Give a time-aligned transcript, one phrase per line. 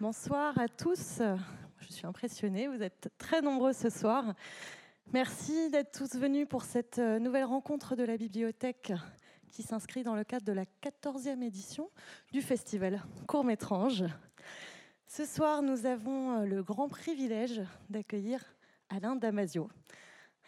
[0.00, 1.20] Bonsoir à tous.
[1.80, 4.32] Je suis impressionnée, vous êtes très nombreux ce soir.
[5.12, 8.92] Merci d'être tous venus pour cette euh, nouvelle rencontre de la bibliothèque
[9.50, 11.90] qui s'inscrit dans le cadre de la 14e édition
[12.30, 14.04] du festival Court-Métrange.
[15.08, 18.44] Ce soir, nous avons euh, le grand privilège d'accueillir
[18.90, 19.68] Alain Damasio,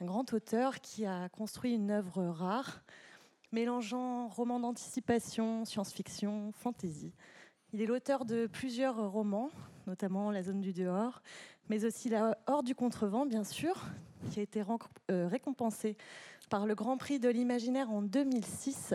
[0.00, 2.84] un grand auteur qui a construit une œuvre rare,
[3.50, 7.12] mélangeant romans d'anticipation, science-fiction, fantasy.
[7.73, 9.48] Il est l'auteur de plusieurs romans,
[9.87, 11.23] notamment La zone du dehors,
[11.69, 13.87] mais aussi La hors du contrevent, bien sûr,
[14.33, 14.65] qui a été
[15.09, 15.97] euh, récompensé
[16.48, 18.94] par le Grand Prix de l'imaginaire en 2006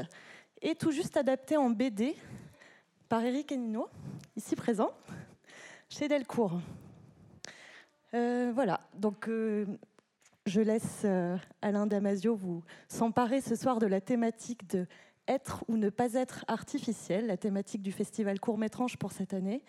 [0.62, 2.18] et tout juste adapté en BD
[3.08, 3.88] par Eric Enino,
[4.36, 4.92] ici présent,
[5.88, 6.60] chez Delcourt.
[8.14, 9.66] Euh, voilà, donc euh,
[10.48, 11.06] je laisse
[11.62, 14.86] Alain Damasio vous s'emparer ce soir de la thématique de
[15.28, 19.64] être ou ne pas être artificiel, la thématique du festival Court-Métrange pour cette année.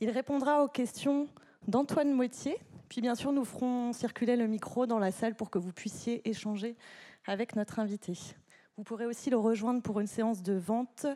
[0.00, 1.28] Il répondra aux questions
[1.68, 2.56] d'Antoine Moitié.
[2.88, 6.28] Puis bien sûr, nous ferons circuler le micro dans la salle pour que vous puissiez
[6.28, 6.76] échanger
[7.26, 8.12] avec notre invité.
[8.76, 11.06] Vous pourrez aussi le rejoindre pour une séance de vente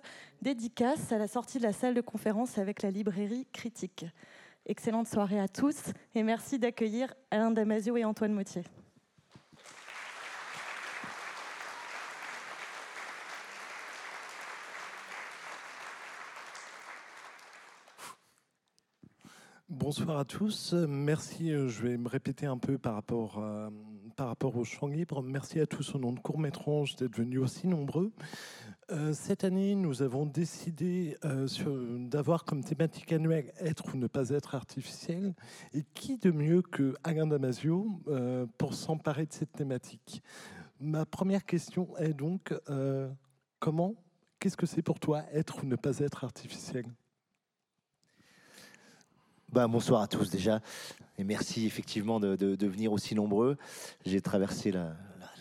[0.42, 4.06] dédicace à la sortie de la salle de conférence avec la librairie Critique.
[4.66, 8.62] Excellente soirée à tous et merci d'accueillir Alain Damasio et Antoine Moitié.
[19.71, 20.73] Bonsoir à tous.
[20.73, 21.53] Merci.
[21.53, 23.69] Euh, je vais me répéter un peu par rapport, euh,
[24.17, 25.23] par rapport au champ libre.
[25.23, 28.11] Merci à tous au nom de Court Métrange d'être venus aussi nombreux.
[28.91, 34.55] Euh, cette année, nous avons décidé d'avoir comme thématique annuelle être ou ne pas être
[34.55, 35.34] artificiel.
[35.75, 38.01] Et qui de mieux que Alain Damasio
[38.57, 40.23] pour s'emparer de cette thématique?
[40.81, 42.55] Ma première question est donc
[43.59, 43.97] comment,
[44.39, 46.87] qu'est-ce que c'est pour toi être ou ne pas être artificiel?
[49.50, 50.60] Bah, bonsoir à tous déjà,
[51.16, 53.56] et merci effectivement de, venir aussi nombreux.
[54.04, 54.94] J'ai traversé la,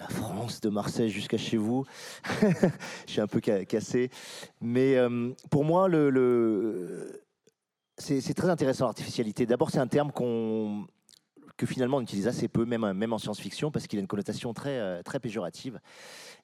[0.09, 1.83] France de Marseille jusqu'à chez vous.
[3.07, 4.11] Je suis un peu cassé,
[4.61, 7.21] mais euh, pour moi, le...
[7.97, 9.45] c'est très intéressant l'artificialité.
[9.45, 10.87] D'abord, c'est un terme qu'on
[11.57, 14.53] que finalement on utilise assez peu, même, même en science-fiction, parce qu'il a une connotation
[14.53, 15.79] très, euh, très péjorative.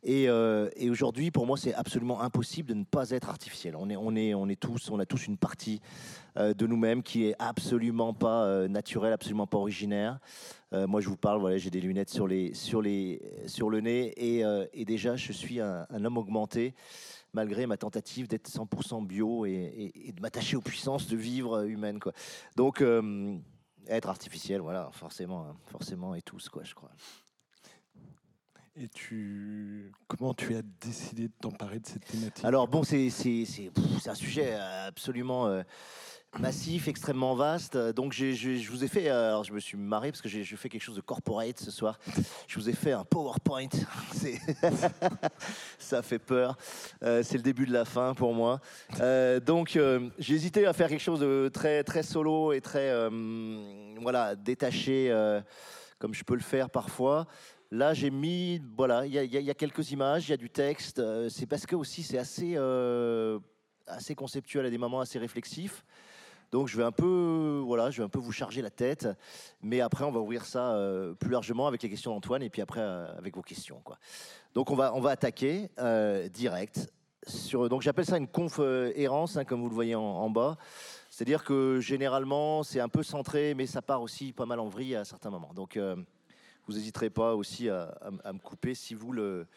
[0.03, 3.75] Et, euh, et aujourd'hui, pour moi, c'est absolument impossible de ne pas être artificiel.
[3.77, 5.79] On est, on est, on est tous, on a tous une partie
[6.35, 10.19] euh, de nous-mêmes qui est absolument pas naturelle, absolument pas originaire.
[10.71, 14.13] moi, je vous parle, voilà, j'ai des lunettes sur, les, sur, les, sur le nez,
[14.17, 16.73] et, déjà, je suis un, homme augmenté
[17.35, 21.99] malgré ma tentative d'être 100% bio et, et, de m'attacher aux puissances de vivre humaine.
[21.99, 22.13] Quoi.
[22.55, 22.83] Donc,
[23.87, 26.91] être artificiel, voilà, forcément, hein, forcément, et tous, quoi, je crois.
[28.75, 32.43] Et tu, comment tu as décidé de t'emparer de cette thématique?
[32.43, 35.61] Alors bon, c'est c'est c'est un sujet absolument euh,
[36.39, 37.77] massif, extrêmement vaste.
[37.77, 40.69] Donc je vous ai fait, euh, alors je me suis marré parce que j'ai fait
[40.69, 41.99] quelque chose de corporate ce soir.
[42.47, 43.69] Je vous ai fait un PowerPoint.
[45.79, 46.57] ça fait peur.
[47.03, 48.59] Euh, c'est le début de la fin pour moi.
[48.99, 49.79] Euh, donc
[50.19, 52.93] j'ai hésité à faire quelque chose de très très solo et très
[54.01, 55.11] voilà détaché
[55.99, 57.27] comme je peux le faire parfois.
[57.71, 61.01] Là, j'ai mis, voilà, il y, y, a quelques images, il y a du texte.
[61.29, 62.55] c'est parce que aussi c'est assez,
[63.87, 65.83] assez conceptuel à des moments assez réflexifs.
[66.53, 69.07] Donc je vais un peu, voilà, je vais un peu vous charger la tête,
[69.63, 72.61] mais après on va ouvrir ça euh, plus largement avec les questions d'Antoine et puis
[72.61, 73.97] après euh, avec vos questions, quoi.
[74.53, 76.93] Donc on va on va attaquer euh, direct.
[77.53, 80.57] Donc j'appelle ça une conf errance, hein, comme vous le voyez en, bas.
[81.09, 84.95] C'est-à-dire que généralement c'est un peu centré, mais ça part aussi pas mal en vrille
[84.95, 85.55] à certains moments.
[85.55, 85.79] Donc
[86.67, 89.47] vous n'hésiterez pas aussi à, à, me couper si vous le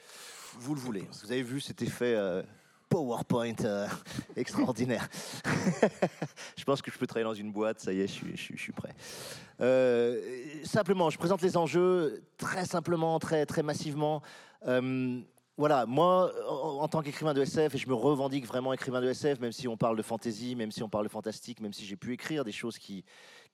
[0.59, 1.07] vous le voulez.
[1.23, 2.17] Vous avez vu cet effet
[2.89, 3.87] PowerPoint euh,
[4.37, 5.09] extraordinaire.
[6.57, 8.95] je pense que je peux travailler dans une boîte, ça y est, je suis, prêt.
[9.61, 10.21] Euh,
[10.65, 14.23] simplement, je présente les enjeux très simplement, très, très massivement.
[14.67, 15.21] Euh,
[15.59, 19.41] voilà, moi, en tant qu'écrivain de SF, et je me revendique vraiment écrivain de SF,
[19.41, 21.97] même si on parle de fantasy, même si on parle de fantastique, même si j'ai
[21.97, 23.05] pu écrire des choses qui,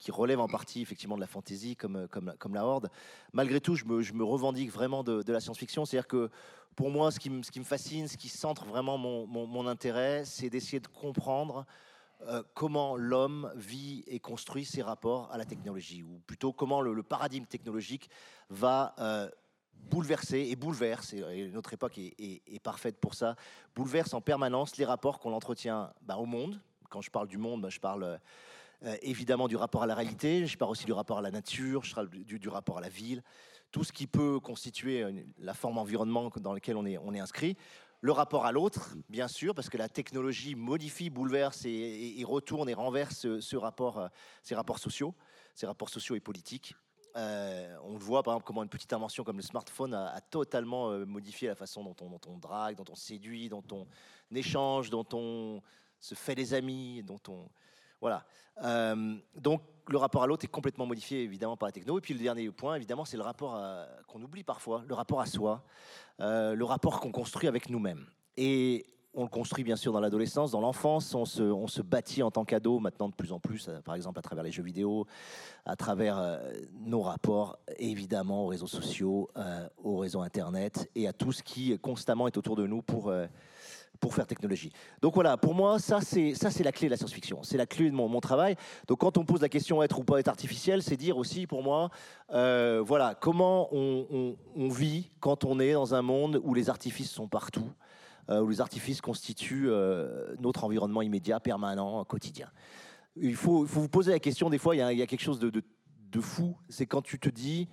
[0.03, 2.91] qui relèvent en partie effectivement de la fantasy, comme, comme, comme la Horde,
[3.33, 5.85] malgré tout, je me, revendique vraiment de, la science-fiction.
[5.85, 6.29] C'est-à-dire que
[6.75, 10.89] pour moi, ce qui, me, fascine, ce qui centre vraiment mon, intérêt, c'est d'essayer de
[10.89, 11.67] comprendre
[12.23, 16.95] euh, comment l'homme vit et construit ses rapports à la technologie, ou plutôt comment le,
[16.95, 18.11] le paradigme technologique
[18.51, 18.95] va...
[18.99, 19.31] Euh,
[19.91, 23.35] bouleverser et bouleverse, et notre époque est, parfaite pour ça,
[23.75, 26.61] bouleverse en permanence les rapports qu'on entretient bah, au monde.
[26.89, 28.21] Quand je parle du monde, bah, je parle
[28.85, 31.85] euh, évidemment du rapport à la réalité, je parle aussi du rapport à la nature,
[31.85, 33.23] je parle du, rapport à la ville,
[33.71, 37.57] tout ce qui peut constituer la forme environnement dans lequel on est, inscrit.
[38.01, 42.75] le rapport à l'autre, bien sûr, parce que la technologie modifie, bouleverse et, retourne et
[42.75, 44.09] renverse ce, rapport, euh,
[44.43, 45.15] ces rapports sociaux,
[45.55, 46.75] ces rapports sociaux et politiques.
[47.15, 51.47] Euh, on voit par exemple comment une petite invention comme le smartphone a, totalement modifié
[51.47, 53.87] la façon dont on, dont on, drague, dont on séduit, dont on
[54.35, 55.63] échange, dont on
[56.01, 57.49] se fait des amis, dont on
[58.03, 58.27] voilà.
[59.35, 61.99] donc le rapport à l'autre est complètement modifié évidemment par la techno.
[61.99, 63.61] Et puis le dernier point, évidemment, c'est le rapport
[64.07, 65.65] qu'on oublie parfois, le rapport à soi.
[66.21, 68.07] Euh, le rapport qu'on construit avec nous-mêmes.
[68.37, 72.45] Et on le construit bien sûr dans l'adolescence, dans l'enfance, on se, bâtit en tant
[72.45, 75.07] qu'ado maintenant de plus en plus, euh, par exemple à travers les jeux vidéo,
[75.65, 76.39] à travers euh,
[76.81, 79.31] nos rapports évidemment aux réseaux sociaux,
[79.83, 83.13] aux réseaux Internet et à tout ce qui constamment est autour de nous pour,
[84.03, 84.73] pour faire technologie.
[85.01, 87.67] Donc voilà, pour moi, ça c'est ça c'est la clé de la science-fiction, c'est la
[87.67, 88.57] clé de mon, travail.
[88.89, 91.63] Donc quand on pose la question être ou pas être artificiel, c'est dire aussi pour
[91.63, 91.91] moi,
[92.33, 94.35] euh, voilà, comment on,
[94.69, 97.71] vit quand on est dans un monde où les artifices sont partout,
[98.29, 102.51] euh, où les artifices constituent euh, notre environnement immédiat, permanent, quotidien.
[103.17, 106.57] Il faut, vous poser la question, des fois, il y a, quelque chose de, fou,
[106.69, 107.69] c'est quand tu te dis,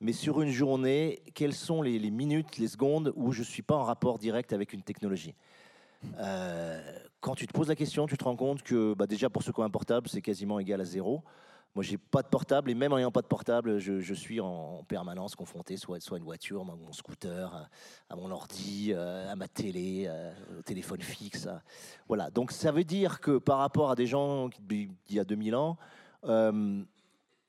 [0.00, 3.62] mais sur une journée, quelles sont les, les minutes, les secondes où je ne suis
[3.62, 5.34] pas en rapport direct avec une technologie?
[7.20, 9.50] Quand tu te poses la question, tu te rends compte que bah, déjà pour ce
[9.50, 11.22] qui est un portable, c'est quasiment égal à zéro.
[11.74, 14.84] Moi, j'ai pas de portable et même en n'ayant pas de portable, je, suis en,
[14.86, 17.68] permanence confronté soit, soit à une voiture, à mon scooter,
[18.10, 21.48] à, mon ordi, euh, à ma télé, euh, au téléphone fixe.
[22.08, 22.30] Voilà.
[22.30, 25.54] Donc, ça veut dire que par rapport à des gens qui, il y a 2000
[25.54, 25.78] ans,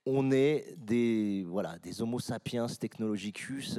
[0.05, 3.77] on est des, voilà, des Homo sapiens technologicus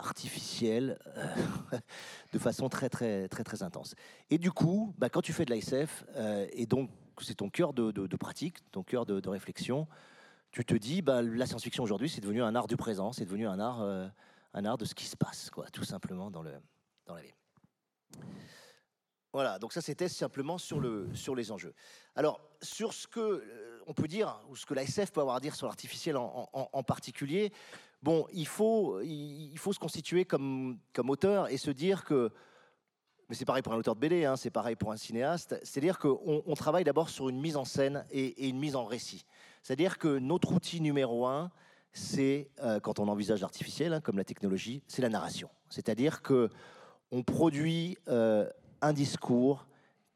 [0.00, 1.34] artificielle euh,
[2.32, 3.94] de façon très très très très intense.
[4.30, 7.72] Et du coup, bah, quand tu fais de l'ASF, euh, et donc c'est ton cœur
[7.74, 9.86] de, pratique, ton cœur de, réflexion,
[10.50, 13.46] tu te dis, bah, la science-fiction aujourd'hui, c'est devenu un art du présent, c'est devenu
[13.46, 14.08] un art, euh,
[14.54, 16.52] un art de ce qui se passe, quoi, tout simplement dans, le,
[17.06, 17.34] dans la vie.
[19.32, 21.74] Voilà, donc ça c'était simplement sur, le, sur les enjeux.
[22.16, 23.44] Alors, sur ce que
[23.86, 27.52] on peut dire, ou ce que l'ASF peut avoir à dire sur l'artificiel en, particulier,
[28.02, 32.30] bon, il faut, il faut se constituer comme, comme auteur et se dire que,
[33.28, 35.98] mais c'est pareil pour un auteur de BD, hein, c'est pareil pour un cinéaste, c'est-à-dire
[35.98, 39.24] qu'on on travaille d'abord sur une mise en scène et, une mise en récit.
[39.62, 41.50] C'est-à-dire que notre outil numéro un,
[41.92, 45.50] c'est, euh, quand on envisage l'artificiel, hein, comme la technologie, c'est la narration.
[45.68, 46.48] C'est-à-dire que
[47.12, 48.48] on produit euh,
[48.80, 49.66] un discours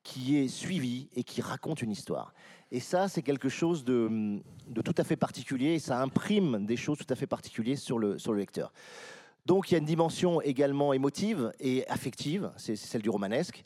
[0.05, 2.35] qui est suivi et qui raconte une histoire.
[2.75, 4.43] Et ça, c'est quelque chose de,
[4.85, 8.19] tout à fait particulier et ça imprime des choses tout à fait particulières sur le,
[8.19, 8.73] sur le lecteur.
[9.47, 13.65] Donc il y a une dimension également émotive et affective, c'est celle du romanesque.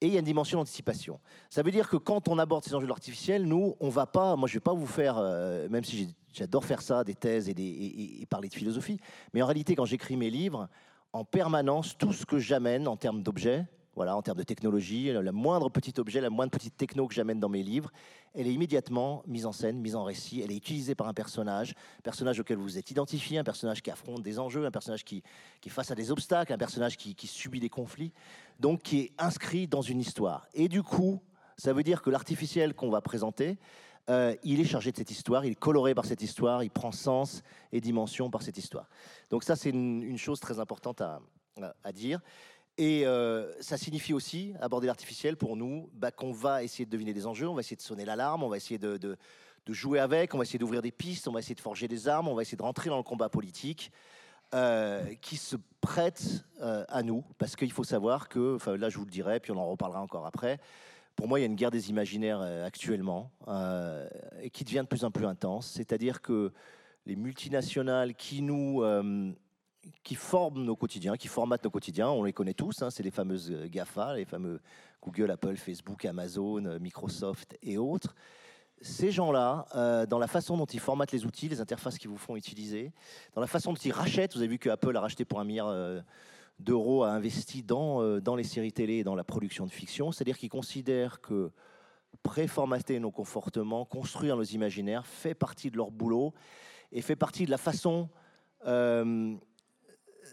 [0.00, 1.18] Et il y a une dimension d'anticipation.
[1.50, 4.36] Ça veut dire que quand on aborde ces enjeux de l'artificiel, nous, on va pas,
[4.36, 7.54] moi je vais pas vous faire, euh, même si j'adore faire ça, des thèses et,
[8.22, 9.00] et parler de philosophie,
[9.32, 10.68] mais en réalité quand j'écris mes livres,
[11.12, 15.32] en permanence, tout ce que j'amène en termes d'objets, voilà, en termes de technologie, le
[15.32, 17.92] moindre petit objet, la moindre petite techno que j'amène dans mes livres,
[18.34, 21.74] elle est immédiatement mise en scène, mise en récit, elle est utilisée par un personnage,
[22.02, 25.22] personnage auquel vous êtes identifié, un personnage qui affronte des enjeux, un personnage qui,
[25.60, 28.12] qui est face à des obstacles, un personnage qui, subit des conflits,
[28.58, 30.46] donc qui est inscrit dans une histoire.
[30.54, 31.20] Et du coup,
[31.56, 33.58] ça veut dire que l'artificiel qu'on va présenter,
[34.10, 36.92] euh, il est chargé de cette histoire, il est coloré par cette histoire, il prend
[36.92, 37.42] sens
[37.72, 38.88] et dimension par cette histoire.
[39.30, 41.20] Donc ça, c'est une, chose très importante à,
[41.84, 42.20] à dire.
[42.76, 47.14] Et euh, ça signifie aussi, aborder l'artificiel pour nous, bah, qu'on va essayer de deviner
[47.14, 49.16] des enjeux, on va essayer de sonner l'alarme, on va essayer de,
[49.68, 52.26] jouer avec, on va essayer d'ouvrir des pistes, on va essayer de forger des armes,
[52.26, 53.92] on va essayer de rentrer dans le combat politique
[54.54, 57.24] euh, qui se prête euh, à nous.
[57.38, 60.26] Parce qu'il faut savoir que, là je vous le dirai, puis on en reparlera encore
[60.26, 60.58] après,
[61.14, 63.30] pour moi il y a une guerre des imaginaires actuellement
[64.42, 65.70] et qui devient de plus en plus intense.
[65.76, 66.52] C'est-à-dire que
[67.06, 68.82] les multinationales qui nous
[70.02, 72.08] qui forment nos quotidiens, qui formatent nos quotidiens.
[72.08, 74.60] On les connaît tous, hein, c'est les fameuses euh, GAFA, les fameux
[75.02, 78.14] Google, Apple, Facebook, Amazon, euh, Microsoft et autres.
[78.80, 82.18] Ces gens-là, euh, dans la façon dont ils formatent les outils, les interfaces qu'ils vous
[82.18, 82.92] font utiliser,
[83.34, 85.44] dans la façon dont ils rachètent, vous avez vu que Apple a racheté pour un
[85.44, 86.02] milliard
[86.58, 90.36] d'euros, a investi dans, dans les séries télé et dans la production de fiction, c'est-à-dire
[90.36, 91.50] qu'ils considèrent que
[92.22, 96.34] préformater nos comportements, construire nos imaginaires, fait partie de leur boulot
[96.92, 98.10] et fait partie de la façon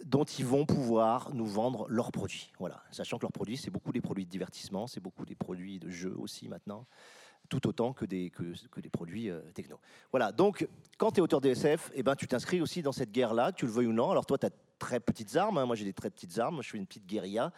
[0.06, 2.52] dont ils vont pouvoir nous vendre leurs produits.
[2.60, 5.80] Voilà, sachant que leurs produits, c'est beaucoup des produits de divertissement, c'est beaucoup des produits
[5.80, 6.86] de jeux aussi maintenant,
[7.50, 9.80] tout autant que des, que, des produits euh, techno.
[10.12, 10.68] Voilà, donc
[10.98, 13.72] quand tu es auteur DSF, eh ben, tu t'inscris aussi dans cette guerre-là, tu le
[13.72, 14.12] veuilles ou non.
[14.12, 15.66] Alors toi, tu as très petites armes, hein.
[15.66, 17.52] moi j'ai des très petites armes, je suis une petite guérilla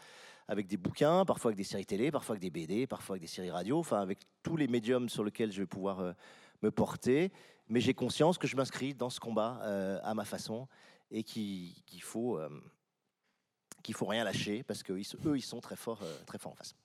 [0.47, 3.27] avec des bouquins, parfois avec des séries télé, parfois avec des BD, parfois avec des
[3.27, 6.13] séries radio, enfin avec tous les médiums sur lesquels je vais pouvoir euh,
[6.61, 7.31] me porter.
[7.69, 10.67] Mais j'ai conscience que je m'inscris dans ce combat euh, à ma façon
[11.13, 12.49] et qu'il faut, euh,
[13.83, 16.75] qu'il faut rien lâcher parce qu'eux, ils sont très forts, euh, très forts en face.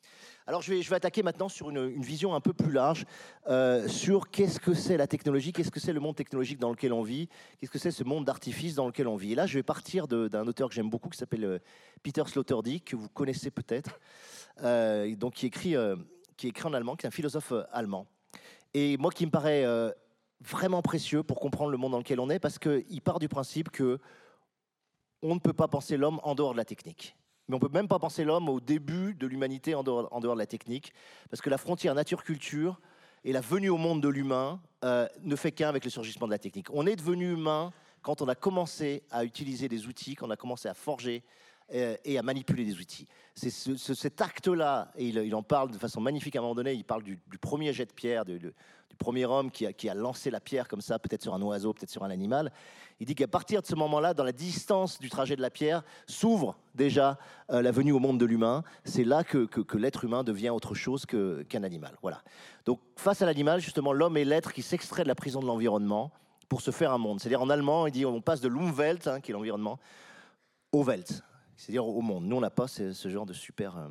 [0.47, 3.07] Alors je vais, je vais attaquer maintenant sur une, vision un peu plus large
[3.49, 6.93] euh, sur qu'est-ce que c'est la technologie, qu'est-ce que c'est le monde technologique dans lequel
[6.93, 9.33] on vit, qu'est-ce que c'est ce monde d'artifice dans lequel on vit.
[9.33, 11.61] Et là, je vais partir d'un auteur que j'aime beaucoup qui s'appelle
[12.03, 13.99] Peter Sloterdijk, que vous connaissez peut-être,
[15.17, 15.75] donc qui écrit,
[16.37, 18.07] qui écrit en allemand, qui est un philosophe allemand.
[18.75, 19.65] Et moi, qui me paraît
[20.41, 23.71] vraiment précieux pour comprendre le monde dans lequel on est, parce qu'il part du principe
[23.71, 23.99] que
[25.23, 27.17] on ne peut pas penser l'homme en dehors de la technique.
[27.49, 30.39] Mais on ne peut même pas penser l'homme au début de l'humanité en dehors, de
[30.39, 30.93] la technique,
[31.31, 32.79] parce que la frontière nature-culture
[33.25, 36.33] et la venue au monde de l'humain euh, ne fait qu'un avec le surgissement de
[36.33, 36.69] la technique.
[36.73, 40.37] On est devenu humain quand on a commencé à utiliser des outils, quand on a
[40.37, 41.25] commencé à forger
[41.75, 43.07] euh, et à manipuler des outils.
[43.35, 46.85] C'est cet acte-là, et il, en parle de façon magnifique à un moment donné, il
[46.85, 48.25] parle du, premier jet de pierre,
[48.91, 51.91] du premier homme qui a, lancé la pierre comme ça, peut-être sur un oiseau, peut-être
[51.91, 52.53] sur un animal.
[53.01, 55.85] Il dit qu'à partir de ce moment-là, dans la distance du trajet de la pierre,
[56.07, 57.19] s'ouvre déjà
[57.51, 58.65] euh, la venue au monde de l'humain.
[58.85, 61.97] C'est là que, que, l'être humain devient autre chose qu'un animal.
[62.03, 62.23] Voilà.
[62.65, 66.11] Donc face à l'animal, justement, l'homme est l'être qui s'extrait de la prison de l'environnement
[66.49, 67.21] pour se faire un monde.
[67.21, 69.79] C'est-à-dire en allemand, il dit on passe de l'Umwelt, hein, qui est l'environnement,
[70.73, 71.23] au Welt,
[71.57, 72.25] c'est-à-dire au monde.
[72.25, 73.89] Nous, on n'a pas ce, genre de super euh,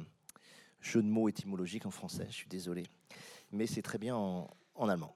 [0.82, 2.84] jeu de mots étymologique en français, je suis désolé.
[3.52, 4.50] Mais c'est très bien en
[4.90, 5.14] allemand.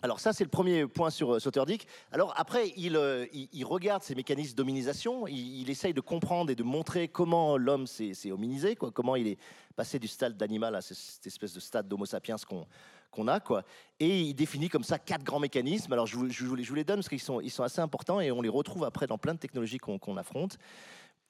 [0.00, 1.88] Alors ça, c'est le premier point sur euh, Sloterdijk.
[2.12, 7.08] Alors après, euh, il, regarde ces mécanismes d'hominisation, il, essaye de comprendre et de montrer
[7.08, 9.38] comment l'homme s'est hominisé, comment il est
[9.74, 12.36] passé du stade d'animal à cette espèce de stade d'homo sapiens
[13.10, 13.40] qu'on a.
[13.98, 15.92] Et il définit comme ça quatre grands mécanismes.
[15.92, 18.48] Alors je vous, les donne parce qu'ils sont, ils sont assez importants et on les
[18.48, 20.58] retrouve après dans plein de technologies qu'on affronte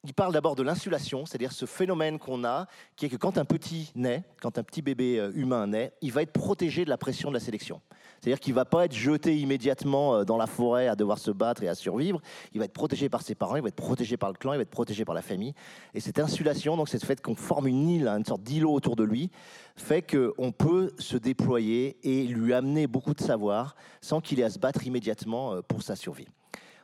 [0.05, 3.45] il parle d'abord de l'insulation, c'est-à-dire ce phénomène qu'on a, qui est que quand un
[3.45, 6.97] petit naît, quand un petit bébé euh, humain naît, il va être protégé de la
[6.97, 7.81] pression de la sélection.
[8.21, 11.33] C'est-à-dire qu'il ne va pas être jeté immédiatement euh, dans la forêt à devoir se
[11.33, 12.21] battre et à survivre.
[12.53, 14.57] Il va être protégé par ses parents, il va être protégé par le clan, il
[14.57, 15.53] va être protégé par la famille.
[15.95, 19.03] Et cette insulation, donc cette fait qu'on forme une île, une sorte d'îlot autour de
[19.03, 19.31] lui,
[19.75, 24.51] fait qu'on peut se déployer et lui amener beaucoup de savoir sans qu'il ait à
[24.51, 26.29] se battre immédiatement euh, pour sa survie.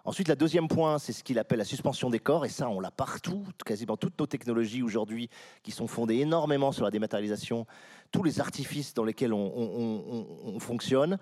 [0.06, 2.78] Ensuite, le deuxième point, c'est ce qu'il appelle la suspension des corps, et ça, on
[2.78, 5.30] l'a partout, quasiment toutes nos technologies aujourd'hui,
[5.62, 7.66] qui sont fondées énormément sur la dématérialisation,
[8.12, 11.18] tous les artifices dans lesquels on, fonctionne.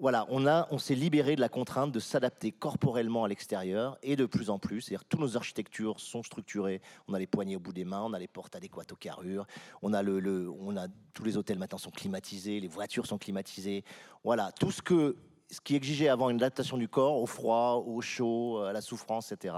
[0.00, 4.26] Voilà, on, on s'est libéré de la contrainte de s'adapter corporellement à l'extérieur et de
[4.26, 4.80] plus en plus.
[4.80, 6.82] C'est-à-dire toutes nos architectures sont structurées.
[7.06, 9.46] On a les poignées au bout des mains, on a les portes adéquates aux carrures,
[9.80, 13.84] on a, le, on a tous les hôtels maintenant sont climatisés, les voitures sont climatisées.
[14.24, 15.16] Voilà, tout ce que
[15.54, 19.32] ce qui exigeait avant une adaptation du corps au froid, au chaud, à la souffrance,
[19.32, 19.54] etc.,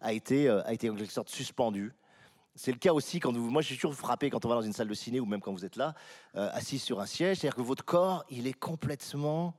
[0.00, 1.92] a été, euh, a été en quelque sorte suspendu.
[2.54, 3.50] C'est le cas aussi quand vous.
[3.50, 5.40] Moi, je suis toujours frappé quand on va dans une salle de ciné ou même
[5.40, 5.94] quand vous êtes là,
[6.36, 7.38] euh, assis sur un siège.
[7.38, 9.54] C'est-à-dire que votre corps, il est complètement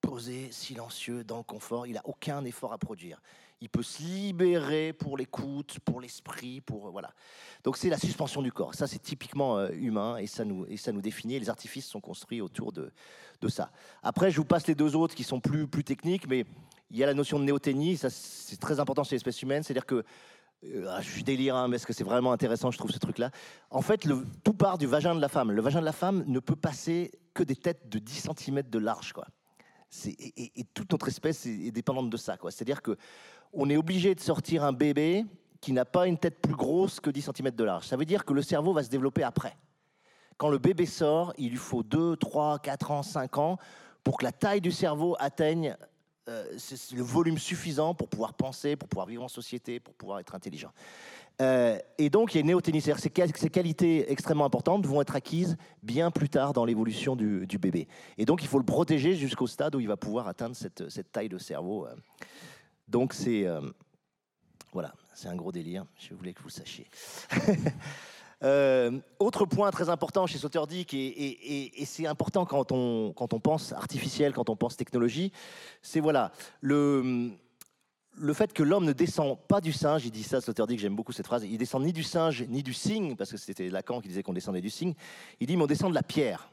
[0.00, 1.86] posé, silencieux, dans le confort.
[1.86, 3.20] Il n'a aucun effort à produire
[3.60, 7.12] il peut se libérer pour l'écoute, pour l'esprit, pour euh, voilà.
[7.64, 8.74] Donc c'est la suspension du corps.
[8.74, 11.38] Ça c'est typiquement euh, humain et ça nous et ça nous définit.
[11.38, 12.90] Les artifices sont construits autour de
[13.40, 13.70] de ça.
[14.02, 16.44] Après je vous passe les deux autres qui sont plus plus techniques, mais
[16.90, 17.96] il y a la notion de néoténie.
[17.96, 20.04] Ça c'est très important chez l'espèce humaine, c'est-à-dire que
[20.64, 22.98] euh, ah, je suis délire, hein, mais est-ce que c'est vraiment intéressant, je trouve, ce
[22.98, 23.30] truc-là
[23.70, 24.06] En fait,
[24.42, 25.52] tout part du vagin de la femme.
[25.52, 28.78] Le vagin de la femme ne peut passer que des têtes de 10 cm de
[28.78, 29.12] large.
[29.12, 29.26] Quoi.
[30.06, 32.36] Et, toute notre espèce est, est dépendante de ça.
[32.50, 32.96] C'est-à-dire que
[33.52, 35.24] on est obligé de sortir un bébé
[35.60, 37.86] qui n'a pas une tête plus grosse que 10 cm de large.
[37.86, 39.56] Ça veut dire que le cerveau va se développer après.
[40.36, 43.58] Quand le bébé sort, il lui faut 2, 3, 4 ans, 5 ans
[44.04, 45.76] pour que la taille du cerveau atteigne
[46.28, 46.56] euh,
[46.94, 50.72] le volume suffisant pour pouvoir penser, pour pouvoir vivre en société, pour pouvoir être intelligent.
[51.40, 52.80] Euh, et donc, il y a une néoténie.
[52.80, 57.86] Ces, ces qualités extrêmement importantes vont être acquises bien plus tard dans l'évolution du, bébé.
[58.18, 61.12] Et donc, il faut le protéger jusqu'au stade où il va pouvoir atteindre cette, cette
[61.12, 61.86] taille de cerveau.
[61.86, 61.94] Euh.
[62.88, 63.60] Donc c'est euh,
[64.72, 65.84] voilà, c'est un gros délire.
[65.98, 66.86] Je voulais que vous le sachiez.
[68.42, 73.72] Euh, autre point très important chez Sloterdijk, et, c'est important quand on, quand on pense
[73.72, 75.32] artificiel, quand on pense technologie,
[75.80, 77.30] c'est voilà, le,
[78.12, 81.12] le fait que l'homme ne descend pas du singe, il dit ça, Sloterdijk, j'aime beaucoup
[81.12, 84.08] cette phrase, il descend ni du singe ni du cygne, parce que c'était Lacan qui
[84.08, 84.92] disait qu'on descendait du cygne,
[85.40, 86.50] il dit mais on descend de la pierre.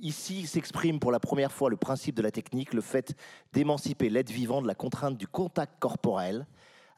[0.00, 3.16] Ici s'exprime pour la première fois le principe de la technique, le fait
[3.52, 6.46] d'émanciper l'être vivant de la contrainte du contact corporel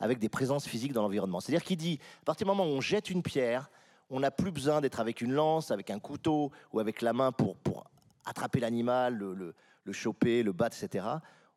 [0.00, 1.40] avec des présences physiques dans l'environnement.
[1.40, 3.70] C'est-à-dire qu'il dit, à partir du moment où on jette une pierre,
[4.10, 7.32] on n'a plus besoin d'être avec une lance, avec un couteau ou avec la main
[7.32, 7.56] pour,
[8.26, 11.06] attraper l'animal, le, choper, le battre, etc.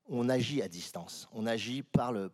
[0.08, 1.28] On agit à distance.
[1.34, 2.32] On agit par le,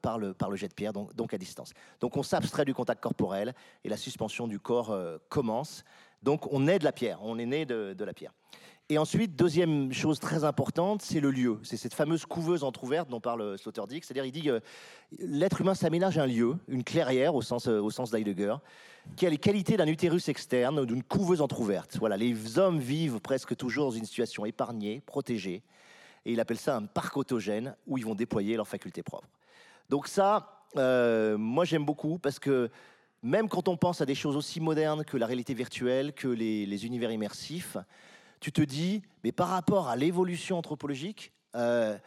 [0.53, 1.73] jet de pierre, donc, à distance.
[1.99, 5.83] Donc on s'abstrait du contact corporel et la suspension du corps euh, commence.
[6.21, 8.33] Donc on est de la pierre, on est né de la pierre.
[8.91, 11.60] Et ensuite, deuxième chose très importante, c'est le lieu.
[11.62, 14.03] C'est cette fameuse couveuse entrouverte dont parle Sloterdijk.
[14.03, 14.62] C'est-à-dire, il dit que
[15.19, 18.55] l'être humain s'aménage un lieu, une clairière au sens, au sens d'Heidegger,
[19.15, 21.98] qui a les qualités d'un utérus externe, d'une couveuse entrouverte.
[22.00, 25.62] Voilà, les hommes vivent presque toujours dans une situation épargnée, protégée,
[26.25, 29.29] et il appelle ça un parc autogène où ils vont déployer leurs facultés propres.
[29.89, 32.72] Donc ça, euh, moi j'aime beaucoup parce que
[33.22, 36.86] même quand on pense à des choses aussi modernes que la réalité virtuelle, que les
[36.86, 37.77] univers immersifs,
[38.39, 41.98] tu te dis, mais par rapport à l'évolution anthropologique, euh,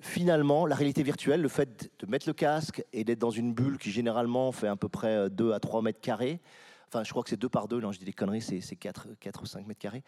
[0.00, 3.78] finalement, la réalité virtuelle, le fait de mettre le casque et d'être dans une bulle
[3.78, 6.40] qui généralement fait à peu près 2 à 3 mètres carrés,
[6.88, 9.08] enfin je crois que c'est 2 par 2, là je dis des conneries, c'est 4,
[9.18, 10.04] 4 ou 5 mètres carrés,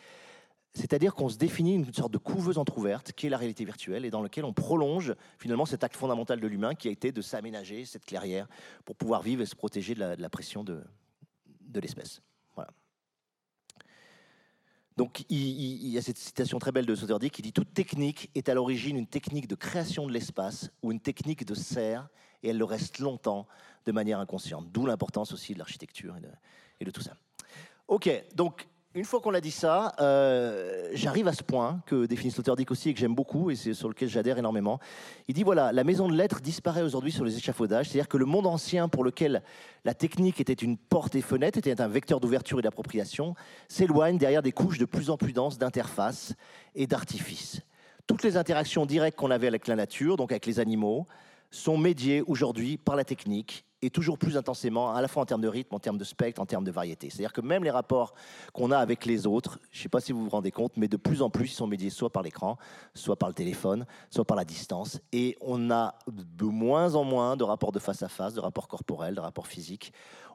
[0.75, 4.11] c'est-à-dire qu'on se définit une sorte de couveuse entrouverte qui est la réalité virtuelle et
[4.11, 7.85] dans laquelle on prolonge finalement cet acte fondamental de l'humain qui a été de s'aménager
[7.85, 8.47] cette clairière
[8.85, 10.85] pour pouvoir vivre et se protéger de la, pression de
[11.75, 12.23] l'espèce.
[15.01, 18.51] Donc il, y a cette citation très belle de Sloterdijk qui dit Toute technique est
[18.51, 22.11] à l'origine une technique de création de l'espace ou une technique de serre,
[22.43, 23.47] et elle le reste longtemps
[23.87, 24.71] de manière inconsciente.
[24.73, 26.21] D'où l'importance aussi de l'architecture et
[26.81, 27.15] et de tout ça.
[27.89, 32.33] Ok, donc une fois qu'on a dit ça, euh, j'arrive à ce point que définit
[32.33, 34.81] Sloterdijk aussi et que j'aime beaucoup et c'est sur lequel j'adhère énormément.
[35.29, 38.25] Il dit voilà, la maison de lettres disparaît aujourd'hui sur les échafaudages, c'est-à-dire que le
[38.25, 39.43] monde ancien pour lequel
[39.85, 43.37] la technique était une porte et fenêtre, était un vecteur d'ouverture et d'appropriation,
[43.69, 46.35] s'éloigne derrière des couches de plus en plus denses d'interfaces
[46.75, 47.61] et d'artifices.
[48.09, 51.07] Toutes les interactions directes qu'on avait avec la nature, donc avec les animaux,
[51.53, 55.41] sont médiées aujourd'hui par la technique et toujours plus intensément, à la fois en termes
[55.41, 57.09] de rythme, en termes de spectre, en termes de variété.
[57.09, 58.15] C'est-à-dire que même les rapports
[58.53, 60.89] qu'on a avec les autres, je ne sais pas si vous vous rendez compte, mais
[60.89, 62.59] de plus en plus, ils sont médiés soit par l'écran,
[62.95, 65.01] soit par le téléphone, soit par la distance.
[65.13, 68.69] Et on a de moins en moins de rapports de face à face, de rapports
[68.69, 69.93] corporels, de rapports physiques.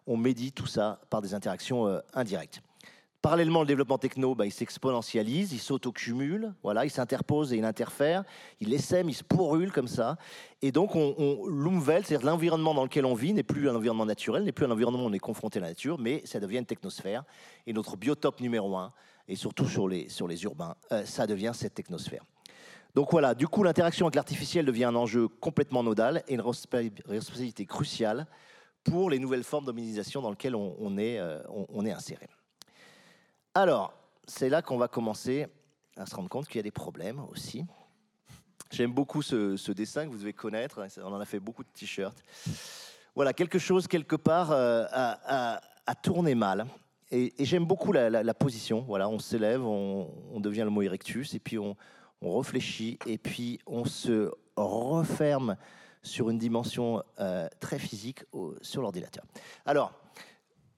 [0.08, 2.62] On médit tout ça par des interactions euh, indirectes.
[3.26, 8.24] Parallèlement, le développement techno, bah, il s'exponentialise, il s'autocumule, voilà, il s'interpose et il interfère,
[8.60, 10.18] il essaime, il se pourrule comme ça.
[10.62, 14.44] Et donc, on, on c'est-à-dire l'environnement dans lequel on vit, n'est plus un environnement naturel,
[14.44, 16.68] n'est plus un environnement où on est confronté à la nature, mais ça devient une
[16.68, 17.24] technosphère.
[17.66, 18.94] Et notre biotope numéro un,
[19.28, 22.22] et surtout sur les, sur les urbains, euh, ça devient cette technosphère.
[22.94, 27.66] Donc voilà, du coup, l'interaction avec l'artificiel devient un enjeu complètement nodal et une responsabilité
[27.66, 28.28] cruciale
[28.84, 32.28] pour les nouvelles formes d'hominisation dans lesquelles on, est, euh, on est inséré.
[33.58, 33.94] Alors,
[34.28, 35.48] c'est là qu'on va commencer
[35.96, 37.63] à se rendre compte qu'il y a des problèmes aussi.
[38.70, 40.86] J'aime beaucoup ce, dessin que vous devez connaître.
[40.98, 42.22] On en a fait beaucoup de t-shirts.
[43.15, 45.62] Voilà, quelque chose, quelque part, euh, a,
[46.04, 46.65] tourné mal.
[47.12, 48.82] Et, j'aime beaucoup la, position.
[48.82, 51.78] Voilà, on s'élève, on, devient le mot erectus, et puis on,
[52.22, 55.56] réfléchit, et puis on se referme
[56.04, 58.26] sur une dimension euh, très physique
[58.62, 59.24] sur l'ordinateur.
[59.65, 59.94] Alors,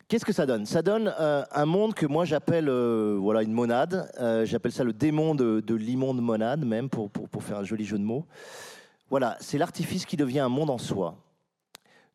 [0.07, 0.65] Qu'est-ce que ça donne?
[0.65, 4.09] Ça donne euh, un monde que moi j'appelle euh, voilà une monade.
[4.21, 7.97] Euh, j'appelle ça le démon de, l'immonde monade, même pour, pour, faire un joli jeu
[7.97, 8.25] de mots.
[9.09, 11.17] Voilà, c'est l'artifice qui devient un monde en soi.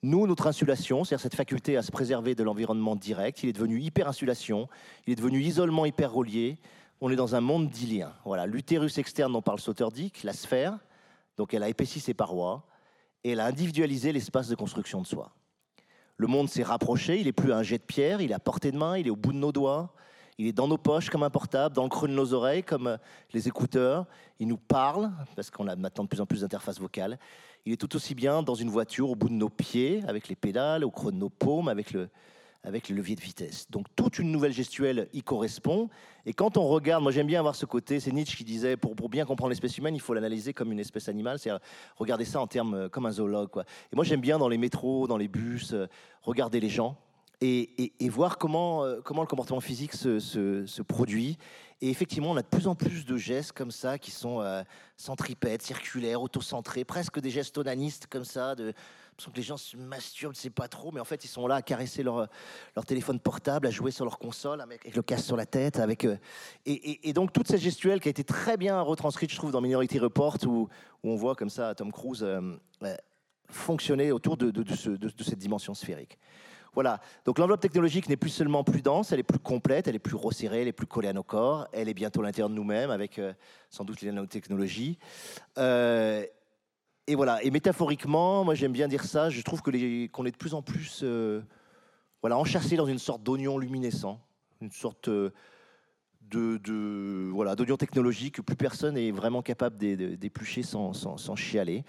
[0.02, 3.78] Nous, notre insulation, c'est-à-dire cette faculté à se préserver de l'environnement direct, il est devenu
[3.78, 4.70] hyper-insulation,
[5.06, 6.56] il est devenu isolement hyper-relié.
[7.02, 8.14] On est dans un monde d'ilien.
[8.24, 10.78] Voilà, l'utérus externe dont parle Sloterdijk, la sphère,
[11.36, 12.64] donc elle a épaissi ses parois
[13.22, 15.30] et elle a individualisé l'espace de construction de soi.
[16.16, 18.70] Le monde s'est rapproché, il n'est plus un jet de pierre, il est à portée
[18.70, 19.92] de main, il est au bout de nos doigts,
[20.38, 22.86] il est dans nos poches comme un portable, dans le creux de nos oreilles comme
[22.86, 22.96] euh,
[23.32, 24.06] les écouteurs.
[24.38, 27.18] Il nous parle, parce qu'on a maintenant de plus en plus d'interfaces vocales.
[27.64, 30.36] Il est tout aussi bien dans une voiture au bout de nos pieds, avec les
[30.36, 32.08] pédales, au creux de nos paumes, avec le,
[32.64, 33.66] avec le levier de vitesse.
[33.70, 35.88] Donc toute une nouvelle gestuelle y correspond.
[36.26, 39.08] Et quand on regarde, moi j'aime bien avoir ce côté, c'est Nietzsche qui disait, pour,
[39.08, 41.50] bien comprendre l'espèce humaine, il faut l'analyser comme une espèce animale, c'est
[41.96, 43.50] regarder ça en termes euh, comme un zoologue.
[43.92, 45.86] Et moi j'aime bien dans les métros, dans les bus, euh,
[46.22, 46.96] regarder les gens.
[47.44, 51.38] Et, voir comment, euh, comment le comportement physique se, produit.
[51.80, 54.40] Et effectivement, on a de plus en plus de gestes comme ça qui sont
[54.96, 58.54] centripètes, circulaires, autocentrés, presque des gestes onanistes comme ça,
[59.16, 61.62] que les gens se masturbent, c'est pas trop, mais en fait, ils sont là à
[61.62, 62.28] caresser leur,
[62.86, 65.78] téléphone portable, à jouer sur leur console, avec le casque sur la tête.
[65.78, 66.16] Avec, euh,
[66.66, 69.98] et, donc, toute cette gestuelle qui a été très bien retranscrite, je trouve, dans Minority
[69.98, 70.68] Report, où,
[71.04, 72.40] on voit comme ça Tom Cruise euh,
[72.82, 72.96] euh,
[73.48, 74.52] fonctionner autour de,
[75.18, 76.18] cette dimension sphérique.
[76.74, 77.00] Voilà.
[77.26, 80.16] Donc l'enveloppe technologique n'est plus seulement plus dense, elle est plus complète, elle est plus
[80.16, 82.90] resserrée, elle est plus collée à nos corps, elle est bientôt à l'intérieur de nous-mêmes
[82.90, 83.20] avec
[83.68, 84.98] sans doute les nanotechnologies.
[87.06, 87.42] Et voilà.
[87.42, 89.30] Et métaphoriquement, moi j'aime bien dire ça.
[89.30, 91.42] Je trouve que qu'on est de plus en plus, euh,
[92.20, 94.20] voilà, enchâssé dans une sorte d'oignon luminescent,
[94.60, 95.30] une sorte euh,
[96.30, 101.84] de, voilà d'oignon technologique que plus personne est vraiment capable d'éplucher sans, sans, sans, chialer.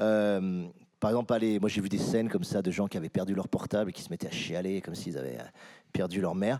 [0.00, 0.66] Euh,
[0.98, 3.34] par exemple, allez, moi j'ai vu des scènes comme ça de gens qui avaient perdu
[3.34, 5.38] leur portable et qui se mettaient à chialer comme s'ils avaient
[5.92, 6.58] perdu leur mère.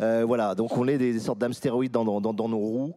[0.00, 1.54] voilà, donc on est des, sortes d'âmes
[1.88, 2.96] dans, nos roues.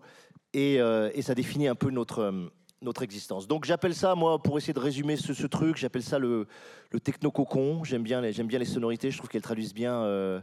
[0.53, 2.49] et, euh, ça définit un peu notre, euh,
[2.81, 3.47] notre existence.
[3.47, 6.47] Donc j'appelle ça, moi, pour essayer de résumer ce, truc, j'appelle ça le,
[6.91, 7.83] le techno-cocon.
[7.83, 9.93] J'aime bien, les- bien les sonorités, je trouve qu'elles traduisent bien.
[10.03, 10.39] euh,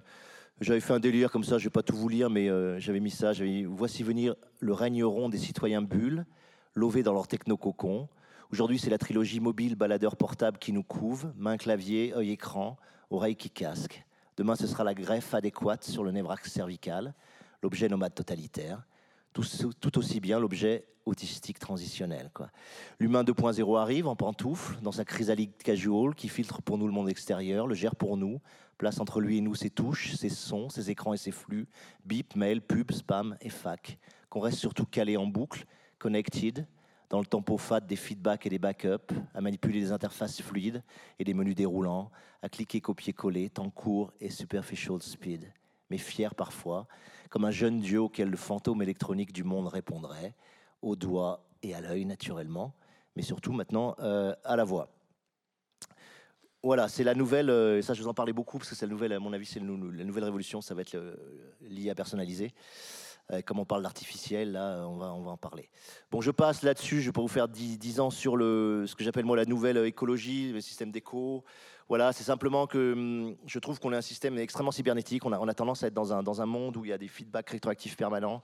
[0.60, 3.00] j'avais fait un délire comme ça, je vais pas tout vous lire, mais euh, j'avais
[3.00, 3.32] mis ça.
[3.66, 6.24] Voici venir le règne rond des citoyens bulles,
[6.74, 8.08] lovés dans leur techno-cocon.
[8.50, 12.76] Aujourd'hui, c'est la trilogie mobile, baladeur portable qui nous couve, main clavier, œil écran,
[13.10, 14.04] oreille qui casque.
[14.36, 17.14] Demain, ce sera la greffe adéquate sur le névrax cervical,
[17.62, 18.86] l'objet nomade totalitaire.
[19.80, 22.30] Tout, aussi bien l'objet autistique transitionnel.
[22.98, 27.10] L'humain 2.0 arrive en pantoufle, dans sa chrysalide casual, qui filtre pour nous le monde
[27.10, 28.40] extérieur, le gère pour nous,
[28.78, 31.68] place entre lui et nous ses touches, ses sons, ses écrans et ses flux,
[32.06, 33.98] bip, mail, pub, spam et fac.
[34.30, 35.66] Qu'on reste surtout calé en boucle,
[35.98, 36.66] connected,
[37.10, 40.82] dans le tempo fat des feedbacks et des backups, à manipuler des interfaces fluides
[41.18, 45.52] et des menus déroulants, à cliquer, copier-coller, temps court et superficial speed.
[45.90, 46.88] Mais fier parfois,
[47.36, 50.34] comme un jeune dieu auquel le fantôme électronique du monde répondrait,
[50.80, 52.72] au doigt et à l'œil naturellement,
[53.14, 54.88] mais surtout maintenant euh, à la voix.
[56.62, 58.92] Voilà, c'est la nouvelle, euh, ça je vous en parlais beaucoup parce que c'est la
[58.92, 62.54] nouvelle, à mon avis, c'est la nouvelle révolution, ça va être le- l'IA personnalisé.
[63.32, 65.68] Euh, comme on parle d'artificiel, là, on va, on va en parler.
[66.10, 68.94] Bon, je passe là-dessus, je vais pas vous faire 10, 10 ans sur le, ce
[68.94, 71.44] que j'appelle moi la nouvelle écologie, le système d'éco.
[71.88, 75.24] Voilà, c'est simplement que hum, je trouve qu'on est un système extrêmement cybernétique.
[75.24, 76.92] On a, on a tendance à être dans un, dans un monde où il y
[76.92, 78.42] a des feedbacks rétroactifs permanents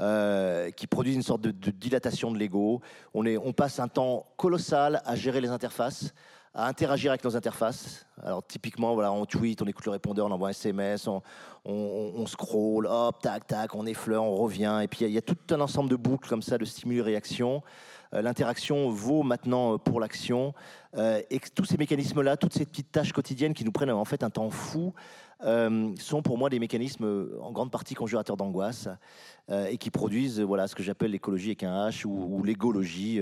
[0.00, 2.80] euh, qui produisent une sorte de, de dilatation de l'ego.
[3.14, 6.12] On, on passe un temps colossal à gérer les interfaces,
[6.54, 8.06] à interagir avec nos interfaces.
[8.22, 11.22] Alors typiquement, voilà, on tweet, on écoute le répondeur, on envoie un SMS, on,
[11.64, 14.80] on, scroll, hop, tac, tac, on effleure, on revient.
[14.82, 17.62] Et puis il y a- tout un ensemble de boucles comme ça, de stimuli-réaction.
[18.14, 20.52] Euh, L'interaction vaut maintenant euh, pour l'action.
[20.96, 24.22] Euh, et tous ces mécanismes-là, toutes ces petites tâches quotidiennes qui nous prennent en fait
[24.22, 24.92] un temps fou,
[25.98, 28.88] sont pour moi des mécanismes en grande partie conjurateurs d'angoisse
[29.50, 33.20] et qui produisent voilà, ce que j'appelle l'écologie avec un H ou, ou l'égologie.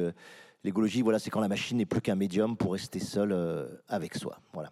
[0.63, 4.15] L'égologie, voilà, c'est quand la machine n'est plus qu'un médium pour rester seul euh, avec
[4.15, 4.39] soi.
[4.53, 4.71] Voilà.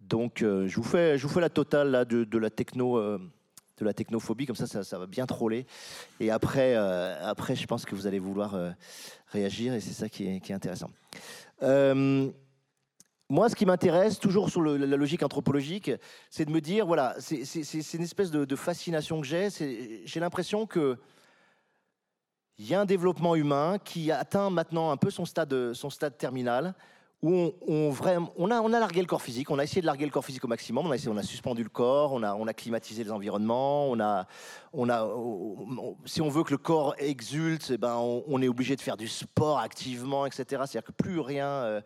[0.00, 2.96] Donc, euh, je, vous fais, je vous fais la totale là, de, la techno.
[2.96, 3.18] euh,
[3.78, 5.66] de la technophobie, comme ça, ça, va bien troller.
[6.18, 8.54] Et après, après, je pense que vous allez vouloir
[9.28, 10.90] réagir, et c'est ça qui est, intéressant.
[13.30, 15.92] Moi, ce qui m'intéresse, toujours sur la logique anthropologique,
[16.28, 17.38] c'est de me dire, voilà, c'est
[17.94, 19.48] une espèce de, fascination que j'ai.
[20.04, 20.98] J'ai l'impression que
[22.60, 25.48] il y a un développement humain qui atteint maintenant un peu son stade,
[26.18, 26.74] terminal,
[27.22, 30.44] où on, a, largué le corps physique, on a essayé de larguer le corps physique
[30.44, 33.94] au maximum, on a, suspendu le corps, on a, climatisé les environnements,
[36.04, 39.08] si on veut que le corps exulte, eh ben on, est obligé de faire du
[39.08, 40.44] sport activement, etc.
[40.48, 41.80] C'est-à-dire que plus rien euh,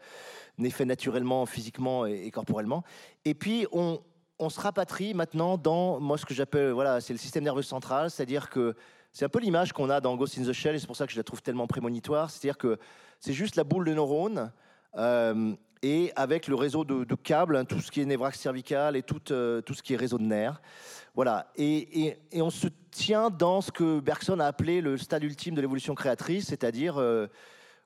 [0.58, 2.82] n'est fait naturellement, physiquement et, et corporellement.
[3.24, 4.00] Et puis, on,
[4.40, 8.10] on se rapatrie maintenant dans, moi, ce que j'appelle, voilà, c'est le système nerveux central,
[8.10, 8.74] c'est-à-dire que
[9.14, 11.06] c'est un peu l'image qu'on a dans Ghost in the Shell, et c'est pour ça
[11.06, 12.78] que je la trouve tellement prémonitoire, c'est-à-dire que
[13.20, 14.52] c'est juste la boule de neurones,
[14.96, 19.04] euh, et avec le réseau de, câbles, hein, tout ce qui est névrax cervical et
[19.04, 20.60] tout, euh, tout ce qui est réseau de nerfs.
[21.14, 21.52] Voilà.
[21.56, 25.94] Et, on se tient dans ce que Bergson a appelé le stade ultime de l'évolution
[25.94, 27.28] créatrice, c'est-à-dire euh,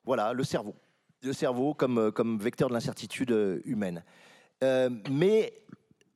[0.06, 0.76] voilà, le cerveau.
[1.22, 4.02] Le cerveau comme, comme vecteur de l'incertitude humaine.
[4.62, 5.52] Mais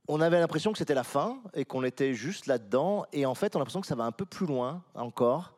[0.09, 3.05] on avait l'impression que c'était la fin et qu'on était juste là-dedans.
[3.13, 5.55] Et en fait, on a l'impression que ça va un peu plus loin encore.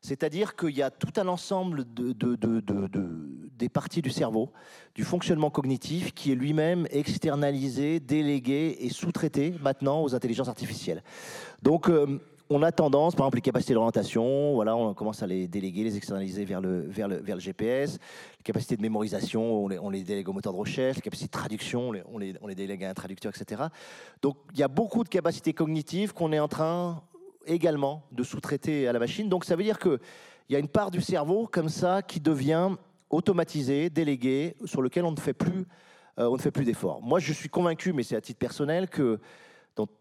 [0.00, 4.10] C'est-à-dire qu'il y a tout un ensemble de, de- de- de- de- des parties du
[4.10, 4.52] cerveau,
[4.94, 11.02] du fonctionnement cognitif, qui est lui-même externalisé, délégué et sous-traité maintenant aux intelligences artificielles.
[11.62, 15.48] Donc, euh, on a tendance, par exemple, les capacités d'orientation, voilà, on commence à les
[15.48, 17.98] déléguer, les externaliser vers le, vers le, vers le GPS.
[18.38, 20.96] Les capacités de mémorisation, on les, délègue au moteur de recherche.
[20.96, 23.62] Les capacités de traduction, on les, on les, délègue à un traducteur, etc.
[24.22, 27.02] Donc, il y a beaucoup de capacités cognitives qu'on est en train
[27.46, 29.28] également de sous-traiter à la machine.
[29.28, 29.98] Donc, ça veut dire qu'il
[30.50, 32.70] y a une part du cerveau comme ça qui devient
[33.10, 35.66] automatisée, déléguée, sur lequel on ne fait plus,
[36.18, 37.02] euh, on ne fait plus d'efforts.
[37.02, 39.20] Moi, je suis convaincu, mais c'est à titre personnel, que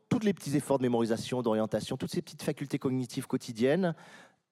[0.10, 3.96] tous les petits efforts de mémorisation, d'orientation, toutes ces petites facultés cognitives quotidiennes,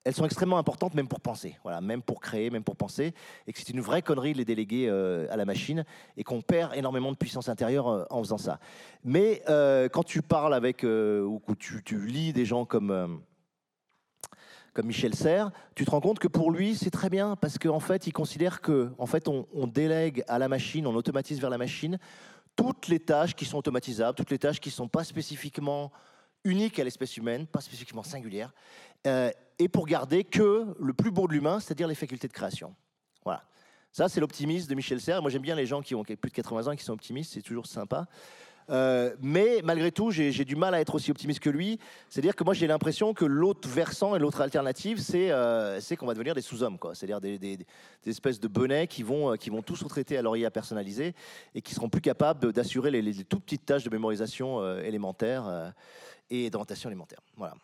[0.03, 3.13] elles sont extrêmement importantes même pour penser, voilà, même pour créer, même pour penser,
[3.47, 5.85] et que c'est une vraie connerie de les déléguer euh, à la machine,
[6.17, 8.59] et qu'on perd énormément de puissance intérieure euh, en faisant ça.
[9.03, 13.21] Mais euh, quand tu parles avec, ou que tu, lis des gens comme,
[14.73, 17.79] comme Michel Serres, tu te rends compte que pour lui, c'est très bien, parce qu'en
[17.79, 21.57] fait, il considère que en fait, on délègue à la machine, on automatise vers la
[21.57, 21.97] machine
[22.55, 25.91] toutes les tâches qui sont automatisables, toutes les tâches qui ne sont pas spécifiquement
[26.43, 28.53] uniques à l'espèce humaine, pas spécifiquement singulières,
[29.07, 32.75] euh, et pour garder que le plus beau de l'humain, c'est-à-dire les facultés de création.
[33.23, 33.43] Voilà.
[33.91, 35.21] Ça, c'est l'optimisme de Michel Serres.
[35.21, 37.33] Moi, j'aime bien les gens qui ont plus de 80 ans et qui sont optimistes,
[37.33, 38.07] c'est toujours sympa.
[38.69, 41.79] Euh, mais malgré tout, j'ai du mal à être aussi optimiste que lui.
[42.09, 46.13] C'est-à-dire que moi, j'ai l'impression que l'autre versant et l'autre alternative, c'est euh, qu'on va
[46.13, 46.77] devenir des sous-hommes.
[46.93, 47.57] C'est-à-dire des,
[48.05, 51.13] espèces de bonnets qui vont, euh, qui vont tous traiter à leur IA personnalisé
[51.55, 55.73] et qui seront plus capables d'assurer les, les, toutes petites tâches de mémorisation élémentaire
[56.29, 57.19] et d'orientation élémentaire.
[57.35, 57.55] Voilà.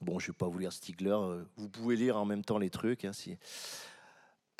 [0.00, 1.16] Bon, je ne vais pas vous lire Stigler.
[1.56, 3.04] Vous pouvez lire en même temps les trucs.
[3.04, 3.12] Hein.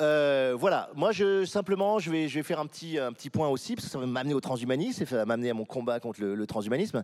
[0.01, 2.97] Euh, voilà, moi je simplement je vais, faire un petit,
[3.31, 5.99] point aussi, parce que ça va m'amener au transhumanisme, ça va m'amener à mon combat
[5.99, 7.03] contre le, transhumanisme.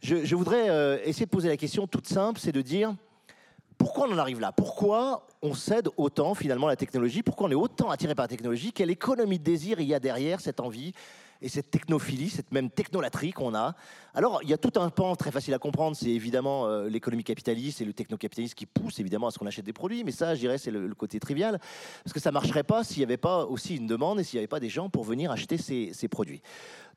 [0.00, 2.94] Je, voudrais euh, essayer de poser la question toute simple, c'est de dire
[3.76, 4.52] pourquoi on en arrive là?
[4.52, 7.22] Pourquoi on cède autant finalement à la technologie?
[7.22, 8.72] Pourquoi on est autant attiré par la technologie?
[8.72, 10.92] Quelle économie de désir il y a derrière cette envie
[11.42, 13.74] et cette technophilie, cette même technolatrie qu'on a.
[14.14, 17.24] Alors, il y a tout un pan très facile à comprendre, c'est évidemment euh, l'économie
[17.24, 20.34] capitaliste et le technocapitalisme qui pousse évidemment à ce qu'on achète des produits, mais ça,
[20.34, 21.58] je dirais, c'est le, côté trivial,
[22.04, 24.36] parce que ça ne marcherait pas s'il n'y avait pas aussi une demande et s'il
[24.36, 26.42] n'y avait pas des gens pour venir acheter ces, produits.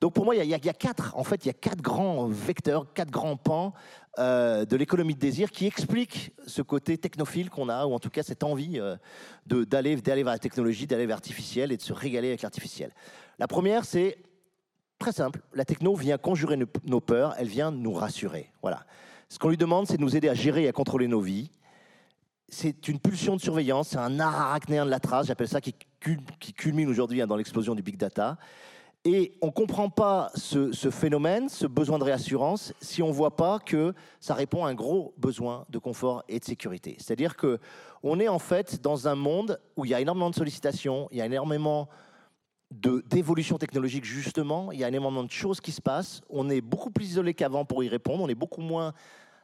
[0.02, 2.92] Donc pour moi, il y, a, quatre, en fait, il y a quatre grands vecteurs,
[2.94, 3.74] quatre grands pans
[4.20, 8.10] euh, de l'économie de désir qui expliquent ce côté technophile qu'on a, ou en tout
[8.10, 8.98] cas cette envie euh,
[9.46, 12.92] d'aller vers la technologie, d'aller vers l'artificiel et de se régaler avec l'artificiel.
[13.40, 14.18] La première, c'est
[15.00, 18.52] Très simple, la techno vient conjurer nos peurs, elle vient nous rassurer.
[18.62, 18.86] Voilà.
[19.34, 21.50] Ce qu'on lui demande, c'est de nous aider à gérer et à contrôler nos vies.
[22.50, 25.74] C'est une pulsion de surveillance, c'est un arachnéen de la trace, j'appelle ça, qui,
[26.56, 28.38] culmine aujourd'hui hein, dans l'explosion du big data.
[29.06, 33.36] Et on ne comprend pas ce, phénomène, ce besoin de réassurance, si on ne voit
[33.36, 36.96] pas que ça répond à un gros besoin de confort et de sécurité.
[37.00, 41.10] C'est-à-dire qu'on est en fait dans un monde où il y a énormément de sollicitations,
[41.12, 41.90] il y a énormément
[42.74, 44.72] d'évolution technologique, justement.
[44.72, 46.22] Il y a énormément de choses qui se passent.
[46.30, 48.24] On est beaucoup plus isolé qu'avant pour y répondre.
[48.24, 48.94] On, est beaucoup moins,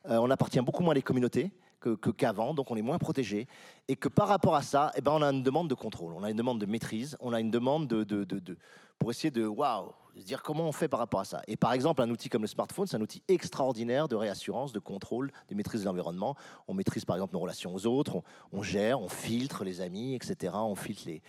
[0.09, 3.47] euh, on appartient beaucoup moins à les communautés que, qu'avant, donc on est moins protégé.
[3.87, 6.23] Et que par rapport à ça, eh ben, on a une demande de contrôle, on
[6.23, 8.57] a une demande de maîtrise, on a une demande de, de, de,
[8.97, 11.41] pour essayer de waouh, dire comment on fait par rapport à ça.
[11.47, 14.79] Et par exemple, un outil comme le smartphone, c'est un outil extraordinaire de réassurance, de
[14.79, 16.35] contrôle, de maîtrise de l'environnement.
[16.67, 20.15] On maîtrise par exemple nos relations aux autres, on, on gère, on filtre les amis,
[20.15, 20.53] etc.
[20.55, 21.21] On filtre les,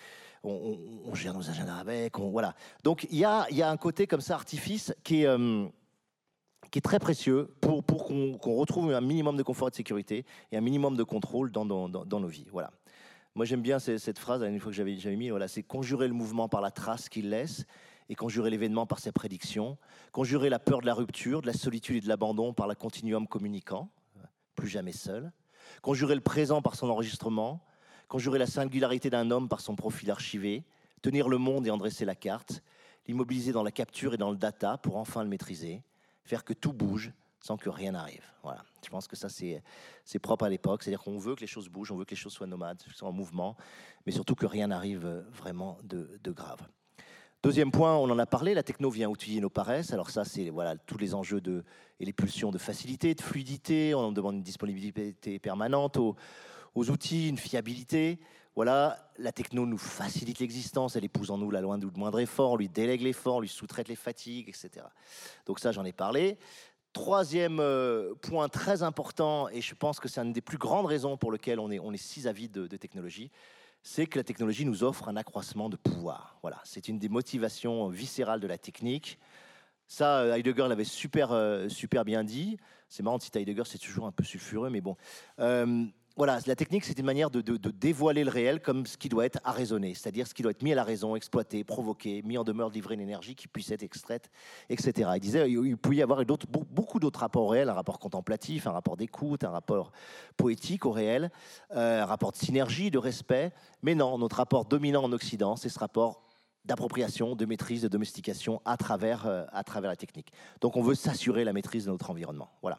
[0.42, 2.54] on, gère nos agendas avec, voilà.
[2.84, 5.66] Donc il y a, un côté comme ça, artifice, qui est, euh,
[6.82, 10.96] très précieux pour, qu'on retrouve un minimum de confort et de sécurité et un minimum
[10.96, 12.46] de contrôle dans, dans, nos vies.
[12.52, 12.70] Voilà.
[13.34, 16.48] Moi j'aime bien cette phrase, une fois que j'avais mis, voilà, c'est conjurer le mouvement
[16.48, 17.64] par la trace qu'il laisse
[18.08, 19.78] et conjurer l'événement par ses prédictions,
[20.10, 23.28] conjurer la peur de la rupture, de la solitude et de l'abandon par la continuum
[23.28, 23.88] communicant,
[24.56, 25.32] plus jamais seul,
[25.80, 27.62] conjurer le présent par son enregistrement,
[28.10, 30.64] conjurer la singularité d'un homme par son profil archivé,
[31.00, 32.60] tenir le monde et en dresser la carte,
[33.06, 35.84] l'immobiliser dans la capture et dans le data pour enfin le maîtriser,
[36.24, 38.24] faire que tout bouge sans que rien n'arrive.
[38.42, 38.64] Voilà.
[38.84, 39.62] Je pense que ça, c'est,
[40.18, 40.82] propre à l'époque.
[40.82, 43.08] C'est-à-dire qu'on veut que les choses bougent, on veut que les choses soient nomades, soient
[43.08, 43.56] en mouvement,
[44.04, 46.60] mais surtout que rien n'arrive vraiment de, grave.
[47.44, 49.92] Deuxième point, on en a parlé, la techno vient outiller nos paresses.
[49.92, 51.64] Alors ça, c'est voilà, tous les enjeux de,
[52.00, 53.94] et les pulsions de facilité, de fluidité.
[53.94, 56.16] On demande une disponibilité permanente aux,
[56.74, 58.18] aux outils, une fiabilité.
[58.56, 62.68] Voilà, la techno nous facilite l'existence, elle épouse en nous la de moindre effort, lui
[62.68, 64.86] délègue l'effort, lui sous-traite les fatigues, etc.
[65.46, 66.36] Donc ça, j'en ai parlé.
[66.92, 71.16] Troisième euh, point très important, et je pense que c'est une des plus grandes raisons
[71.16, 73.30] pour lesquelles on est, si avide de, technologie,
[73.84, 76.36] c'est que la technologie nous offre un accroissement de pouvoir.
[76.42, 79.20] Voilà, c'est une des motivations viscérales de la technique.
[79.86, 82.58] Ça, euh, Heidegger l'avait super, euh, super bien dit.
[82.88, 84.96] C'est marrant citer Heidegger, c'est toujours un peu sulfureux, mais bon
[86.16, 89.38] voilà, la technique, c'est une manière de, dévoiler le réel comme ce qui doit être
[89.44, 92.68] arraisonné, c'est-à-dire ce qui doit être mis à la raison, exploité, provoqué, mis en demeure
[92.68, 94.30] de livrer une énergie qui puisse être extraite,
[94.68, 95.10] etc.
[95.14, 96.22] Il disait il peut y avoir
[96.70, 99.92] beaucoup d'autres rapports au réel, un rapport contemplatif, un rapport d'écoute, un rapport
[100.36, 101.30] poétique au réel,
[101.74, 103.52] euh, un rapport de synergie, de respect.
[103.82, 106.22] Mais non, notre rapport dominant en Occident, c'est ce rapport
[106.64, 110.32] d'appropriation, de maîtrise, de domestication à travers, euh, à travers la technique.
[110.60, 112.50] Donc on veut s'assurer la maîtrise de notre environnement.
[112.62, 112.78] Voilà.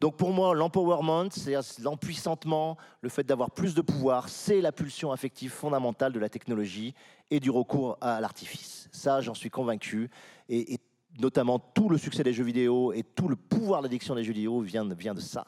[0.00, 5.10] Donc pour moi, l'empowerment, c'est l'empuissantement, le fait d'avoir plus de pouvoir, c'est la pulsion
[5.10, 6.94] affective fondamentale de la technologie
[7.30, 8.88] et du recours à l'artifice.
[8.92, 10.10] Ça, j'en suis convaincu.
[10.48, 10.78] Et,
[11.18, 14.60] notamment tout le succès des jeux vidéo et tout le pouvoir d'addiction des jeux vidéo
[14.60, 15.46] vient, vient de ça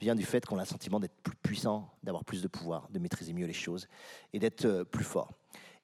[0.00, 2.98] vient du fait qu'on a le sentiment d'être plus puissant, d'avoir plus de pouvoir, de
[2.98, 3.88] maîtriser mieux les choses
[4.32, 5.32] et d'être euh, plus fort.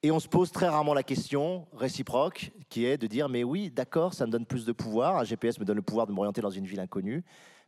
[0.03, 3.71] Et on se pose très rarement la question réciproque, qui est de dire, mais oui,
[3.71, 6.43] d'accord, ça me donne plus de pouvoir, un GPS me donne le pouvoir de m'orienter
[6.43, 7.25] dans une ville inconnue,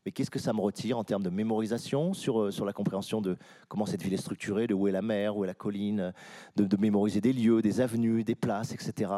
[0.07, 3.21] mais qu'est-ce que ça me retire en termes de mémorisation sur, euh, sur la compréhension
[3.21, 3.37] de
[3.69, 6.13] comment cette ville est structurée, de où est la mer, où est la colline,
[6.55, 9.11] de, mémoriser des lieux, des avenues, des places, etc.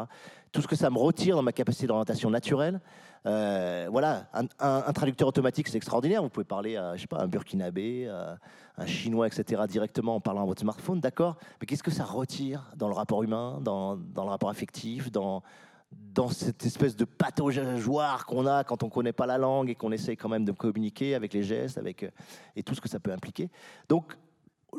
[0.51, 2.81] Tout ce que ça me retire dans ma capacité d'orientation naturelle.
[3.27, 6.23] Euh, voilà, un, traducteur automatique, c'est extraordinaire.
[6.23, 8.37] Vous pouvez parler à, je sais pas, un burkinabé, à
[8.77, 11.37] un chinois, etc., directement en parlant à votre smartphone, d'accord?
[11.61, 15.43] Mais qu'est-ce que ça retire dans le rapport humain, dans, dans le rapport affectif, dans,
[15.91, 19.75] dans cette espèce de pataugeoire qu'on a quand on ne connaît pas la langue et
[19.75, 22.09] qu'on essaye quand même de communiquer avec les gestes avec, euh,
[22.55, 23.49] et tout ce que ça peut impliquer.
[23.87, 24.17] Donc,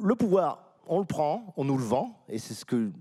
[0.00, 2.92] le pouvoir, on le prend, on nous le vend, et c'est ce que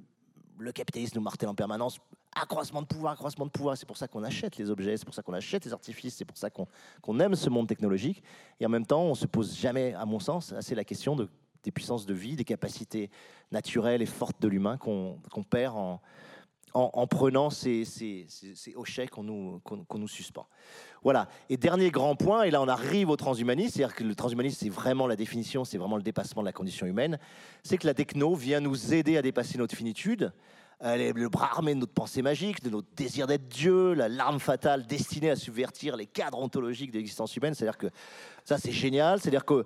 [0.58, 2.00] le capitalisme nous martèle en permanence.
[2.36, 3.76] Accroissement de pouvoir, accroissement de pouvoir.
[3.76, 6.26] C'est pour ça qu'on achète les objets, c'est pour ça qu'on achète les artifices, c'est
[6.26, 8.24] pour ça qu'on aime ce monde technologique.
[8.60, 11.28] Et en même temps, on se pose jamais, à mon sens, assez la question de,
[11.64, 13.10] des puissances de vie, des capacités
[13.52, 15.20] naturelles et fortes de l'humain qu'on
[15.50, 16.00] perd en,
[16.74, 17.86] en, prenant ces,
[18.76, 19.62] hochets qu'on nous,
[19.96, 20.48] nous, suspend.
[21.04, 21.28] Voilà.
[21.50, 24.70] Et dernier grand point, et là on arrive au transhumanisme, c'est-à-dire que le transhumanisme, c'est
[24.70, 27.20] vraiment la définition, c'est vraiment le dépassement de la condition humaine,
[27.64, 30.32] c'est que la techno vient nous aider à dépasser notre finitude,
[30.82, 34.08] elle est le bras armé de notre pensée magique, de notre désir d'être Dieu, la
[34.08, 37.54] larme fatale destinée à subvertir les cadres ontologiques de l'existence humaine.
[37.54, 37.88] C'est-à-dire que
[38.46, 39.20] ça, c'est génial.
[39.20, 39.66] C'est-à-dire que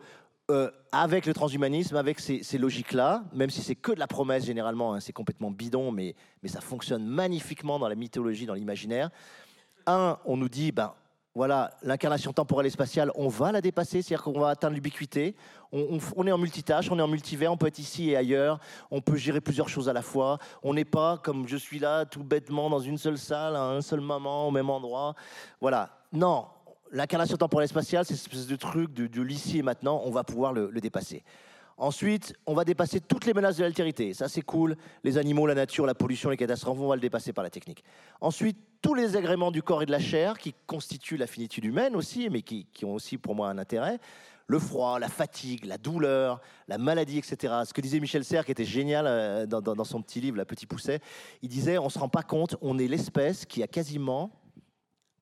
[0.52, 4.94] euh, avec le transhumanisme, avec ces, logiques-là, même si c'est que de la promesse généralement,
[4.94, 9.10] hein, c'est complètement bidon, mais, ça fonctionne magnifiquement dans la mythologie, dans l'imaginaire.
[9.88, 10.94] Un, on nous dit, ben
[11.34, 15.34] voilà, l'incarnation temporelle et spatiale, on va la dépasser, c'est-à-dire qu'on va atteindre l'ubiquité.
[15.72, 18.60] On, est en multitâche, on est en multivers, on peut être ici et ailleurs,
[18.92, 20.38] on peut gérer plusieurs choses à la fois.
[20.62, 23.82] On n'est pas comme je suis là, tout bêtement, dans une seule salle, à un
[23.82, 25.16] seul moment, au même endroit.
[25.62, 25.90] Voilà.
[26.12, 26.46] Non,
[26.94, 30.54] l'incarnation temporelle spatiale, c'est cette espèce de truc de, l'ici et maintenant, on va pouvoir
[30.54, 31.24] le, dépasser.
[31.76, 34.14] Ensuite, on va dépasser toutes les menaces de l'altérité.
[34.14, 34.78] Ça, c'est cool.
[35.04, 37.84] Les animaux, la nature, la pollution, les catastrophes, on va le dépasser par la technique.
[38.22, 41.96] Ensuite, tous les agréments du corps et de la chair qui constituent la finitude humaine
[41.96, 44.00] aussi, mais qui, ont aussi pour moi un intérêt.
[44.46, 47.54] Le froid, la fatigue, la douleur, la maladie, etc.
[47.66, 50.46] Ce que disait Michel Serres, qui était génial euh, dans, dans son petit livre, La
[50.46, 51.00] Petit Pousset,
[51.42, 54.32] il disait on ne se rend pas compte, on est l'espèce qui a quasiment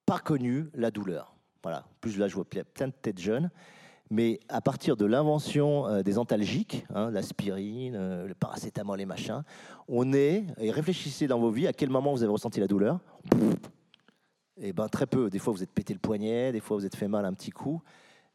[0.05, 1.35] pas connu la douleur.
[1.63, 1.85] Voilà.
[1.99, 3.49] plus, là, je vois plein de têtes jeunes.
[4.11, 9.43] Mais à partir de l'invention euh, des antalgiques, hein, l'aspirine, euh, le paracétamol, les machins,
[9.87, 12.99] on est, et réfléchissez dans vos vies, à quel moment vous avez ressenti la douleur
[14.57, 15.29] Et eh ben très peu.
[15.29, 17.51] Des fois, vous êtes pété le poignet, des fois, vous êtes fait mal un petit
[17.51, 17.81] coup.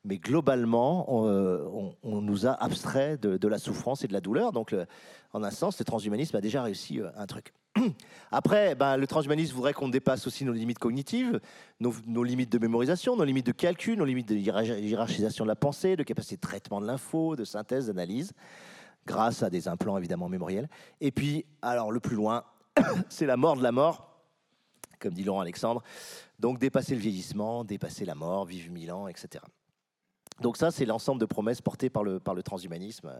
[0.07, 4.53] Mais globalement, on, euh, nous a abstrait de, la souffrance et de la douleur.
[4.53, 4.75] Donc,
[5.33, 7.53] en un sens, le transhumanisme a déjà réussi un truc.
[8.31, 11.41] Après, ben, le transhumanisme voudrait qu'on dépasse aussi nos limites cognitives,
[11.81, 15.97] nos, limites de mémorisation, nos limites de calcul, nos limites de hiérarchisation de la pensée,
[15.97, 18.33] de capacité de traitement de l'info, de synthèse, d'analyse,
[19.07, 20.69] grâce à des implants évidemment mémoriels.
[21.01, 22.45] Et puis, alors le plus loin,
[23.09, 24.21] c'est la mort de la mort,
[25.01, 25.83] comme dit Laurent Alexandre.
[26.39, 29.43] Donc dépasser le vieillissement, dépasser la mort, vivre mille ans, etc.
[30.41, 33.11] Donc ça, c'est l'ensemble de promesses portées par le, par le transhumanisme.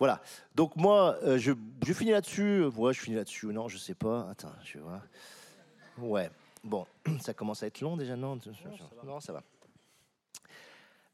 [0.00, 0.22] Voilà.
[0.54, 1.52] Donc moi, euh, je,
[1.92, 2.64] finis là-dessus.
[2.76, 3.46] Ouais, je finis là-dessus.
[3.48, 4.28] Non, je sais pas.
[4.30, 5.02] Attends, je vois.
[5.98, 6.30] Ouais.
[6.64, 6.86] Bon,
[7.20, 8.38] ça commence à être long déjà, non?
[9.04, 9.42] Non, ça va.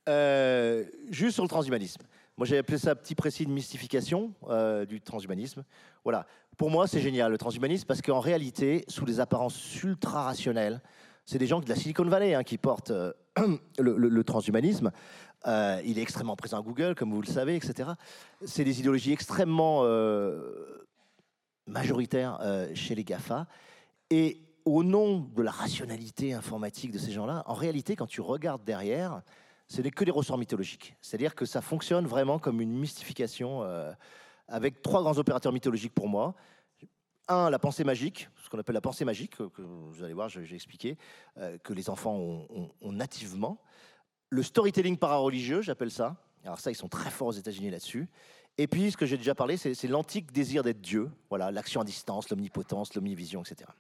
[0.09, 2.03] Euh, juste sur le transhumanisme.
[2.37, 5.65] Moi, j'ai appelé ça petit précis de mystification euh, du transhumanisme.
[6.05, 6.27] Voilà.
[6.57, 10.81] Pour moi, c'est génial le transhumanisme parce qu'en réalité, sous des apparences ultra rationnelles,
[11.27, 12.93] c'est des gens de la Silicon Valley hein, qui portent
[13.79, 14.93] le, transhumanisme.
[15.47, 17.91] Euh, il est extrêmement présent à Google, comme vous le savez, etc.
[18.45, 20.87] C'est des idéologies extrêmement euh,
[21.67, 23.47] majoritaires euh, chez les GAFA.
[24.11, 28.65] Et au nom de la rationalité informatique de ces gens-là, en réalité, quand tu regardes
[28.65, 29.23] derrière,
[29.67, 30.97] ce n'est que des ressorts mythologiques.
[31.01, 33.65] C'est-à-dire que ça fonctionne vraiment comme une mystification
[34.47, 36.35] avec trois grands opérateurs mythologiques pour moi.
[37.29, 40.55] Un, la pensée magique, ce qu'on appelle la pensée magique, que, vous allez voir, j'ai
[40.55, 40.97] expliqué,
[41.63, 43.61] que les enfants ont nativement
[44.31, 46.17] le storytelling para-religieux, j'appelle ça.
[46.45, 48.09] Alors ça, ils sont très forts aux États-Unis là-dessus.
[48.59, 51.11] Et puis, ce que j'ai déjà parlé, c'est l'antique désir d'être Dieu.
[51.29, 53.71] Voilà, l'action à distance, l'omnipotence, l'omnivision, etc.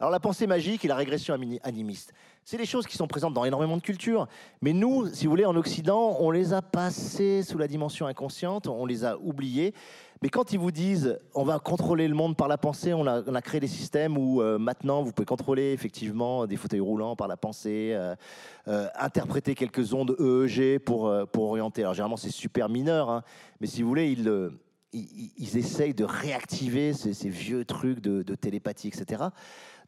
[0.00, 2.12] Alors la pensée magique et la régression animiste,
[2.44, 4.26] c'est des choses qui sont présentes dans énormément de cultures,
[4.60, 8.66] mais nous, si vous voulez, en Occident, on les a passées sous la dimension inconsciente,
[8.66, 9.72] on les a oubliées.
[10.20, 13.42] Mais quand ils vous disent on va contrôler le monde par la pensée, on a,
[13.42, 17.36] créé des systèmes où euh, maintenant vous pouvez contrôler effectivement des fauteuils roulants par la
[17.36, 18.14] pensée, euh,
[18.68, 21.82] euh, interpréter quelques ondes EEG pour, pour orienter.
[21.82, 23.22] Alors généralement c'est super mineur, hein,
[23.60, 24.50] mais si vous voulez, ils,
[24.94, 29.24] ils, essayent de réactiver ces, vieux trucs de, de télépathie, etc.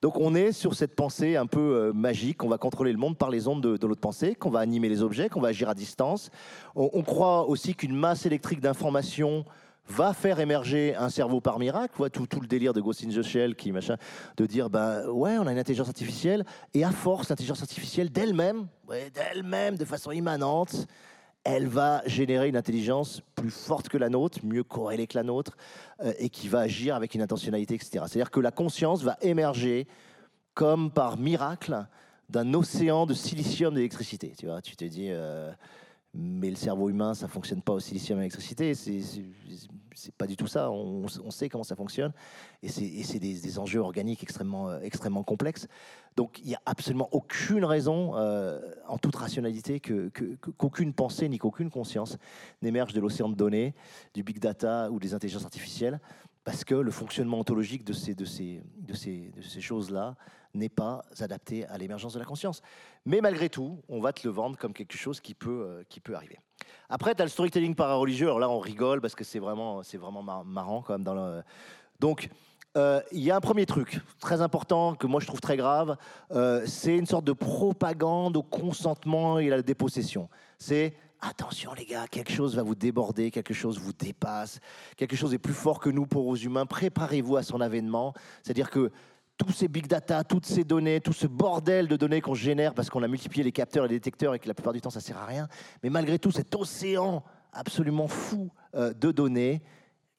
[0.07, 3.18] Donc on est sur cette pensée un peu euh, magique, on va contrôler le monde
[3.18, 5.74] par les ondes de, l'autre pensée, qu'on va animer les objets, qu'on va agir à
[5.74, 6.30] distance.
[6.76, 9.44] On, croit aussi qu'une masse électrique d'informations
[9.88, 13.22] va faire émerger un cerveau par miracle, tout, tout le délire de Ghost in the
[13.22, 13.96] Shell qui machin,
[14.36, 16.44] de dire ben ouais on a une intelligence artificielle.
[16.72, 18.68] Et à force l'intelligence artificielle d'elle-même,
[19.12, 20.86] d'elle-même de façon immanente,
[21.47, 25.57] elle va générer une intelligence plus forte que la nôtre, mieux corrélée que la nôtre,
[26.03, 27.90] euh, et qui va agir avec une intentionnalité, etc.
[28.09, 29.86] C'est-à-dire que la conscience va émerger
[30.55, 31.86] comme par miracle
[32.28, 34.32] d'un océan de silicium d'électricité.
[34.36, 35.53] Tu vois, tu te dis, euh,
[36.14, 38.74] mais le cerveau humain, ça fonctionne pas au silicium et à l'électricité.
[38.74, 40.70] C'est pas du tout ça.
[40.70, 42.12] On, sait comment ça fonctionne.
[42.62, 45.68] Et c'est des, enjeux organiques extrêmement, euh, extrêmement complexes.
[46.16, 51.70] Donc il n'y a absolument aucune raison, euh, en toute rationalité, qu'aucune pensée ni qu'aucune
[51.70, 52.16] conscience
[52.62, 53.74] n'émerge de l'océan de données,
[54.14, 56.00] du big data ou des intelligences artificielles,
[56.44, 60.16] parce que le fonctionnement ontologique de ces choses-là
[60.57, 62.62] n'est pas adapté à l'émergence de la conscience.
[63.04, 66.00] Mais malgré tout, on va te le vendre comme quelque chose qui peut, euh, qui
[66.00, 66.38] peut arriver.
[66.88, 68.26] Après, tu as le storytelling para-religieux.
[68.26, 71.04] Alors là, on rigole parce que c'est vraiment, c'est vraiment marrant quand même.
[71.04, 71.42] Dans le...
[72.00, 72.28] Donc,
[72.76, 75.96] euh, il y a un premier truc très important que moi je trouve très grave.
[76.32, 80.28] Euh, c'est une sorte de propagande au consentement et à la dépossession.
[80.59, 84.61] C'est attention les gars, quelque chose va vous déborder, quelque chose vous dépasse,
[84.96, 86.66] quelque chose est plus fort que nous pour aux humains.
[86.66, 88.12] Préparez-vous à son avènement.
[88.42, 88.92] C'est-à-dire que
[89.37, 92.91] tous ces big data, toutes ces données, tout ce bordel de données qu'on génère parce
[92.91, 95.01] qu'on a multiplié les capteurs et les détecteurs et que la plupart du temps ça
[95.01, 95.49] sert à rien.
[95.82, 97.22] Mais malgré tout, cet océan
[97.53, 99.62] absolument fou euh, de données,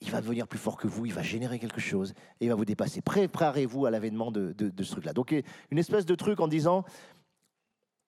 [0.02, 2.56] il va devenir plus fort que vous, il va générer quelque chose et il va
[2.56, 3.02] vous dépasser.
[3.02, 5.14] Préparez-vous à l'avènement de, de ce truc-là.
[5.14, 5.34] Donc
[5.72, 6.86] une espèce de truc en disant,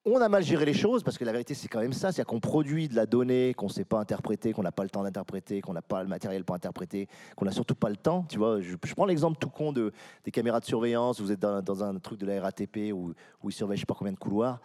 [0.06, 2.10] on a mal géré les choses, parce que la vérité, c'est quand même ça.
[2.10, 4.90] C'est qu'on produit de la donnée qu'on ne sait pas interpréter, qu'on n'a pas le
[4.90, 8.24] temps d'interpréter, qu'on n'a pas le matériel pour interpréter, qu'on n'a surtout pas le temps.
[8.28, 9.92] Tu vois, je, prends l'exemple tout con de,
[10.24, 11.20] des caméras de surveillance.
[11.20, 13.12] Vous êtes dans, un truc de la RATP où,
[13.44, 14.60] ils surveillent je sais pas combien de couloirs.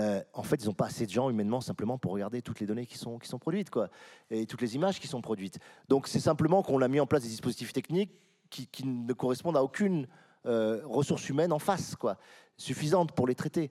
[0.00, 2.66] Euh, en fait, ils n'ont pas assez de gens humainement simplement pour regarder toutes les
[2.66, 3.88] données qui sont, qui sont produites, quoi,
[4.28, 5.60] et toutes les images qui sont produites.
[5.88, 8.10] Donc, c'est simplement qu'on a mis en place des dispositifs techniques
[8.50, 10.06] qui, ne correspondent à aucune
[10.46, 12.18] euh, ressource humaine en face, quoi,
[12.56, 13.70] suffisante pour les traiter.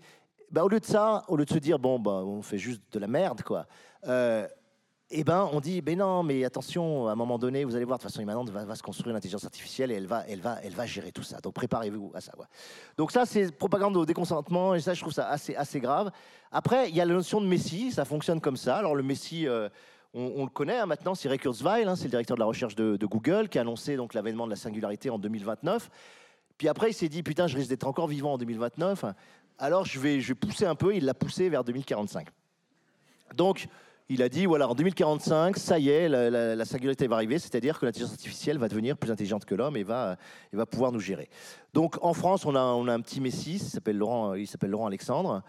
[0.54, 2.84] Bah, au lieu de ça, au lieu de se dire, bon, bah, on fait juste
[2.92, 3.66] de la merde, quoi,
[4.08, 4.48] euh,
[5.10, 7.98] eh ben, on dit, ben non, mais attention, à un moment donné, vous allez voir,
[7.98, 10.74] de façon, immanente va, se construire une intelligence artificielle et elle va, elle va, elle
[10.74, 11.40] va gérer tout ça.
[11.40, 12.34] Donc préparez-vous à ça.
[12.34, 12.46] Quoi.
[12.98, 16.12] Donc ça, c'est propagande au déconsentement et ça, je trouve ça assez, assez grave.
[16.52, 18.78] Après, il y a la notion de Messie, ça fonctionne comme ça.
[18.78, 19.70] Alors le Messie, euh,
[20.14, 22.76] on, le connaît hein, maintenant, c'est Ray Kurzweil, hein, c'est le directeur de la recherche
[22.76, 25.90] de, de, Google, qui a annoncé donc l'avènement de la singularité en 2029.
[26.58, 29.06] Puis après, il s'est dit, putain, je risque d'être encore vivant en 2029
[29.60, 32.28] alors je vais, pousser un peu, il l'a poussé vers 2045.
[33.36, 33.68] Donc,
[34.10, 37.86] il a dit, voilà, en 2045, ça y est, la, singularité va arriver, c'est-à-dire que
[37.86, 40.18] l'intelligence artificielle va devenir plus intelligente que l'homme et va
[40.70, 41.30] pouvoir nous gérer.
[41.74, 44.70] Donc en France, on a, on a un petit messie, il s'appelle Laurent, il s'appelle
[44.70, 45.42] Laurent Alexandre.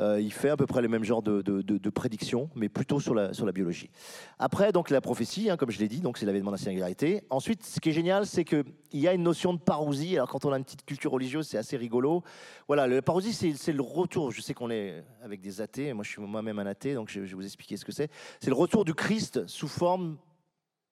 [0.00, 3.14] Euh, il fait à peu près le même genre de, de, prédictions, mais plutôt sur
[3.14, 3.90] la, sur la biologie.
[4.38, 7.22] Après, donc la prophétie, hein, comme je l'ai dit, donc c'est l'avènement de la singularité.
[7.30, 10.16] Ensuite, ce qui est génial, c'est qu'il y a une notion de parousie.
[10.16, 12.22] Alors quand on a une petite culture religieuse, c'est assez rigolo.
[12.66, 14.30] Voilà, la parousie, c'est le retour.
[14.30, 15.92] Je sais qu'on est avec des athées.
[15.92, 18.10] Moi, je suis moi-même un athée, donc je vais vous expliquer ce que c'est.
[18.40, 20.16] C'est le retour du Christ sous forme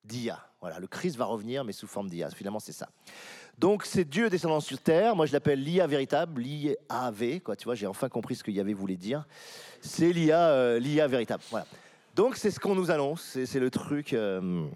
[0.04, 0.38] d'IA.
[0.60, 2.30] Voilà, le Christ va revenir, mais sous forme d'IA.
[2.30, 2.88] Finalement, c'est ça.
[3.60, 5.14] Donc c'est Dieu descendant sur terre.
[5.14, 7.40] Moi je l'appelle l'IA véritable, l'IAV.
[7.44, 9.26] Quoi, tu vois, j'ai enfin compris ce que Yahvé voulait dire.
[9.82, 11.42] C'est l'IA, euh, véritable.
[11.50, 11.66] Voilà.
[12.14, 13.38] Donc c'est ce qu'on nous annonce.
[13.44, 14.14] C'est, le truc.
[14.14, 14.66] Euh,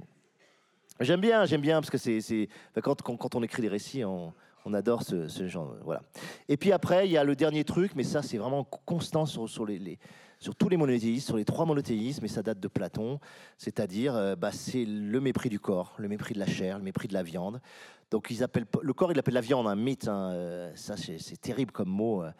[1.01, 2.49] j'aime bien, j'aime bien parce que c'est,
[2.83, 4.35] quand, quand, on écrit des récits, on,
[4.75, 5.75] adore ce, genre.
[5.83, 6.03] Voilà.
[6.49, 9.65] Et puis après, il y a le dernier truc, mais ça c'est vraiment constant sur
[9.65, 9.99] les,
[10.45, 13.19] sur tous les monothéismes, sur les trois monothéismes, et ça date de Platon,
[13.57, 17.09] c'est-à-dire euh, bah, c'est le mépris du corps, le mépris de la chair, le mépris
[17.09, 17.63] de la viande.
[18.11, 20.07] Donc ils appellent le corps, il appelle la viande un mythe.
[20.07, 22.23] Hein, euh, ça, c'est terrible comme mot.
[22.23, 22.31] Euh,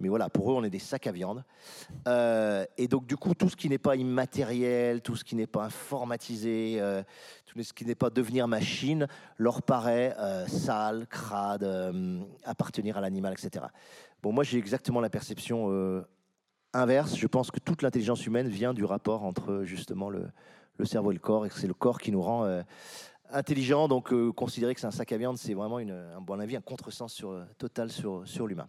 [0.00, 1.44] mais voilà, pour eux, on est des sacs à viande.
[2.78, 5.64] Et donc du coup, tout ce qui n'est pas immatériel, tout ce qui n'est pas
[5.64, 6.80] informatisé,
[7.44, 9.06] tout ce qui n'est pas devenir machine,
[9.36, 10.16] leur paraît
[10.48, 11.94] sale, crade,
[12.44, 13.66] appartenir à l'animal, etc.
[14.22, 15.68] Bon, moi, j'ai exactement la perception
[16.72, 17.16] inverse.
[17.16, 20.30] Je pense que toute l'intelligence humaine vient du rapport entre justement le,
[20.84, 22.62] cerveau et le corps, et que c'est le corps qui nous rend
[23.32, 26.40] intelligent, donc euh, considérer que c'est un sac à viande, c'est vraiment une, un bon
[26.40, 28.68] avis, un contresens sur, euh, total sur, sur l'humain.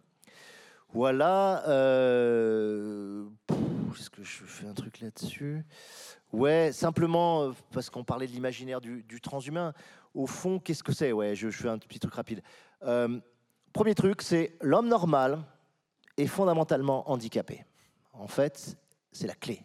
[0.93, 1.67] Voilà.
[1.67, 3.25] Euh,
[3.97, 5.63] Est-ce que je fais un truc là-dessus?
[6.31, 9.73] Ouais, simplement euh, parce qu'on parlait de l'imaginaire du, transhumain.
[10.13, 11.11] Au fond, qu'est-ce que c'est?
[11.11, 12.41] Ouais, je, fais un petit truc rapide.
[13.73, 15.39] premier truc, c'est l'homme normal
[16.17, 17.63] est fondamentalement handicapé.
[18.21, 18.77] En fait,
[19.11, 19.63] c'est la clé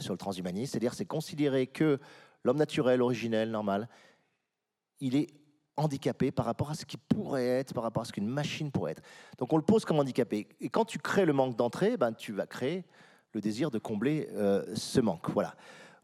[0.00, 2.00] sur le transhumanisme, c'est-à-dire c'est considérer que
[2.42, 3.88] l'homme naturel, originel, normal,
[4.98, 5.28] il est
[5.76, 8.92] handicapé par rapport à ce qu'il pourrait être, par rapport à ce qu'une machine pourrait
[8.92, 9.02] être.
[9.38, 10.48] Donc on le pose comme handicapé.
[10.60, 12.84] Et quand tu crées le manque d'entrée, ben, tu vas créer
[13.32, 15.30] le désir de combler euh, ce manque.
[15.30, 15.54] Voilà.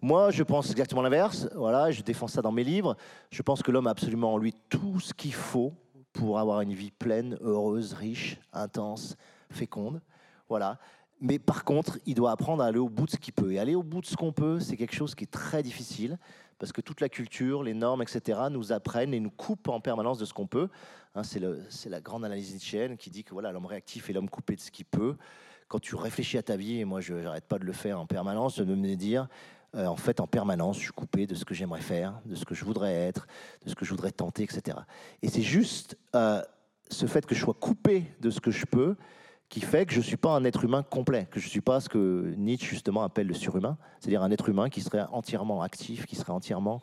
[0.00, 1.48] Moi, je pense exactement l'inverse.
[1.54, 2.96] Voilà, je défends ça dans mes livres.
[3.30, 5.72] Je pense que l'homme a absolument en lui tout ce qu'il faut
[6.12, 9.16] pour avoir une vie pleine, heureuse, riche, intense,
[9.50, 10.00] féconde.
[10.48, 10.78] Voilà.
[11.20, 13.52] Mais par contre, il doit apprendre à aller au bout de ce qu'il peut.
[13.52, 16.18] Et aller au bout de ce qu'on peut, c'est quelque chose qui est très difficile
[16.58, 20.18] parce que toute la culture, les normes, etc., nous apprennent et nous coupent en permanence
[20.18, 20.68] de ce qu'on peut.
[21.14, 24.56] Hein, c'est la grande analyse nietzschéenne qui dit que voilà, l'homme réactif est l'homme coupé
[24.56, 25.16] de ce qu'il peut,
[25.68, 28.06] quand tu réfléchis à ta vie, et moi je n'arrête pas de le faire en
[28.06, 29.28] permanence, de me dire,
[29.74, 32.44] euh, en fait, en permanence, je suis coupé de ce que j'aimerais faire, de ce
[32.44, 33.26] que je voudrais être,
[33.64, 34.78] de ce que je voudrais tenter, etc.
[35.22, 36.40] Et c'est juste euh,
[36.90, 38.96] ce fait que je sois coupé de ce que je peux
[39.48, 41.60] qui fait que je ne suis pas un être humain complet, que je ne suis
[41.60, 45.62] pas ce que Nietzsche justement appelle le surhumain, c'est-à-dire un être humain qui serait entièrement
[45.62, 46.82] actif, qui serait entièrement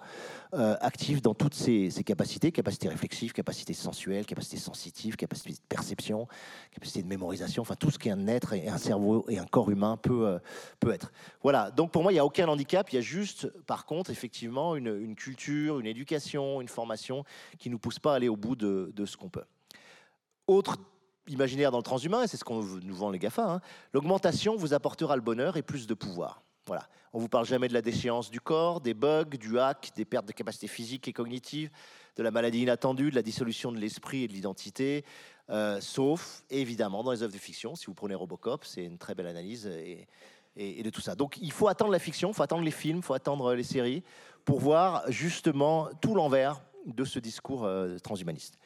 [0.54, 6.28] euh, actif dans toutes ses, capacités, capacités réflexives, capacités sensuelles, capacités sensitives, capacités de perception,
[6.72, 9.98] capacités de mémorisation, enfin tout ce qu'un être et un cerveau et un corps humain
[9.98, 10.40] peut, euh,
[10.80, 11.12] peut être.
[11.42, 14.10] Voilà, donc pour moi il n'y a aucun handicap, il y a juste par contre
[14.10, 17.26] effectivement une, culture, une éducation, une formation
[17.60, 19.44] qui ne nous pousse pas à aller au bout de, de ce qu'on peut.
[20.48, 20.78] Autre
[21.28, 23.62] imaginaire dans le transhumain, et c'est ce qu'on nous vend les GAFA, hein.
[23.94, 26.44] l'augmentation vous apportera le bonheur et plus de pouvoir.
[26.66, 26.88] Voilà.
[27.12, 30.06] On ne vous parle jamais de la déchéance du corps, des bugs, du hack, des
[30.06, 31.70] pertes de capacité physique et cognitive,
[32.16, 35.04] de la maladie inattendue, de la dissolution de l'esprit et de l'identité,
[35.50, 37.76] euh, sauf évidemment dans les œuvres de fiction.
[37.76, 40.08] Si vous prenez Robocop, c'est une très belle analyse et,
[40.56, 41.16] de tout ça.
[41.16, 43.64] Donc il faut attendre la fiction, il faut attendre les films, il faut attendre les
[43.64, 44.04] séries
[44.46, 48.58] pour voir justement tout l'envers de ce discours euh, transhumaniste.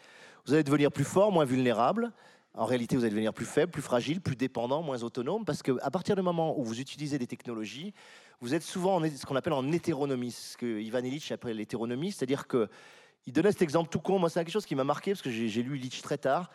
[0.45, 2.11] Vous allez devenir plus fort, moins vulnérable.
[2.57, 5.91] En réalité, vous allez devenir plus faible, plus fragile, plus dépendant, moins autonome, parce qu'à
[5.91, 7.93] partir du moment où vous utilisez des technologies,
[8.41, 12.11] vous êtes souvent en, ce qu'on appelle en hétéronomie, ce que Ivan Illich appelle l'hétéronomie,
[12.11, 12.67] c'est-à-dire que
[13.27, 14.17] il donnait cet exemple tout con.
[14.17, 16.49] Moi, c'est quelque chose qui m'a marqué parce que j'ai lu Illich très tard.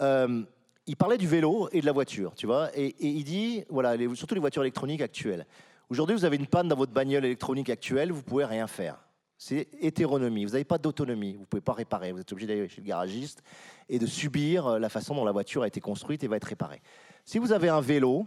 [0.00, 0.44] Euh,
[0.86, 4.34] il parlait du vélo et de la voiture, tu vois, et, il dit, voilà, surtout
[4.34, 5.44] les voitures électroniques actuelles.
[5.90, 9.07] Aujourd'hui, vous avez une panne dans votre bagnole électronique actuelle, vous pouvez rien faire.
[9.40, 10.44] C'est hétéronomie.
[10.44, 11.34] Vous n'avez pas d'autonomie.
[11.34, 12.10] Vous ne pouvez pas réparer.
[12.10, 13.44] Vous êtes obligé d'aller chez le garagiste
[13.88, 16.44] et de subir euh, la façon dont la voiture a été construite et va être
[16.44, 16.82] réparée.
[17.24, 18.26] Si vous avez un vélo,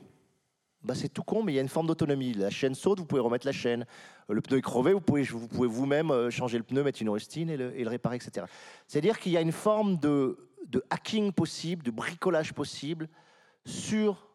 [0.83, 2.33] bah c'est tout con, mais il y a une forme d'autonomie.
[2.33, 3.85] La chaîne saute, vous pouvez remettre la chaîne.
[4.29, 7.01] Euh, le pneu est crevé, vous pouvez vous pouvez vous-même euh, changer le pneu, mettre
[7.01, 8.45] une rustine et le, et le réparer, etc.
[8.87, 10.37] C'est-à-dire qu'il y a une forme de,
[10.67, 13.09] de hacking possible, de bricolage possible
[13.65, 14.29] sur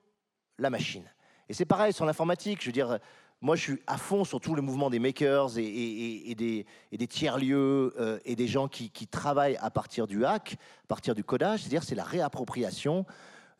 [0.58, 1.10] la machine.
[1.48, 2.60] Et c'est pareil sur l'informatique.
[2.60, 2.98] Je veux dire,
[3.42, 8.18] moi, je suis à fond sur tout le mouvement des makers et, des, tiers-lieux euh,
[8.24, 11.60] et des gens qui, travaillent à partir du hack, à partir du codage.
[11.60, 13.04] C'est-à-dire, c'est la réappropriation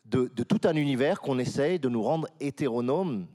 [0.05, 3.27] de, tout un univers qu'on essaye de nous rendre hétéronome.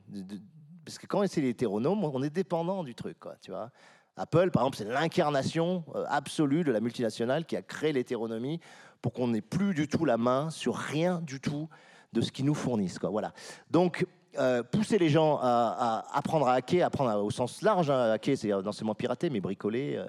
[0.85, 3.71] parce que quand c'est hétéronome, on est dépendant du truc, quoi, tu vois.
[4.17, 8.61] Apple, par exemple, c'est l'incarnation euh, absolue de la multinationale qui a créé l'hétéronomie
[9.01, 11.69] pour qu'on n'ait plus du tout la main sur rien du tout
[12.13, 12.99] de ce qu'ils nous fournissent.
[12.99, 13.09] Quoi.
[13.09, 13.33] Voilà.
[13.71, 14.07] Donc,
[14.39, 18.37] euh, pousser les gens à, apprendre à hacker, apprendre au sens large, hein, à hacker,
[18.37, 20.07] c'est-à-dire non seulement pirater, mais bricoler, euh,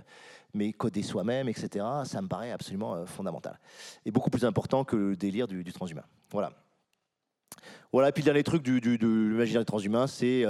[0.54, 3.60] mais coder soi-même, etc., ça me paraît absolument euh, fondamental.
[4.06, 6.06] Et beaucoup plus important que le délire du, transhumain.
[6.32, 6.54] Voilà.
[7.92, 10.46] Voilà, et puis le dernier truc du, du, de l'imaginaire transhumain, c'est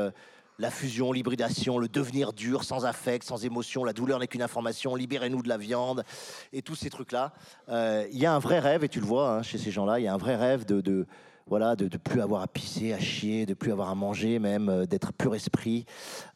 [0.59, 4.95] la fusion, l'hybridation, le devenir dur, sans affect, sans émotion, la douleur n'est qu'une information,
[4.95, 6.05] libérez-nous de la viande,
[6.53, 7.33] et tous ces trucs-là.
[7.67, 10.03] Il y a un vrai rêve, et tu le vois hein, chez ces gens-là, il
[10.03, 11.05] y a un vrai rêve de
[11.47, 14.69] voilà, de ne plus avoir à pisser, à chier, de plus avoir à manger, même
[14.69, 15.85] euh, d'être pur esprit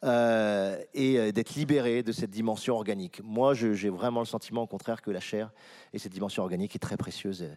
[0.04, 3.20] euh, et euh, d'être libéré de cette dimension organique.
[3.24, 5.50] Moi, j'ai vraiment le sentiment, au contraire, que la chair
[5.92, 7.48] et cette dimension organique est très précieuse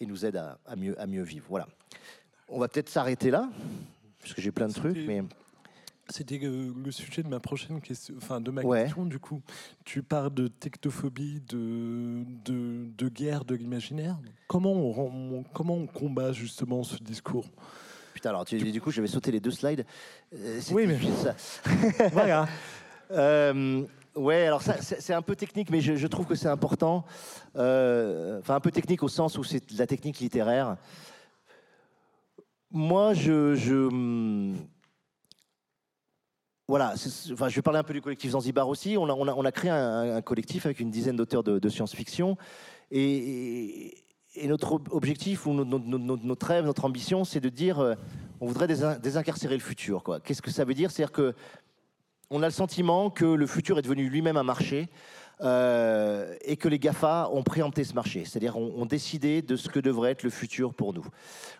[0.00, 1.46] et, nous aide à, mieux, à mieux vivre.
[1.48, 1.66] Voilà.
[2.48, 3.48] On va peut-être s'arrêter là,
[4.20, 5.22] parce que j'ai plein de trucs, mais.
[6.08, 9.42] C'était le sujet de ma prochaine question, enfin de ma question du coup.
[9.84, 14.16] Tu parles de technophobie, de, de, guerre de l'imaginaire.
[14.46, 17.46] Comment on, comment on combat justement ce discours?
[18.14, 19.84] Putain, alors du coup, je vais sauter les deux slides.
[20.34, 21.34] Euh, oui, mais ça.
[22.12, 22.46] voilà.
[23.10, 23.84] Euh,
[24.14, 27.04] ouais, alors ça, c'est un peu technique, mais je, trouve que c'est important.
[27.56, 30.76] Euh, enfin, un peu technique au sens où c'est de la technique littéraire.
[32.70, 34.54] Moi, je, je
[36.68, 36.94] voilà,
[37.32, 38.96] enfin, je vais parler un peu du collectif Zanzibar aussi.
[38.98, 42.36] On a, on a, créé un, collectif avec une dizaine d'auteurs de, science-fiction.
[42.90, 43.94] Et,
[44.44, 47.94] notre objectif, ou notre, rêve, notre ambition, c'est de dire euh,
[48.40, 50.02] on voudrait désincarcérer le futur.
[50.24, 50.90] Qu'est-ce que ça veut dire?
[50.90, 51.34] C'est-à-dire que
[52.28, 54.88] on a le sentiment que le futur est devenu lui-même un marché
[55.42, 58.24] euh, et que les GAFA ont préempté ce marché.
[58.24, 61.06] C'est-à-dire ont, ont, décidé de ce que devrait être le futur pour nous.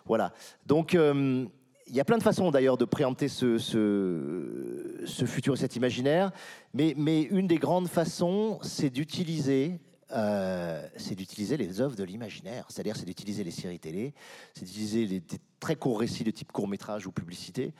[0.05, 0.33] Voilà.
[0.65, 1.45] Donc, euh,
[1.89, 6.31] il y a plein de façons d'ailleurs de préempter ce, ce, futur et cet imaginaire,
[6.73, 9.79] mais, une des grandes façons, c'est d'utiliser
[10.13, 14.13] euh, c'est d'utiliser les œuvres de l'imaginaire, c'est-à-dire c'est d'utiliser les séries télé,
[14.53, 15.21] c'est d'utiliser des
[15.59, 17.73] très courts récits de type court métrage ou publicité,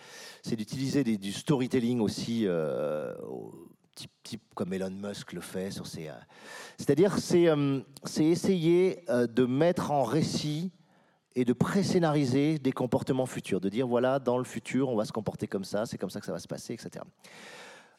[0.44, 3.14] c'est d'utiliser du storytelling aussi, euh,
[4.56, 6.10] comme Elon Musk le fait sur ses.
[6.10, 6.14] Euh,
[6.78, 7.48] c'est-à-dire c'est
[8.04, 10.74] c'est essayer de mettre en récit
[11.38, 15.12] et de pré-scénariser des comportements futurs, de dire voilà, dans le futur, on va se
[15.12, 17.06] comporter comme ça, c'est comme ça que ça va se passer, etc.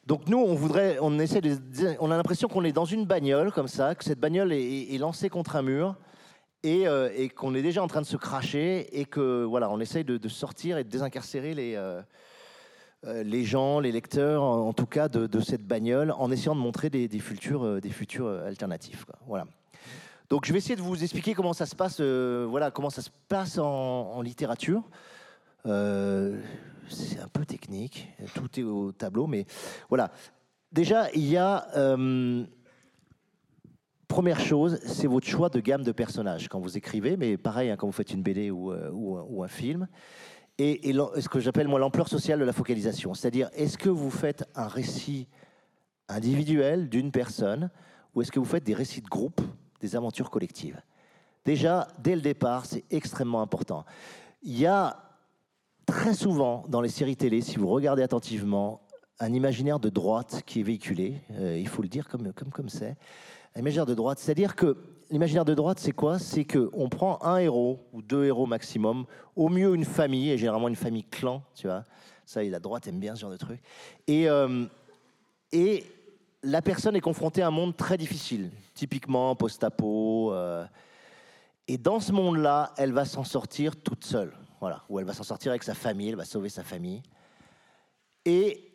[0.05, 1.41] Donc nous, on voudrait, on essaie
[2.01, 5.28] on a l'impression qu'on est dans une bagnole comme ça, que cette bagnole est, lancée
[5.28, 5.95] contre un mur
[6.64, 9.78] et, euh, et qu'on est déjà en train de se cracher et que voilà, on
[9.78, 12.03] essaye de, sortir et de désincarcérer les, euh,
[13.07, 16.91] euh, les gens, les lecteurs, en, tout cas de, cette bagnole, en essayant de montrer
[16.91, 19.07] des, futurs, des futurs alternatifs.
[19.28, 19.47] Voilà.
[20.31, 23.03] Donc je vais essayer de vous expliquer comment ça se passe, euh, voilà, comment ça
[23.03, 24.83] se passe en, littérature.
[25.66, 26.41] Euh,
[26.89, 29.47] c'est un peu technique, tout est au tableau, mais
[29.89, 30.11] voilà.
[30.70, 32.45] Déjà, il y a euh,
[34.09, 37.76] Première chose, c'est votre choix de gamme de personnages quand vous écrivez, mais pareil hein,
[37.76, 39.87] quand vous faites une BD ou, un- film.
[40.57, 43.12] Et, et ce que j'appelle moi l'ampleur sociale de la focalisation.
[43.12, 45.29] C'est-à-dire, est-ce que vous faites un récit
[46.09, 47.70] individuel d'une personne
[48.14, 49.43] ou est-ce que vous faites des récits de groupe,
[49.81, 50.81] des aventures collectives
[51.45, 53.85] Déjà, dès le départ, c'est extrêmement important.
[54.43, 54.99] Il y a
[55.87, 58.83] très souvent dans les séries télé, si vous regardez attentivement,
[59.20, 62.68] un imaginaire de droite qui est véhiculé, euh, il faut le dire comme comme comme
[62.68, 62.97] c'est.
[63.57, 64.76] Imaginaire de droite, c'est-à-dire que
[65.11, 66.18] l'imaginaire de droite, c'est quoi?
[66.18, 70.39] C'est que on prend un héros ou deux héros maximum, au mieux une famille, et
[70.39, 71.85] généralement une famille clan, tu vois.
[72.26, 73.61] Ça, la droite aime bien ce genre de truc.
[74.07, 74.66] Et, euh,
[75.51, 75.85] et
[76.43, 80.32] la personne est confrontée à un monde très difficile, typiquement post-apo.
[80.32, 80.64] euh,
[81.66, 84.34] et dans ce monde-là, elle va s'en sortir toute seule.
[84.61, 84.84] Voilà.
[84.89, 87.03] Ou elle va s'en sortir avec sa famille, elle va sauver sa famille.
[88.24, 88.72] Et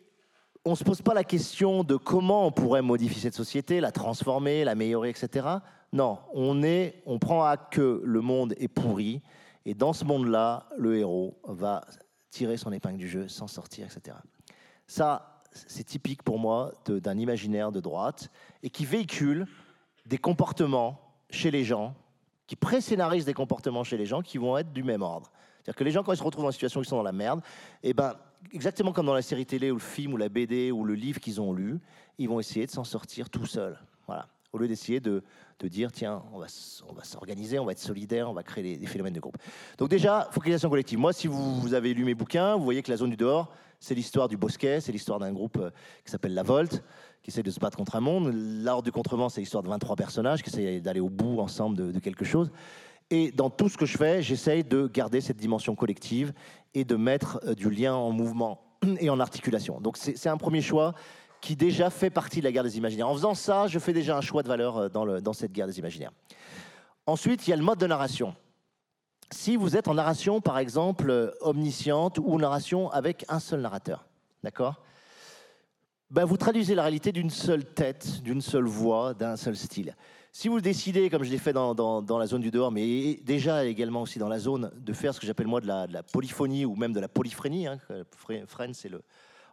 [0.64, 3.92] on ne se pose pas la question de comment on pourrait modifier cette société, la
[3.92, 5.48] transformer, l'améliorer, etc.
[5.92, 9.22] Non, on, est, on prend à que le monde est pourri.
[9.66, 11.84] Et dans ce monde-là, le héros va
[12.30, 14.16] tirer son épingle du jeu, s'en sortir, etc.
[14.86, 18.30] Ça, c'est typique pour moi d'un imaginaire de droite
[18.62, 19.46] et qui véhicule
[20.06, 21.00] des comportements
[21.30, 21.94] chez les gens,
[22.46, 25.30] qui pré-scénarisent des comportements chez les gens qui vont être du même ordre.
[25.56, 27.02] C'est-à-dire que les gens, quand ils se retrouvent dans une situation où ils sont dans
[27.02, 27.40] la merde,
[27.82, 28.14] eh ben,
[28.52, 31.20] exactement comme dans la série télé ou le film ou la BD ou le livre
[31.20, 31.80] qu'ils ont lu,
[32.18, 33.78] ils vont essayer de s'en sortir tout seuls.
[34.06, 34.28] Voilà.
[34.54, 35.20] Au lieu d'essayer de,
[35.64, 36.46] dire, tiens, on va,
[37.02, 39.36] s'organiser, on va être solidaire, on va créer des, phénomènes de groupe.
[39.78, 40.96] Donc déjà, focalisation collective.
[40.96, 43.50] Moi, si vous, avez lu mes bouquins, vous voyez que la zone du dehors,
[43.80, 45.70] c'est l'histoire du bosquet, c'est l'histoire d'un groupe euh,
[46.04, 46.84] qui s'appelle La Volte,
[47.20, 48.32] qui essaie de se battre contre un monde.
[48.32, 51.90] L'art du contrevent, c'est l'histoire de 23 personnages qui essayent d'aller au bout ensemble de,
[51.90, 52.52] de quelque chose.
[53.10, 56.32] Et dans tout ce que je fais, j'essaye de garder cette dimension collective
[56.74, 58.60] et de mettre euh, du lien en mouvement
[59.00, 59.80] et en articulation.
[59.80, 60.94] Donc c'est un premier choix
[61.44, 63.06] qui déjà fait partie de la guerre des imaginaires.
[63.06, 65.78] En faisant ça, je fais déjà un choix de valeur euh, dans, cette guerre des
[65.78, 66.12] imaginaires.
[67.04, 68.34] Ensuite, il y a le mode de narration.
[69.30, 74.06] Si vous êtes en narration, par exemple, euh, omnisciente ou narration avec un seul narrateur,
[74.42, 74.82] d'accord?
[76.10, 79.94] Ben, Vous traduisez la réalité d'une seule tête, d'une seule voix, d'un seul style.
[80.32, 84.00] Si vous décidez, comme je l'ai fait dans, la zone du dehors, mais déjà également
[84.00, 86.94] aussi dans la zone, de faire ce que j'appelle moi de la, polyphonie ou même
[86.94, 87.78] de la polyphrénie, hein,
[88.72, 89.02] c'est le,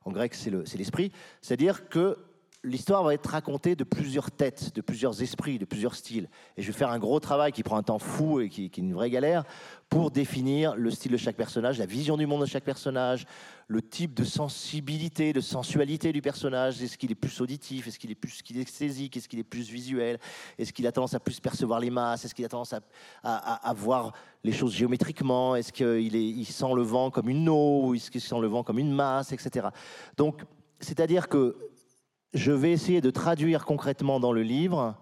[0.06, 2.18] en grec c'est le- c'est l'esprit, c'est-à-dire que
[2.64, 6.30] l'histoire va être racontée de plusieurs têtes, de plusieurs esprits, de plusieurs styles.
[6.57, 8.78] Et je vais faire un gros travail qui prend un temps fou et qui, est
[8.78, 9.43] une vraie galère
[9.89, 13.26] pour définir le style de chaque personnage, la vision du monde de chaque personnage,
[13.68, 16.82] le type de sensibilité, de sensualité du personnage.
[16.82, 17.88] Est-ce qu'il est plus auditif?
[17.88, 20.20] Est-ce qu'il est plus kinesthésique Est-ce qu'il est plus visuel?
[20.59, 22.26] Est-ce qu'il a tendance à plus percevoir les masses?
[22.26, 22.76] Est-ce qu'il a tendance
[23.24, 25.55] à, voir les choses géométriquement?
[25.55, 27.88] Est-ce qu'il est, sent le vent comme une eau?
[27.88, 29.32] Ou est-ce qu'il sent le vent comme une masse?
[29.32, 29.68] Etc.
[30.16, 30.43] Donc,
[30.80, 31.70] c'est-à-dire que
[32.34, 34.95] je vais essayer de traduire concrètement dans le livre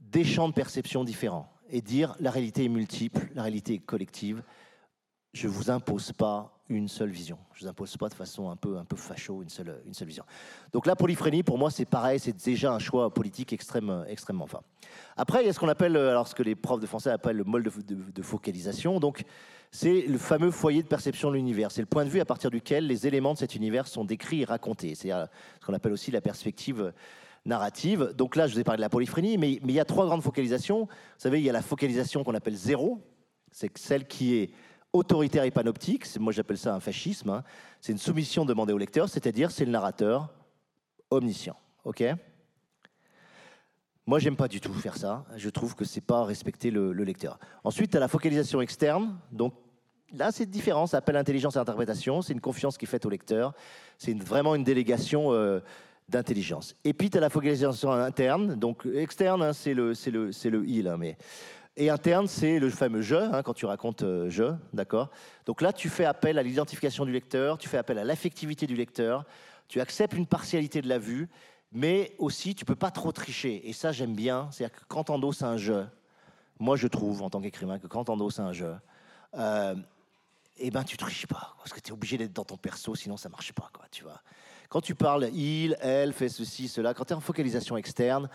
[0.00, 4.42] des champs de perception différents et dire la réalité est multiple, la réalité est collective.
[5.32, 7.38] Je ne vous impose pas une seule vision.
[7.54, 9.94] Je ne vous impose pas de façon un peu, un peu facho une seule, une
[9.94, 10.24] seule vision.
[10.72, 14.64] Donc la polyphrénie, pour moi, c'est pareil, c'est déjà un choix politique extrême, extrêmement fort.
[15.16, 17.36] Après, il y a ce qu'on appelle, alors ce que les profs de français appellent
[17.36, 18.98] le mode de, de- de focalisation.
[18.98, 19.22] Donc,
[19.72, 21.70] c'est le fameux foyer de perception de l'univers.
[21.70, 24.42] C'est le point de vue à partir duquel les éléments de cet univers sont décrits
[24.42, 24.94] et racontés.
[24.94, 25.26] C'est euh,
[25.60, 26.92] ce qu'on appelle aussi la perspective
[27.44, 28.12] narrative.
[28.16, 30.22] Donc là, je vous ai parlé de la polyphrénie, mais, il y a trois grandes
[30.22, 30.80] focalisations.
[30.86, 33.00] Vous savez, il y a la focalisation qu'on appelle zéro,
[33.50, 34.50] c'est celle qui est
[34.92, 36.04] autoritaire et panoptique.
[36.18, 37.30] Moi, j'appelle ça un fascisme.
[37.30, 37.44] hein.
[37.80, 40.28] C'est une soumission demandée au lecteur, c'est-à-dire c'est le narrateur
[41.10, 41.56] omniscient.
[41.84, 42.04] Ok?
[44.10, 45.24] Moi, j'aime pas du tout faire ça.
[45.36, 47.38] Je trouve que c'est pas respecter le, le lecteur.
[47.62, 49.16] Ensuite, as la focalisation externe.
[49.30, 49.54] Donc
[50.12, 50.88] là, c'est différent.
[50.88, 52.20] Ça s'appelle intelligence et interprétation.
[52.20, 53.52] C'est une confiance qui est faite au lecteur.
[53.98, 55.60] C'est vraiment une délégation euh,
[56.08, 56.74] d'intelligence.
[56.82, 58.56] Et puis, tu as la focalisation interne.
[58.56, 60.88] Donc externe, hein, c'est le, c'est le, c'est le il.
[60.88, 61.16] hein, mais...
[61.76, 65.10] Et interne, c'est le fameux je, hein, quand tu racontes euh, je, d'accord?
[65.46, 68.74] Donc là, tu fais appel à l'identification du lecteur, tu fais appel à l'affectivité du
[68.74, 69.24] lecteur,
[69.68, 71.28] tu acceptes une partialité de la vue,
[71.72, 73.68] mais aussi tu peux pas trop tricher.
[73.68, 74.48] Et ça, j'aime bien.
[74.50, 75.84] C'est-à-dire que quand t'endosses un je,
[76.58, 78.66] moi je trouve en tant qu'écrivain que quand t'endosses un je,
[79.34, 79.74] euh,
[80.58, 83.16] eh ben tu triches pas, parce que tu es obligé d'être dans ton perso, sinon
[83.16, 84.20] ça marche pas, quoi, tu vois.
[84.68, 88.28] Quand tu parles il, elle, fait ceci, cela, quand tu es en focalisation externe,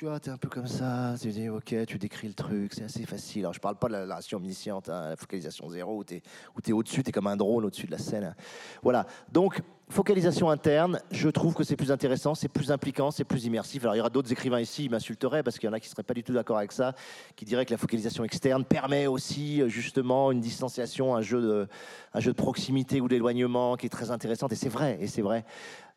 [0.00, 2.72] tu vois, tu es un peu comme ça, tu dis, ok, tu décris le truc,
[2.72, 3.42] c'est assez facile.
[3.42, 6.22] Alors, je parle pas de la narration omnisciente, hein, la focalisation zéro, où tu es,
[6.68, 8.34] es au-dessus, tu es comme un drone au-dessus de la scène.
[8.82, 9.06] Voilà.
[9.30, 13.82] Donc, focalisation interne, je trouve que c'est plus intéressant, c'est plus impliquant, c'est plus immersif.
[13.82, 15.90] Alors, il y aura d'autres écrivains ici, ils m'insulteraient parce qu'il y en a qui
[15.90, 16.94] seraient pas du tout d'accord avec ça,
[17.36, 21.68] qui diraient que la focalisation externe permet aussi, justement, une distanciation, un jeu de,
[22.14, 24.48] un jeu de proximité ou d'éloignement qui est très intéressant.
[24.48, 25.44] Et c'est vrai, et c'est vrai.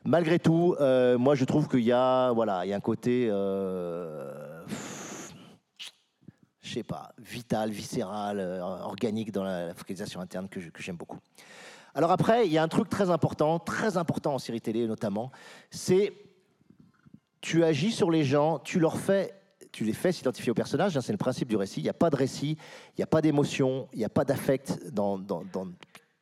[0.06, 3.30] Malgré tout, euh, moi je trouve qu'il y a, voilà, il y a un côté,
[3.32, 4.66] euh,
[6.62, 11.20] je sais pas, vital, viscéral, euh, organique dans la, focalisation interne que, j'aime beaucoup.
[11.95, 15.32] Alors après, il y a un truc très important, très important en série télé notamment,
[15.72, 16.12] c'est
[17.39, 19.34] tu agis sur les gens, tu leur fais
[19.72, 21.80] tu les fais s'identifier au personnage, hein, c'est le principe du récit.
[21.80, 22.58] Il n'y a pas de récit,
[22.89, 25.18] il n'y a pas d'émotion, il n'y a pas d'affect dans,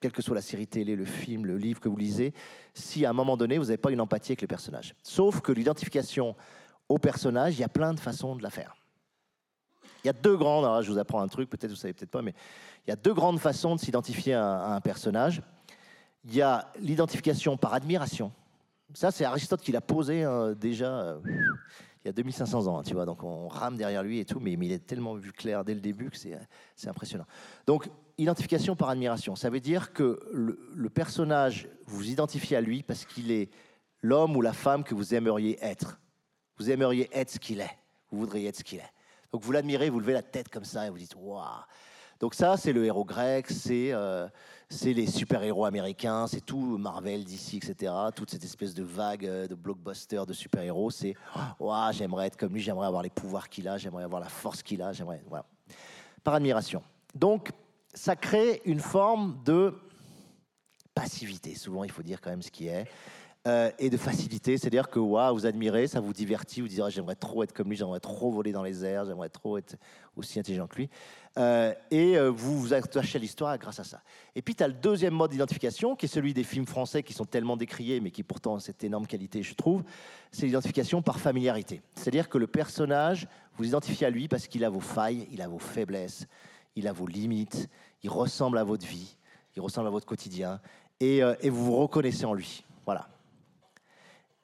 [0.02, 2.34] quelle que soit la série télé, le film, le livre que vous lisez,
[2.74, 4.96] si à un moment donné, vous n'avez pas une empathie avec le personnage.
[5.04, 6.36] Sauf que l'identification
[6.90, 8.76] au personnage, il y a plein de façons de la faire.
[10.04, 12.10] Il y a deux grandes, alors je vous apprends un truc, peut-être vous savez peut-être
[12.10, 12.34] pas, mais
[12.86, 15.44] il y a deux grandes façons de s'identifier à, un personnage.
[16.26, 18.32] Il y a l'identification par admiration.
[18.96, 21.20] Ça, c'est Aristote qui l'a posé hein, déjà euh,
[22.04, 23.06] il y a 2500 ans, hein, tu vois.
[23.06, 25.82] Donc on rame derrière lui et tout, mais, il est tellement vu clair dès le
[25.82, 27.26] début que c'est impressionnant.
[27.68, 29.36] Donc identification par admiration.
[29.36, 33.50] Ça veut dire que le, personnage, vous identifiez à lui parce qu'il est
[34.02, 36.00] l'homme ou la femme que vous aimeriez être.
[36.58, 37.78] Vous aimeriez être ce qu'il est.
[38.12, 38.94] Vous voudriez être ce qu'il est.
[39.32, 41.46] Donc vous l'admirez, vous levez la tête comme ça et vous dites waouh.
[42.20, 44.28] Donc ça, c'est le héros grec, c'est euh,
[44.84, 47.94] les super-héros américains, c'est tout Marvel, DC, etc.
[48.16, 51.16] Toute cette espèce de vague euh, de blockbuster de super-héros, c'est
[51.60, 54.64] waouh, j'aimerais être comme lui, j'aimerais avoir les pouvoirs qu'il a, j'aimerais avoir la force
[54.64, 55.46] qu'il a, j'aimerais voilà.
[56.24, 56.84] Par admiration.
[57.16, 57.52] Donc
[57.94, 59.74] ça crée une forme de
[60.94, 61.56] passivité.
[61.56, 62.86] Souvent, il faut dire quand même ce qui est.
[63.48, 67.42] Euh, et de facilité, c'est-à-dire que vous admirez, ça vous divertit, vous dites j'aimerais trop
[67.42, 69.78] être comme lui, j'aimerais trop voler dans les airs, j'aimerais trop être
[70.16, 70.90] aussi intelligent que lui.
[71.38, 74.02] Euh, et euh, vous vous attachez à l'histoire grâce à ça.
[74.36, 77.14] Et puis tu as le deuxième mode d'identification, qui est celui des films français qui
[77.14, 79.84] sont tellement décriés, mais qui pourtant ont cette énorme qualité, je trouve,
[80.32, 81.82] c'est l'identification par familiarité.
[81.96, 85.48] C'est-à-dire que le personnage, vous identifiez à lui parce qu'il a vos failles, il a
[85.48, 86.28] vos faiblesses,
[86.76, 87.70] il a vos limites,
[88.04, 89.16] il ressemble à votre vie,
[89.56, 90.60] il ressemble à votre quotidien,
[91.00, 92.66] et, euh, vous vous reconnaissez en lui.
[92.86, 93.08] Voilà.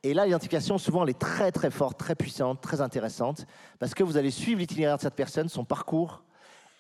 [0.03, 3.45] Et là, l'identification, souvent, elle est très, très forte, très puissante, très intéressante,
[3.77, 6.23] parce que vous allez suivre l'itinéraire de cette personne, son parcours,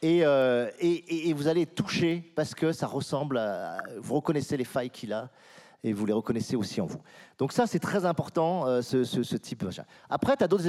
[0.01, 3.77] et, euh, et, vous allez toucher, parce que ça ressemble à...
[3.97, 5.29] Vous reconnaissez les failles qu'il a,
[5.83, 7.01] et vous les reconnaissez aussi en vous.
[7.37, 9.69] Donc ça, c'est très important, euh, ce, ce, type de
[10.09, 10.67] Après, tu as d'autres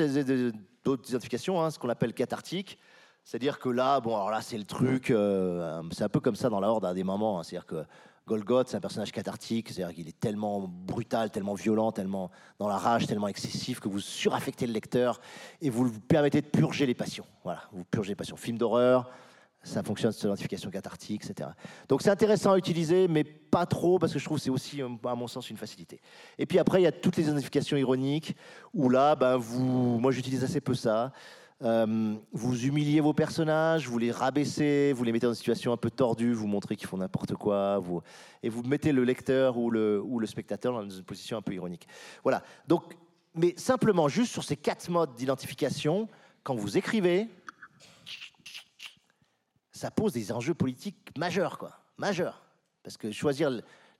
[1.11, 2.79] identifications, hein, ce qu'on appelle cathartiques.
[3.24, 6.49] C'est-à-dire que là, bon, alors là, c'est le truc, euh, c'est un peu comme ça
[6.49, 7.39] dans la Horde à des moments.
[7.39, 7.43] Hein.
[7.43, 7.85] c'est-à-dire que
[8.29, 12.76] Golgoth, c'est un personnage cathartique, c'est-à-dire qu'il est tellement brutal, tellement violent, tellement dans la
[12.76, 15.20] rage, tellement excessif que vous suraffectez le lecteur
[15.61, 17.24] et vous lui permettez de purger les passions.
[17.43, 18.37] Voilà, vous purgez les passions.
[18.37, 19.11] Film d'horreur,
[19.62, 21.51] ça fonctionne sur l'identification cathartique, etc.
[21.89, 24.83] Donc c'est intéressant à utiliser, mais pas trop, parce que je trouve que c'est aussi,
[24.83, 26.01] à mon sens, une facilité.
[26.37, 28.37] Et puis après, il y a toutes les identifications ironiques,
[28.74, 31.12] où là, ben, vous, moi j'utilise assez peu ça.
[31.62, 35.76] Euh, vous humiliez vos personnages, vous les rabaissez, vous les mettez dans une situation un
[35.76, 37.82] peu tordue, vous montrez qu'ils font n'importe quoi,
[38.42, 41.54] et vous mettez le lecteur ou le, ou le spectateur dans une position un peu
[41.54, 41.88] ironique.
[42.22, 42.42] Voilà.
[42.68, 42.96] Donc,
[43.34, 46.09] mais simplement, juste sur ces quatre modes d'identification,
[46.44, 47.28] quand vous écrivez,
[49.72, 51.72] ça pose des enjeux politiques majeurs, quoi.
[51.98, 52.42] Majeurs.
[52.82, 53.50] Parce que choisir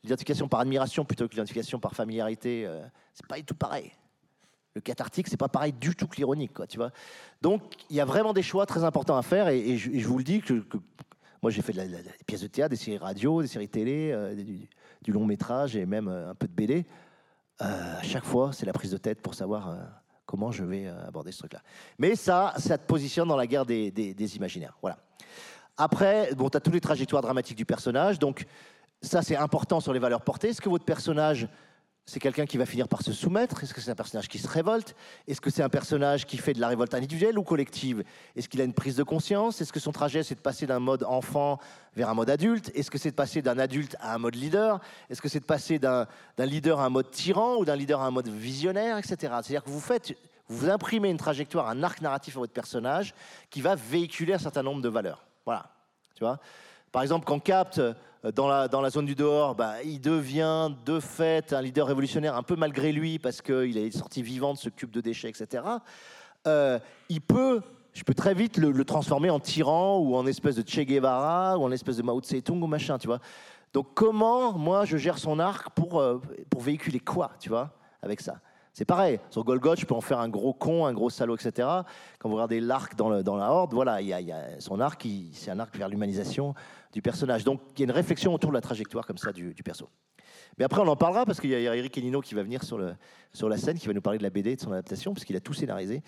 [0.02, 2.84] l'identification par admiration plutôt que l'identification par familiarité, euh,
[3.14, 3.92] c'est pas du tout pareil.
[4.79, 6.93] Le cathartique, c'est pas pareil du tout que l'ironique, quoi, tu vois.
[7.43, 10.22] Donc, il y a vraiment des choix très importants à faire, et, je, vous le
[10.22, 10.62] dis que,
[11.43, 14.12] moi, j'ai fait de la, des pièces de théâtre, des séries radio, des séries télé,
[14.12, 14.37] euh,
[15.03, 16.87] du, long métrage et même euh, un peu de BD.
[17.61, 19.76] Euh, à chaque fois, c'est la prise de tête pour savoir
[20.26, 21.62] comment je vais aborder ce truc-là.
[21.99, 24.79] Mais ça, ça te positionne dans la guerre des, imaginaires.
[24.81, 24.99] Voilà.
[25.76, 28.47] Après, bon, tu as toutes les trajectoires dramatiques du personnage, donc
[29.03, 30.51] ça, c'est important sur les valeurs portées.
[30.51, 31.49] Est-ce que votre personnage
[32.09, 33.62] c'est quelqu'un qui va finir par se soumettre?
[33.62, 34.96] Est-ce que c'est un personnage qui se révolte?
[35.26, 38.02] Est-ce que c'est un personnage qui fait de la révolte individuelle ou collective?
[38.34, 39.61] Est-ce qu'il a une prise de conscience?
[39.61, 41.59] Est-ce que son trajet, c'est de passer d'un mode enfant
[41.94, 42.72] vers un mode adulte?
[42.74, 44.80] Est-ce que c'est de passer d'un adulte à un mode leader?
[45.11, 46.06] Est-ce que c'est de passer d'un
[46.38, 49.16] leader à un mode tyran ou d'un leader à un mode visionnaire, etc.
[49.18, 50.16] C'est-à-dire que vous faites,
[50.48, 53.12] vous imprimez une trajectoire, un arc narratif à votre personnage
[53.50, 55.26] qui va véhiculer un certain nombre de valeurs.
[55.44, 55.70] Voilà,
[56.14, 56.38] tu vois?
[56.90, 57.82] Par exemple, quand Capte,
[58.34, 62.36] dans la, dans la zone du dehors, bah, il devient de fait un leader révolutionnaire
[62.36, 65.62] un peu malgré lui parce qu'il est sorti vivant de ce cube de déchets, etc.
[66.46, 67.60] Euh, il peut,
[67.92, 71.64] je peux très vite le, transformer en tyran ou en espèce de Che Guevara ou
[71.64, 73.20] en espèce de Mao Tse-tung ou machin, tu vois.
[73.72, 77.70] Donc comment, moi, je gère son arc pour, euh, pour véhiculer quoi, tu vois,
[78.02, 78.40] avec ça?
[78.72, 81.66] C'est pareil, sur Golgoth, je peux en faire un gros con, un gros salaud, etc.
[82.18, 85.06] Quand vous regardez l'arc dans, la Horde, voilà, il y a, y a son arc,
[85.32, 86.54] c'est un arc vers l'humanisation
[86.92, 87.44] du personnage.
[87.44, 89.88] Donc il y a une réflexion autour de la trajectoire comme ça du, perso.
[90.58, 92.78] Mais après, on en parlera parce qu'il y a- Eric Enino qui va venir sur
[92.78, 95.36] la scène, qui va nous parler de la BD et de son adaptation, parce qu'il
[95.36, 96.02] a tout scénarisé.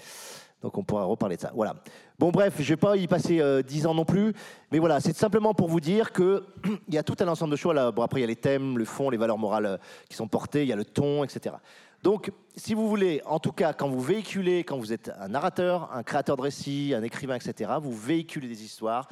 [0.63, 1.53] Donc on pourra reparler de ça.
[1.55, 1.75] Voilà.
[2.19, 4.35] Bon, bref, je ne vais pas y passer euh, 10 ans non plus.
[4.71, 6.43] Mais voilà, c'est simplement pour vous dire qu'il
[6.91, 7.73] y a tout un ensemble de choix.
[7.73, 7.91] Là.
[7.93, 9.77] Bon, après, il y a les thèmes, le fond, les valeurs morales euh,
[10.09, 11.57] qui sont portées, il y a le ton, etc.
[12.03, 15.93] Donc, si vous voulez, en tout cas, quand vous véhiculez, quand vous êtes un narrateur,
[15.93, 19.09] un créateur de récits, un écrivain, etc., vous véhiculez des histoires,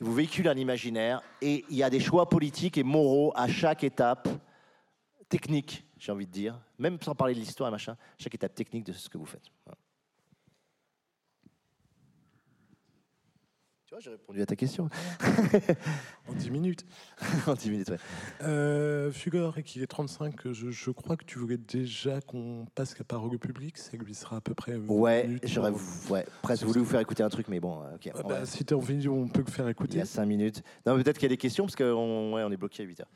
[0.00, 3.84] vous véhiculez un imaginaire, et il y a des choix politiques et moraux à chaque
[3.84, 4.28] étape
[5.28, 8.84] technique, j'ai envie de dire, même sans parler de l'histoire et machin, chaque étape technique
[8.84, 9.48] de ce que vous faites.
[13.92, 14.88] Tu vois, j'ai répondu à ta question
[16.26, 16.86] En 10 minutes.
[17.46, 17.90] en 10 minutes.
[17.90, 17.98] ouais.
[18.40, 22.98] Euh, Fugor, et qu'il est 35, je, je crois que tu voulais déjà qu'on passe
[22.98, 23.76] la parole au public.
[23.76, 24.78] Ça lui sera à peu près.
[24.78, 25.72] 20 Ouais, j'aurais
[26.08, 28.10] ouais, presque voulu vous faire écouter un truc, mais bon, euh, ok.
[28.14, 30.00] On bah, va- si envie, on peut le faire il y écouter.
[30.00, 30.62] a 5 minutes.
[30.86, 32.86] Non, mais peut-être qu'il y a des questions, parce qu'on ouais, on est bloqué à
[32.86, 33.10] 8 heures.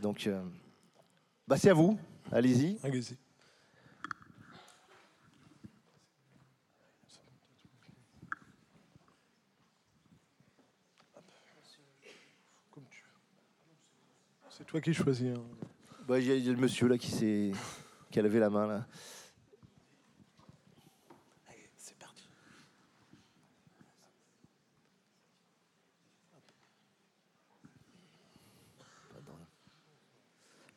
[0.00, 0.40] Donc, euh,
[1.48, 1.98] bah, c'est à vous.
[2.30, 2.78] Allez-y.
[2.84, 3.16] Allez-y.
[12.70, 13.74] Comme tu veux.
[14.50, 15.28] C'est toi qui choisis.
[15.28, 15.40] hein.
[16.08, 17.52] Bah, Il y, a- il y a le monsieur là qui, s'est-
[18.10, 18.66] qui a levé la main.
[18.66, 18.86] Là.
[21.76, 22.24] C'est parti.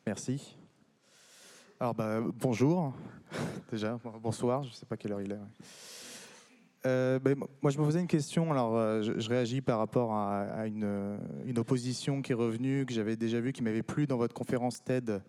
[0.06, 0.56] Merci.
[1.80, 2.92] Alors, bah, bonjour,
[3.70, 5.36] déjà, bonsoir, je ne sais pas quelle heure il est.
[5.36, 5.40] ouais.
[6.86, 8.50] Euh, ben, moi, je me posais une question.
[8.52, 13.16] Alors, euh, je, réagis par rapport à, euh, une opposition qui est revenue, que j'avais
[13.16, 15.20] déjà vue, qui m'avait plu dans votre conférence TED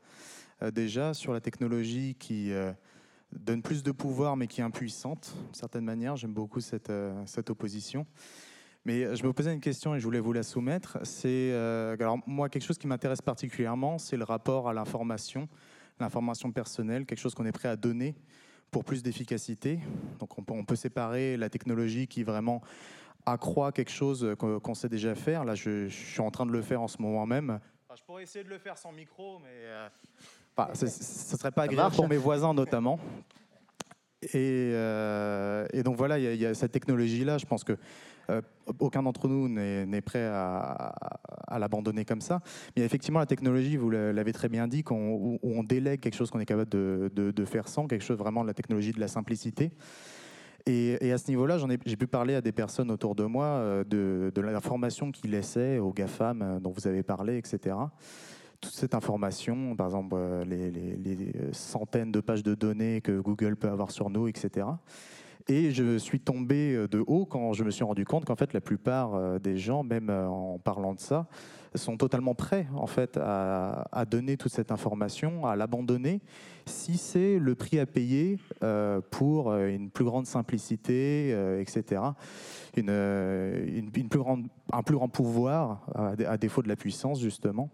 [0.73, 2.51] déjà sur la technologie qui
[3.31, 6.17] donne plus de pouvoir, mais qui est impuissante, d'une certaine manière.
[6.17, 6.91] J'aime beaucoup cette,
[7.25, 8.05] cette opposition.
[8.83, 10.97] Mais je me posais une question et je voulais vous la soumettre.
[11.03, 15.47] C'est alors moi quelque chose qui m'intéresse particulièrement, c'est le rapport à l'information,
[16.01, 18.15] l'information personnelle, quelque chose qu'on est prêt à donner
[18.71, 19.79] pour plus d'efficacité.
[20.19, 22.61] Donc on peut, on peut séparer la technologie qui vraiment
[23.25, 25.43] accroît quelque chose qu'on qu'on sait déjà faire.
[25.45, 27.59] Là, je, je suis en train de le faire en ce moment même.
[27.87, 29.87] Enfin, je pourrais essayer de le faire sans micro, mais euh,
[30.55, 32.99] enfin, ce ne serait pas agréable pour mes voisins notamment.
[34.21, 37.37] Et, euh, et donc voilà, il y a- il y, a cette technologie-là.
[37.37, 37.77] Je pense que
[38.29, 38.41] euh,
[38.79, 40.93] aucun d'entre nous n'est prêt à,
[41.57, 42.41] l'abandonner comme ça.
[42.75, 46.39] Mais effectivement la technologie, vous l'avez très bien dit, qu'on- on délègue quelque chose qu'on
[46.39, 49.71] est capable de, faire sans, quelque chose vraiment de la technologie de la simplicité.
[50.65, 54.41] Et, à ce niveau-là, j'ai pu parler à des personnes autour de moi euh, de,
[54.41, 57.75] l'information qu'ils laissaient aux GAFAM euh, dont vous avez parlé, etc.
[58.61, 63.89] Toute cette information, par exemple les centaines de pages de données que Google peut avoir
[63.89, 64.67] sur nous, etc.
[65.51, 68.53] Et je suis tombé euh, de haut quand je me suis rendu compte qu'en fait
[68.53, 71.27] la plupart euh, des gens, même euh, en parlant de ça,
[71.73, 76.21] sont totalement prêts en fait à, donner toute cette information, à l'abandonner,
[76.67, 78.39] si c'est le prix à payer
[79.11, 81.29] pour une plus grande simplicité,
[81.59, 82.01] etc.
[82.75, 82.87] Une,
[84.09, 87.69] plus grande, un plus grand pouvoir à, dé- à défaut de la puissance justement.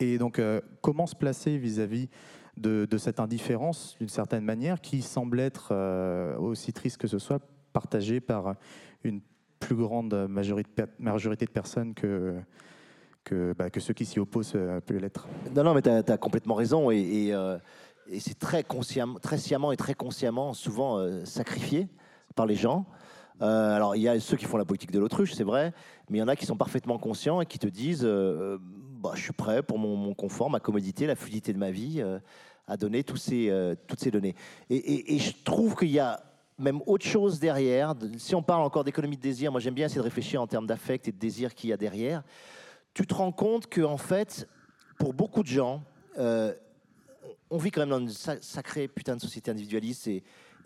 [0.00, 0.38] Et donc,
[0.82, 2.10] comment se placer vis-à-vis
[2.58, 7.40] de, cette indifférence, d'une certaine manière, qui semble être, euh, aussi triste que ce soit,
[7.72, 8.54] partagée par
[9.04, 9.20] une
[9.58, 12.42] plus grande majorité, de personnes que,
[13.58, 16.54] bah, que ceux qui s'y opposent euh, peuvent l'être Non, non, mais tu as, complètement
[16.54, 16.90] raison.
[16.90, 17.58] Et, euh,
[18.18, 18.64] c'est très,
[19.20, 21.88] très sciemment et très consciemment, souvent euh, sacrifié
[22.34, 22.86] par les gens.
[23.40, 25.72] Alors, il y a ceux qui font la politique de l'autruche, c'est vrai,
[26.10, 29.22] mais il y en a qui sont parfaitement conscients et qui te disent bah, Je
[29.22, 32.02] suis prêt pour mon, confort, ma commodité, la fluidité de ma vie,
[32.68, 34.34] à donner tous ces, euh, toutes ces données.
[34.70, 36.22] Et, je trouve qu'il y a
[36.58, 37.94] même autre chose derrière.
[38.18, 40.66] Si on parle encore d'économie de désir, moi j'aime bien essayer de réfléchir en termes
[40.66, 42.22] d'affect et de désir qu'il y a derrière.
[42.94, 44.46] Tu te rends compte que, en fait,
[44.98, 45.82] pour beaucoup de gens,
[46.18, 46.52] euh,
[47.50, 50.24] on vit quand même dans une sa- sacrée putain de société individualiste et,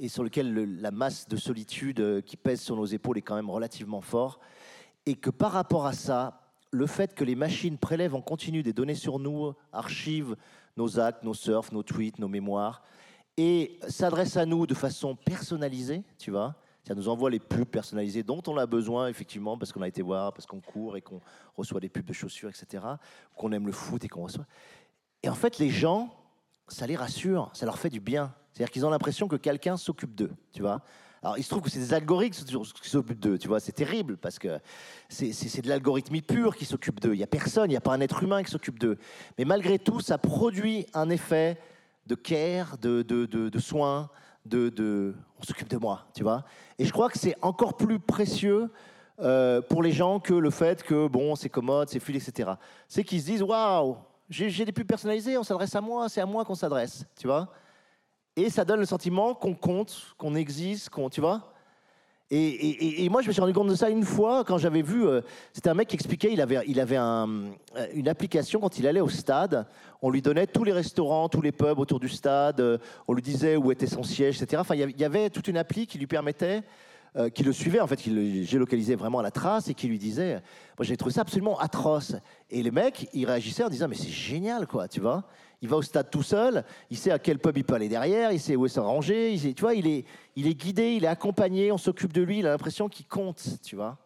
[0.08, 3.36] sur lequel le- la masse de solitude euh, qui pèse sur nos épaules est quand
[3.36, 4.40] même relativement fort.
[5.06, 6.40] Et que par rapport à ça,
[6.70, 10.36] le fait que les machines prélèvent en continu des données sur nous, archivent
[10.76, 12.82] nos actes, nos surfs, nos tweets, nos mémoires,
[13.36, 16.54] et s'adressent à nous de façon personnalisée, tu vois,
[16.84, 20.02] ça nous envoie les pubs personnalisées dont on a besoin, effectivement, parce qu'on a été
[20.02, 21.20] voir, parce qu'on court et qu'on
[21.56, 22.84] reçoit des pubs de chaussures, etc.,
[23.36, 24.46] qu'on aime le foot et qu'on reçoit.
[25.22, 26.12] Et en fait, les gens,
[26.66, 28.34] ça les rassure, ça leur fait du bien.
[28.52, 30.82] C'est-à-dire qu'ils ont l'impression que quelqu'un s'occupe d'eux, tu vois.
[31.22, 33.60] Alors, il se trouve que c'est des algorithmes qui s'occupent d'eux, tu vois.
[33.60, 34.58] C'est terrible parce que
[35.08, 37.14] c'est- de l'algorithmie pure qui s'occupe d'eux.
[37.14, 38.98] Il n'y a personne, il n'y a pas un être humain qui s'occupe d'eux.
[39.38, 41.58] Mais malgré tout, ça produit un effet
[42.08, 44.10] de care, de, de, de, de soins,
[44.46, 46.44] de, de on s'occupe de moi, tu vois.
[46.78, 48.68] Et je crois que c'est encore plus précieux
[49.20, 52.50] euh, pour les gens que le fait que bon, c'est commode, c'est fluide, etc.
[52.88, 53.96] C'est qu'ils se disent waouh,
[54.28, 57.48] j'ai des pubs personnalisées, on s'adresse à moi, c'est à moi qu'on s'adresse, tu vois.
[58.36, 61.52] Et ça donne le sentiment qu'on compte, qu'on existe, qu'on, tu vois.
[62.34, 65.06] Et, moi, je me suis rendu compte de ça une fois quand j'avais vu.
[65.06, 65.20] Euh,
[65.52, 67.50] c'était un mec qui expliquait il avait, il avait euh,
[67.92, 69.66] une application quand il allait au stade.
[70.00, 72.58] On lui donnait tous les restaurants, tous les pubs autour du stade.
[72.60, 74.60] Euh, on lui disait où était son siège, etc.
[74.60, 76.62] Enfin, il y avait toute une appli qui lui permettait
[77.34, 79.98] qui le suivait, en fait, qui le géolocalisait vraiment à la trace et qui lui
[79.98, 80.40] disait
[80.78, 82.14] Moi, j'ai trouvé ça absolument atroce.
[82.48, 85.24] Et les mecs, ils réagissaient en disant Mais c'est génial, quoi, tu vois.
[85.62, 88.32] Il va au stade tout seul, il sait à quel pub il peut aller derrière,
[88.32, 90.04] il sait où est se ranger, il tu vois, il est,
[90.34, 93.42] il est guidé, il est accompagné, on s'occupe de lui, il a l'impression qu'il compte,
[93.62, 93.96] tu vois.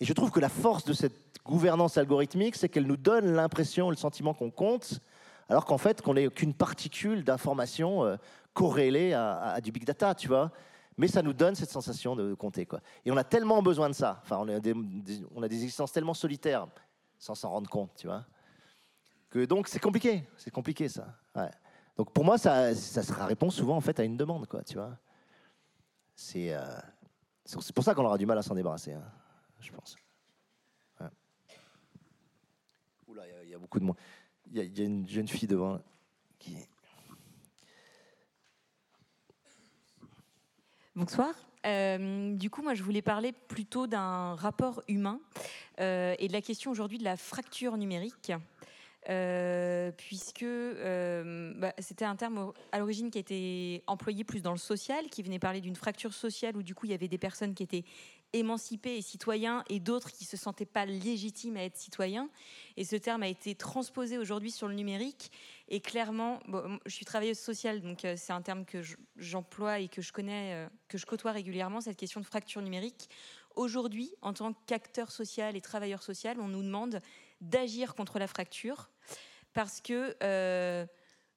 [0.00, 1.14] Et je trouve que la force de cette
[1.44, 5.00] gouvernance algorithmique, c'est qu'elle nous donne l'impression, le sentiment qu'on compte,
[5.48, 8.16] alors qu'en fait, qu'on n'est qu'une particule d'information euh,
[8.52, 10.52] corrélée à, du big data, tu vois
[10.98, 12.66] mais ça nous donne cette sensation de compter.
[12.66, 12.80] Quoi.
[13.06, 14.20] Et on a tellement besoin de ça.
[14.24, 14.74] Enfin, on a des,
[15.34, 16.66] on a des existences tellement solitaires,
[17.18, 18.26] sans s'en rendre compte, tu vois.
[19.34, 21.18] Donc c'est compliqué, c'est compliqué ça.
[21.96, 24.74] Donc pour moi, ça, ça sera réponse souvent en fait à une demande, quoi, tu
[24.74, 24.98] vois.
[26.14, 26.64] C'est euh,
[27.74, 29.04] pour ça qu'on aura du mal à s'en débarrasser, hein,
[29.60, 29.96] je pense.
[33.06, 33.96] Oula, il y, a beaucoup de monde.
[34.50, 35.80] Il y, a une jeune fille devant
[40.94, 41.34] Bonsoir.
[41.64, 45.20] Euh, du coup, moi, je voulais parler plutôt d'un rapport humain
[45.80, 48.32] euh, et de la question aujourd'hui de la fracture numérique.
[49.08, 55.08] Euh, puisque bah, c'était un terme à l'origine qui été employé plus dans le social,
[55.08, 57.62] qui venait parler d'une fracture sociale où du coup il y avait des personnes qui
[57.64, 57.84] étaient
[58.32, 62.28] émancipés et citoyens et d'autres qui se sentaient pas légitimes à être citoyens.
[62.76, 65.30] Et ce terme a été transposé aujourd'hui sur le numérique.
[65.68, 66.40] Et clairement,
[66.86, 68.82] je suis travailleuse sociale, donc euh, c'est un terme que
[69.16, 73.08] j'emploie et que je connais, euh, que je côtoie régulièrement, cette question de fracture numérique.
[73.54, 77.00] Aujourd'hui, en tant qu'acteur social et travailleur social, on nous demande
[77.40, 78.91] d'agir contre la fracture
[79.52, 80.86] parce que euh,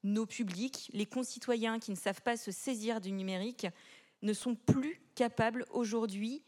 [0.04, 3.68] nos publics, les concitoyens qui ne savent pas se saisir du numérique,
[4.22, 6.44] ne sont plus capables aujourd'hui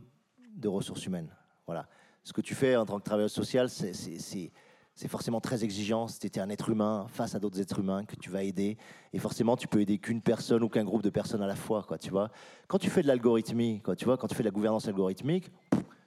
[0.55, 1.35] de ressources humaines.
[1.67, 1.87] Voilà.
[2.23, 6.07] Ce que tu fais en tant que travailleur social, c'est forcément très exigeant.
[6.07, 8.77] Tu un être humain face à d'autres êtres humains que tu vas aider,
[9.13, 11.85] et forcément, tu peux aider qu'une personne ou qu'un groupe de personnes à la fois,
[11.99, 12.31] tu vois.
[12.67, 15.51] Quand tu fais de l'algorithmie, tu vois, quand tu fais de la gouvernance algorithmique,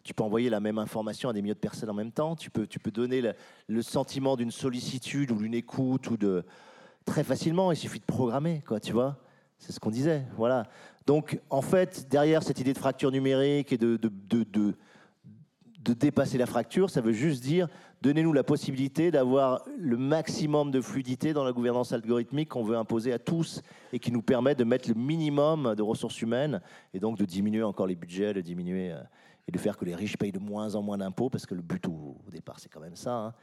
[0.05, 2.36] tu peux envoyer la même information à des milliers de personnes en même temps.
[2.36, 3.34] Tu peux, tu peux donner le,
[3.68, 6.44] le sentiment d'une sollicitude ou d'une écoute ou de
[7.07, 7.72] très facilement.
[7.72, 9.18] Il suffit de programmer, quoi, tu vois.
[9.59, 10.26] C'est ce qu'on disait.
[10.36, 10.64] Voilà.
[11.07, 14.74] Donc, en fait, derrière cette idée de fracture numérique et de, de, de,
[15.84, 17.68] de dépasser la fracture, ça veut juste dire
[18.02, 23.12] donnez-nous la possibilité d'avoir le maximum de fluidité dans la gouvernance algorithmique qu'on veut imposer
[23.14, 23.62] à tous
[23.94, 26.61] et qui nous permet de mettre le minimum de ressources humaines
[26.92, 28.98] et donc de diminuer encore les budgets, de diminuer euh,
[29.47, 31.62] et de faire que les riches payent de moins en moins d'impôts parce que le
[31.62, 33.14] but au, départ c'est quand même ça.
[33.14, 33.34] Hein.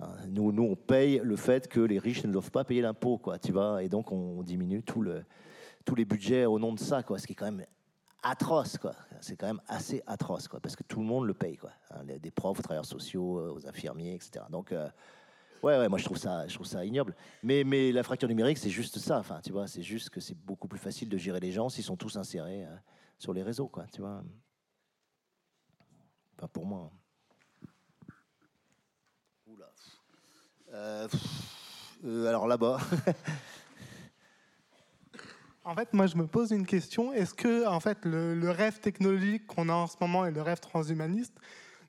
[0.00, 3.38] Hein, nous, on paye le fait que les riches ne doivent pas payer l'impôt, quoi,
[3.38, 5.24] tu vois, et donc on diminue tout le,
[5.84, 7.64] tous les budgets au nom de ça, quoi, ce qui est quand même
[8.22, 8.94] atroce, quoi.
[9.20, 11.70] C'est quand même assez atroce, quoi, parce que tout le monde le paye, quoi.
[11.90, 14.44] Hein, des profs, aux travailleurs sociaux, euh, aux infirmiers, etc.
[14.50, 14.88] Donc, euh,
[15.62, 17.14] ouais, ouais, moi je trouve ça, je trouve ça ignoble.
[17.42, 19.18] Mais, mais la fracture numérique, c'est juste ça.
[19.18, 21.84] Enfin, tu vois, c'est juste que c'est beaucoup plus facile de gérer les gens s'ils
[21.84, 22.76] sont tous insérés euh,
[23.18, 23.86] sur les réseaux, quoi.
[23.92, 24.24] Tu vois.
[26.36, 26.90] Enfin, pour moi.
[29.46, 31.08] Oula.
[32.28, 32.78] alors là-bas.
[35.66, 37.14] En fait, moi, je me pose une question.
[37.14, 40.60] Est-ce que, en fait, le, rêve technologique qu'on a en ce moment et le rêve
[40.60, 41.32] transhumaniste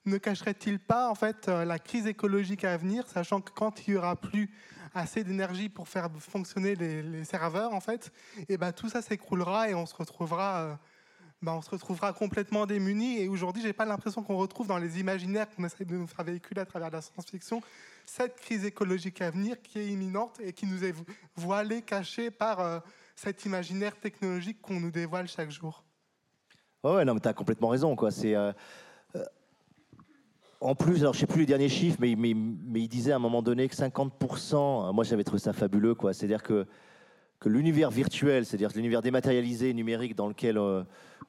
[0.06, 3.96] ne cacherait-il pas, en fait, euh, la crise écologique à venir, sachant que quand il
[3.96, 4.50] y aura plus
[4.93, 9.70] assez d'énergie pour faire fonctionner les, serveurs, en fait, et eh ben tout ça s'écroulera
[9.70, 10.76] et on se retrouvera, euh,
[11.46, 13.20] ben, on se retrouvera complètement démunis.
[13.20, 16.26] Et aujourd'hui, j'ai pas l'impression qu'on retrouve dans les imaginaires qu'on essaie de nous faire
[16.26, 17.62] véhiculer à travers la science-fiction
[18.06, 20.93] cette crise écologique à venir qui est imminente et qui nous est
[21.36, 22.80] voilée, cachée par euh,
[23.16, 25.84] cet imaginaire technologique qu'on nous dévoile chaque jour.
[26.84, 27.96] Ouais, non, mais tu as complètement raison.
[27.96, 28.12] Quoi.
[28.12, 28.52] C'est, euh,
[29.16, 29.24] euh,
[30.62, 33.41] en plus, alors je sais plus les derniers chiffres, mais, il disait à un moment
[33.41, 35.96] donné que 50%, moi j'avais trouvé ça fabuleux.
[36.12, 36.68] C'est-à-dire que,
[37.39, 40.83] que l'univers virtuel, c'est-à-dire l'univers dématérialisé, numérique, dans lequel euh,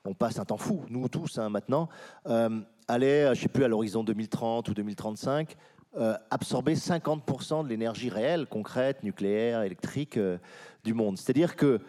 [0.05, 1.89] on passe un temps fou, nous tous hein, maintenant,
[2.27, 5.57] euh, allait, je sais plus, à l'horizon 2030 ou 2035,
[5.99, 10.19] euh, absorber 50% de l'énergie réelle, concrète, nucléaire, électrique
[10.85, 11.19] du monde.
[11.19, 11.81] C'est-à-dire que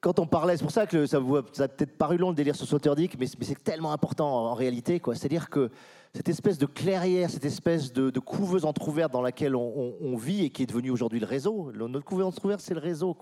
[0.00, 2.54] quand on parlait, c'est pour ça que ça vous a, peut-être paru long le délire
[2.54, 5.00] sur Sloterdijk, mais, mais c'est tellement important en, réalité.
[5.04, 5.70] C'est-à-dire que
[6.14, 10.62] cette espèce de clairière, cette espèce de, couveuse entrouverte dans laquelle on, vit et qui
[10.62, 13.16] est devenue aujourd'hui le réseau, notre couveuse entrouverte, c'est le réseau.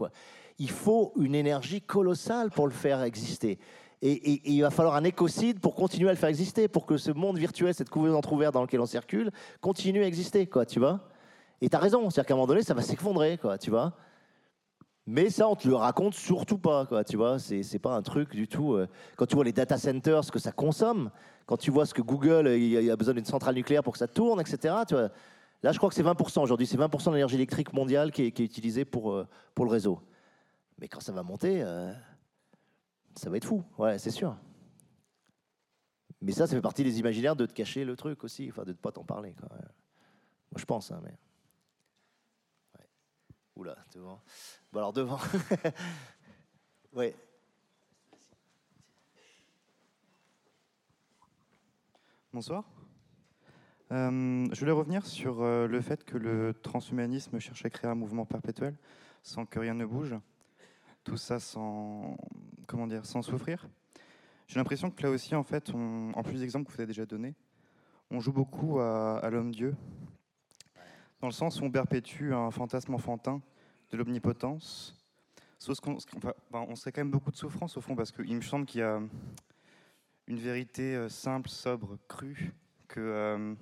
[0.59, 3.59] Il faut une énergie colossale pour le faire exister.
[4.03, 7.11] Et, il va falloir un écocide pour continuer à le faire exister, pour que ce
[7.11, 9.31] monde virtuel, cette couveuse entrouverte dans laquelle on circule,
[9.62, 11.01] continue à exister, quoi, tu vois.
[11.62, 13.95] Et tu as raison, c'est-à-dire qu'à un moment donné, ça va s'effondrer, tu vois.
[15.09, 17.38] Mais ça, on te le raconte surtout pas, quoi, tu vois.
[17.38, 18.74] C'est c'est pas un truc du tout.
[18.74, 21.11] euh, Quand tu vois les data centers, ce que ça consomme,
[21.46, 24.09] quand tu vois ce que Google, il a- besoin d'une centrale nucléaire pour que ça
[24.09, 24.74] tourne, etc.
[25.62, 26.66] Là, je crois que c'est 20% aujourd'hui.
[26.66, 30.00] C'est 20% de l'énergie électrique mondiale qui est, utilisée pour, euh, pour le réseau.
[30.80, 31.92] Mais quand ça va monter, euh,
[33.14, 33.62] ça va être fou.
[33.78, 34.36] Ouais, c'est sûr.
[36.20, 38.70] Mais ça, ça fait partie des imaginaires de te cacher le truc aussi, enfin de
[38.70, 39.34] ne pas t'en parler.
[39.40, 39.50] Moi,
[40.57, 41.14] je pense, hein, mais.
[43.57, 44.20] Oula, devant.
[44.70, 45.18] Bon, alors devant.
[46.92, 47.16] ouais.
[52.34, 52.64] Bonsoir.
[53.92, 57.94] Euh, je voulais revenir sur euh, le fait que le transhumanisme cherche à créer un
[57.94, 58.76] mouvement perpétuel
[59.22, 60.14] sans que rien ne bouge.
[61.02, 62.18] Tout ça sans,
[62.66, 63.66] comment sans souffrir.
[64.48, 67.34] J'ai l'impression que là aussi, en fait, en plus d'exemples que vous avez déjà donnés,
[68.11, 69.74] on joue beaucoup à l'homme-dieu,
[71.21, 73.41] dans le sens où on perpétue un fantasme enfantin
[73.91, 74.95] de l'omnipotence.
[75.69, 75.97] Enfin,
[76.69, 78.85] on serait quand même beaucoup de souffrance au fond, parce qu'il me semble qu'il y
[78.85, 79.01] a
[80.27, 82.53] une vérité euh, simple, sobre, crue,
[82.89, 83.55] que euh,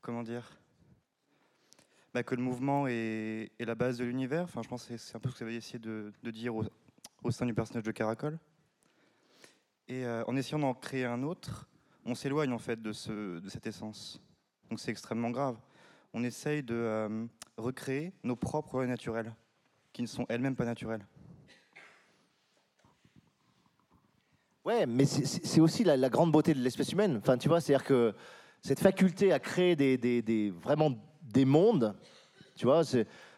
[0.00, 0.58] comment dire,
[2.12, 4.44] bah, que le mouvement est, la base de l'univers.
[4.44, 7.30] Enfin, je pense que c'est- un peu ce que vous avez essayé de, dire au,
[7.30, 8.38] sein du personnage de Caracol.
[9.86, 11.68] Et euh, en essayant d'en créer un autre,
[12.04, 14.20] on s'éloigne en fait de cette essence.
[14.68, 15.56] Donc c'est extrêmement grave.
[16.14, 19.34] On essaye de euh, recréer nos propres lois naturelles,
[19.92, 21.06] qui ne sont elles-mêmes pas naturelles.
[24.64, 27.16] Ouais, mais c'est- aussi la, grande beauté de l'espèce humaine.
[27.22, 28.14] Enfin, tu vois, c'est-à-dire que
[28.60, 30.92] cette faculté à créer des, vraiment
[31.22, 31.96] des mondes,
[32.54, 32.82] tu vois,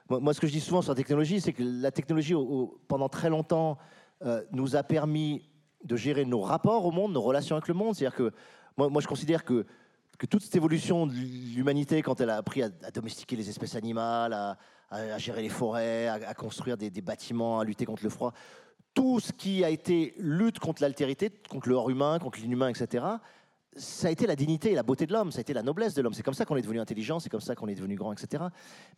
[0.08, 2.34] moi, ce que je dis souvent sur la technologie, c'est que la technologie,
[2.88, 3.78] pendant très longtemps,
[4.22, 5.48] euh, nous a permis
[5.84, 7.94] de gérer nos rapports au monde, nos relations avec le monde.
[7.94, 8.32] C'est-à-dire que
[8.76, 9.66] moi, moi, je considère que,
[10.20, 14.34] que toute cette évolution de l'humanité, quand elle a appris à, domestiquer les espèces animales,
[14.34, 18.34] à, gérer les forêts, à, à construire des, des bâtiments, à lutter contre le froid,
[18.92, 23.02] tout ce qui a été lutte contre l'altérité, contre le hors humain, contre l'inhumain, etc.,
[23.76, 25.94] ça a été la dignité et la beauté de l'homme, ça a été la noblesse
[25.94, 26.12] de l'homme.
[26.12, 28.44] C'est comme ça qu'on est devenu intelligent, c'est comme ça qu'on est devenu grand, etc.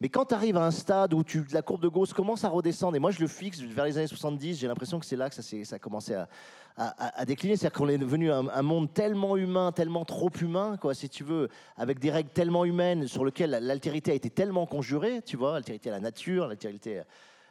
[0.00, 2.96] Mais quand tu arrives à un stade où la courbe de Gauss commence à redescendre,
[2.96, 5.34] et moi je le fixe vers les années 70, j'ai l'impression que c'est là que
[5.34, 7.56] ça, a commencé à, décliner.
[7.56, 11.48] C'est-à-dire qu'on est devenu un, monde tellement humain, tellement trop humain, quoi, si tu veux,
[11.76, 15.90] avec des règles tellement humaines sur lesquelles l'altérité a été tellement conjurée, tu vois, l'altérité
[15.90, 17.02] à la nature, l'altérité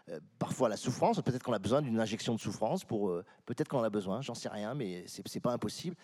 [0.10, 1.22] euh, parfois à la souffrance.
[1.22, 3.10] Peut-être qu'on a besoin d'une injection de souffrance pour.
[3.10, 5.96] euh, Peut-être qu'on en a besoin, j'en sais rien, mais c'est pas impossible.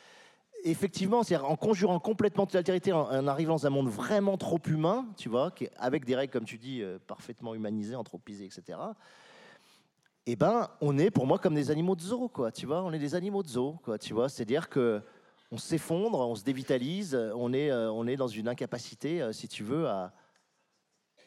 [0.63, 5.05] Effectivement, c'est en conjurant complètement toute l'altérité, en, arrivant dans un monde vraiment trop humain,
[5.15, 8.79] tu vois, avec des règles, comme tu dis, euh, parfaitement humanisées, anthropisées, etc.
[10.25, 12.51] Eh ben, on est pour moi comme des animaux de zoo, quoi.
[12.51, 13.97] Tu vois, on est des animaux de zoo, quoi.
[13.97, 15.01] Tu vois, c'est-à-dire que
[15.51, 19.47] on s'effondre, on se dévitalise, on est, euh, on est dans une incapacité, euh, si
[19.47, 20.11] tu veux, à,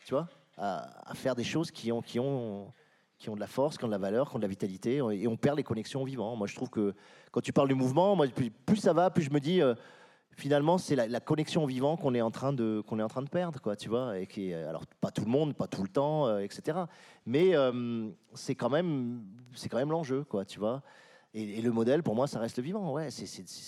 [0.04, 0.28] tu vois,
[0.58, 2.72] à, à faire des choses qui ont, qui ont,
[3.20, 4.96] qui ont de la force, qui ont de la valeur, qui ont de la vitalité,
[4.96, 6.34] et on perd les connexions au vivant.
[6.36, 6.94] Moi, je trouve que
[7.30, 8.26] quand tu parles du mouvement, moi,
[8.66, 9.74] plus, ça va, plus je me dis, euh,
[10.36, 13.20] finalement, c'est la, la connexion vivant qu'on est en train de, qu'on est en train
[13.22, 15.82] de perdre, quoi, tu vois, et qui, est- alors pas tout le monde, pas tout
[15.82, 16.78] le temps, euh, etc.
[17.26, 19.22] Mais euh, c'est quand même,
[19.54, 20.82] c'est quand même l'enjeu, quoi, tu vois.
[21.34, 22.90] Et, et le modèle, pour moi, ça reste le vivant.
[22.92, 23.26] Ouais, c'est,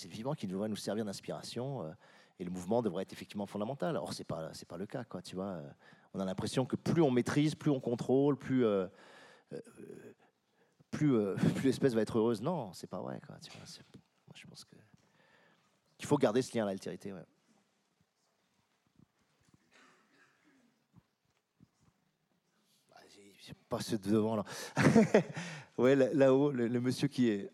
[0.09, 1.83] le vivant qui devrait nous servir d'inspiration.
[1.83, 1.91] euh,
[2.41, 3.97] et le mouvement devrait être effectivement fondamental.
[3.99, 5.45] Or, c'est pas, c'est pas le cas, quoi, tu vois.
[5.45, 5.69] Euh,
[6.15, 8.65] On a l'impression que plus on maîtrise, plus on contrôle, plus,
[9.55, 10.15] euh,
[10.91, 12.43] plus, l'espèce va être heureuse.
[12.43, 13.37] Non, c'est pas vrai, quoi.
[13.37, 14.77] Moi, je pense que
[15.97, 17.13] qu'il faut garder ce lien à l'altérité.
[17.13, 17.25] Ouais.
[23.47, 24.45] J'ai pas de devant là.
[25.79, 27.51] ouais, là- là-haut, le, monsieur qui est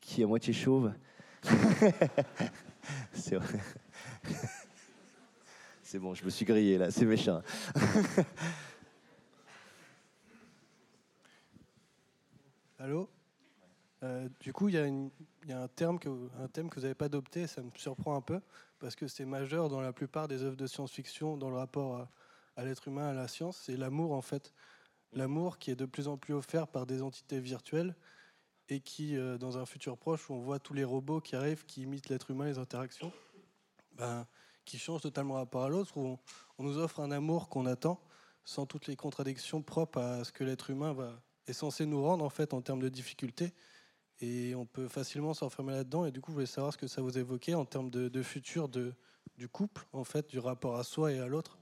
[0.00, 0.92] qui est à moitié chauve.
[3.12, 3.38] c'est.
[5.82, 7.42] C'est bon, je me suis grillé là, c'est méchant.
[12.82, 13.08] Allô
[14.02, 16.00] Euh, du coup, il y, a un, terme
[16.52, 18.40] thème que vous n'avez pas adopté, ça me surprend un peu,
[18.80, 22.08] parce que c'est majeur dans la plupart des œuvres de science-fiction, dans le rapport
[22.56, 24.52] à, l'être humain, à la science, c'est l'amour en fait.
[25.12, 27.94] L'amour qui est de plus en plus offert par des entités virtuelles
[28.68, 31.64] et qui, euh, dans un futur proche où on voit tous les robots qui arrivent,
[31.66, 33.12] qui imitent l'être humain, les interactions,
[33.92, 34.26] ben,
[34.64, 36.18] qui changent totalement rapport à l'autre, où
[36.58, 38.00] on nous offre un amour qu'on attend,
[38.44, 42.24] sans toutes les contradictions propres à ce que l'être humain va, est censé nous rendre
[42.24, 43.52] en fait en termes de difficultés.
[44.20, 46.04] Et on peut facilement s'enfermer là-dedans.
[46.06, 48.68] Et du coup, je voulais savoir ce que ça vous évoquait en termes de, futur
[48.68, 48.94] de,
[49.36, 51.58] du couple, en fait, du rapport à soi et à l'autre.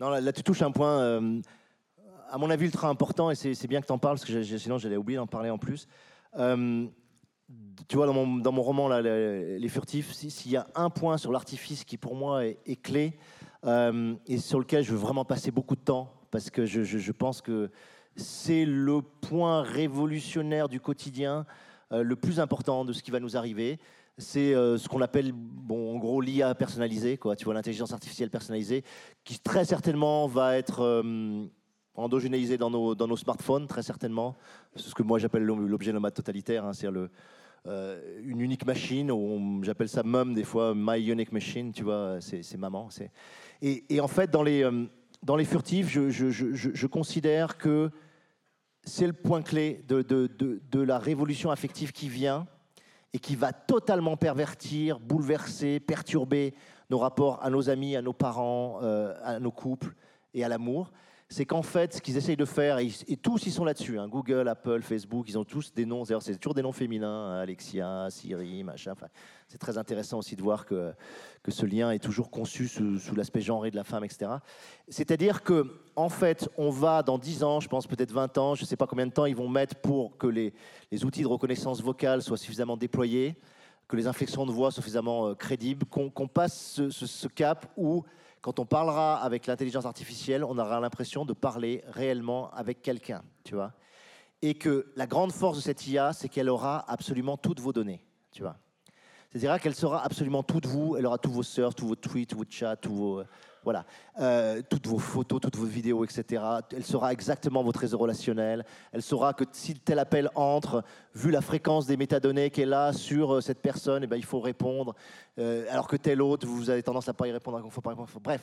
[0.00, 1.40] Non, là, tu touches un point, euh,
[2.30, 4.78] à mon avis, ultra important, et c'est bien que tu en parles, parce que sinon
[4.78, 5.86] j'allais oublier d'en parler en plus.
[6.36, 6.86] Euh,
[7.88, 10.90] tu vois, dans mon, dans mon roman, là, Les, Furtifs, si- s'il y a un
[10.90, 13.18] point sur l'artifice qui, pour moi, est, clé,
[13.64, 17.12] euh, et sur lequel je veux vraiment passer beaucoup de temps, parce que je- je
[17.12, 17.70] pense que
[18.16, 21.46] c'est le point révolutionnaire du quotidien,
[21.92, 23.78] euh, le plus important de ce qui va nous arriver.
[24.18, 27.36] C'est euh, ce qu'on appelle, bon, en gros, l'IA personnalisée, quoi.
[27.36, 28.84] Tu vois, l'intelligence artificielle personnalisée,
[29.24, 31.46] qui très certainement va être euh,
[31.96, 34.36] dans nos, dans nos smartphones, très certainement.
[34.76, 37.08] C'est ce que moi j'appelle l'objet nomade totalitaire, hein, c'est-à-dire
[37.66, 42.18] euh, une unique machine, ou j'appelle ça mum des fois, my unique machine, tu vois,
[42.20, 42.88] c'est maman.
[43.62, 44.64] Et, en fait, dans les,
[45.22, 47.90] dans les furtifs, je, considère que
[48.82, 52.46] c'est le point clé de la révolution affective qui vient
[53.12, 56.54] et qui va totalement pervertir, bouleverser, perturber
[56.90, 59.94] nos rapports à nos amis, à nos parents, euh, à nos couples
[60.34, 60.92] et à l'amour.
[61.32, 62.90] C'est qu'en fait, ce qu'ils essayent de faire, et,
[63.22, 66.34] tous ils sont là-dessus, hein, Google, Apple, Facebook, ils ont tous des noms, d'ailleurs c'est
[66.36, 68.94] toujours des noms féminins, hein, Alexia, Siri, machin.
[69.46, 70.92] C'est très intéressant aussi de voir que,
[71.44, 74.28] que ce lien est toujours conçu sous, sous l'aspect genré de la femme, etc.
[74.88, 78.62] C'est-à-dire que, en fait, on va dans 10 ans, je pense peut-être 20 ans, je
[78.62, 80.52] ne sais pas combien de temps ils vont mettre pour que les,
[80.90, 83.36] les outils de reconnaissance vocale soient suffisamment déployés,
[83.86, 87.28] que les inflexions de voix soient suffisamment euh, crédibles, qu'on qu'on passe ce, ce- ce
[87.28, 88.02] cap où,
[88.40, 93.54] quand on parlera avec l'intelligence artificielle, on aura l'impression de parler réellement avec quelqu'un, tu
[93.54, 93.72] vois.
[94.42, 98.04] Et que la grande force de cette IA, c'est qu'elle aura absolument toutes vos données,
[98.32, 98.56] tu vois.
[99.30, 102.30] C'est-à-dire qu'elle saura absolument tout de vous, elle aura tous vos surfs, tous vos tweets,
[102.30, 103.22] tous vos chats, tous vos,
[103.62, 103.84] voilà,
[104.20, 106.42] euh, toutes vos photos, toutes vos vidéos, etc.
[106.72, 108.64] Elle saura exactement vos réseau relationnel.
[108.92, 110.82] Elle saura que si tel appel entre,
[111.14, 114.40] vu la fréquence des métadonnées qu'elle a sur euh, cette personne, eh ben, il faut
[114.40, 114.94] répondre.
[115.38, 117.94] Euh, alors que tel autre, vous avez tendance à pas y répondre, faut pas.
[118.22, 118.42] Bref,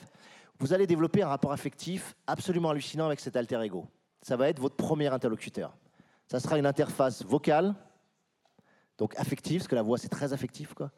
[0.60, 3.85] vous allez développer un rapport affectif absolument hallucinant avec cet alter ego.
[4.22, 5.76] Ça va être votre premier interlocuteur.
[6.27, 7.73] Ça sera une interface vocale,
[8.98, 10.91] donc affective, parce que la voix c'est très affectif, quoi.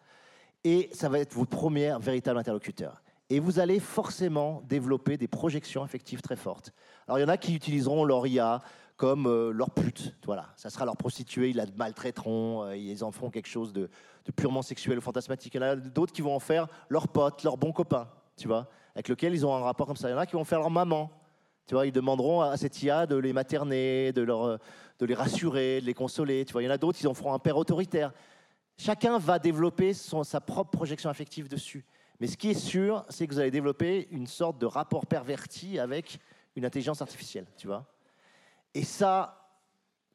[0.64, 3.02] Et ça va être votre premier véritable interlocuteur.
[3.30, 6.72] Et vous allez forcément développer des projections affectives très fortes.
[7.08, 8.62] Alors il y en a qui utiliseront leur IA
[8.98, 10.48] comme euh, leur pute, voilà.
[10.58, 13.90] Ça sera leur prostituée, ils la maltraiteront, euh, ils en feront quelque chose de,
[14.36, 15.56] purement sexuel ou fantasmatique.
[15.56, 18.48] Il y en a d'autres qui vont en faire leur pote, leur bon copain, tu
[18.48, 20.10] vois, avec lequel ils ont un rapport comme ça.
[20.10, 21.10] Il y en a qui vont faire leur maman,
[21.66, 24.58] tu vois, ils demanderont à cette IA de les materner, euh,
[25.00, 26.44] de les rassurer, de les consoler.
[26.44, 28.12] Tu vois, il y en a d'autres, ils en feront un père autoritaire.
[28.78, 31.86] Chacun va développer son- sa propre projection affective dessus.
[32.20, 35.80] Mais ce qui est sûr, c'est que vous allez développer une sorte de rapport perverti
[35.80, 36.20] avec
[36.56, 37.86] une intelligence artificielle, tu vois.
[38.74, 39.40] Et ça,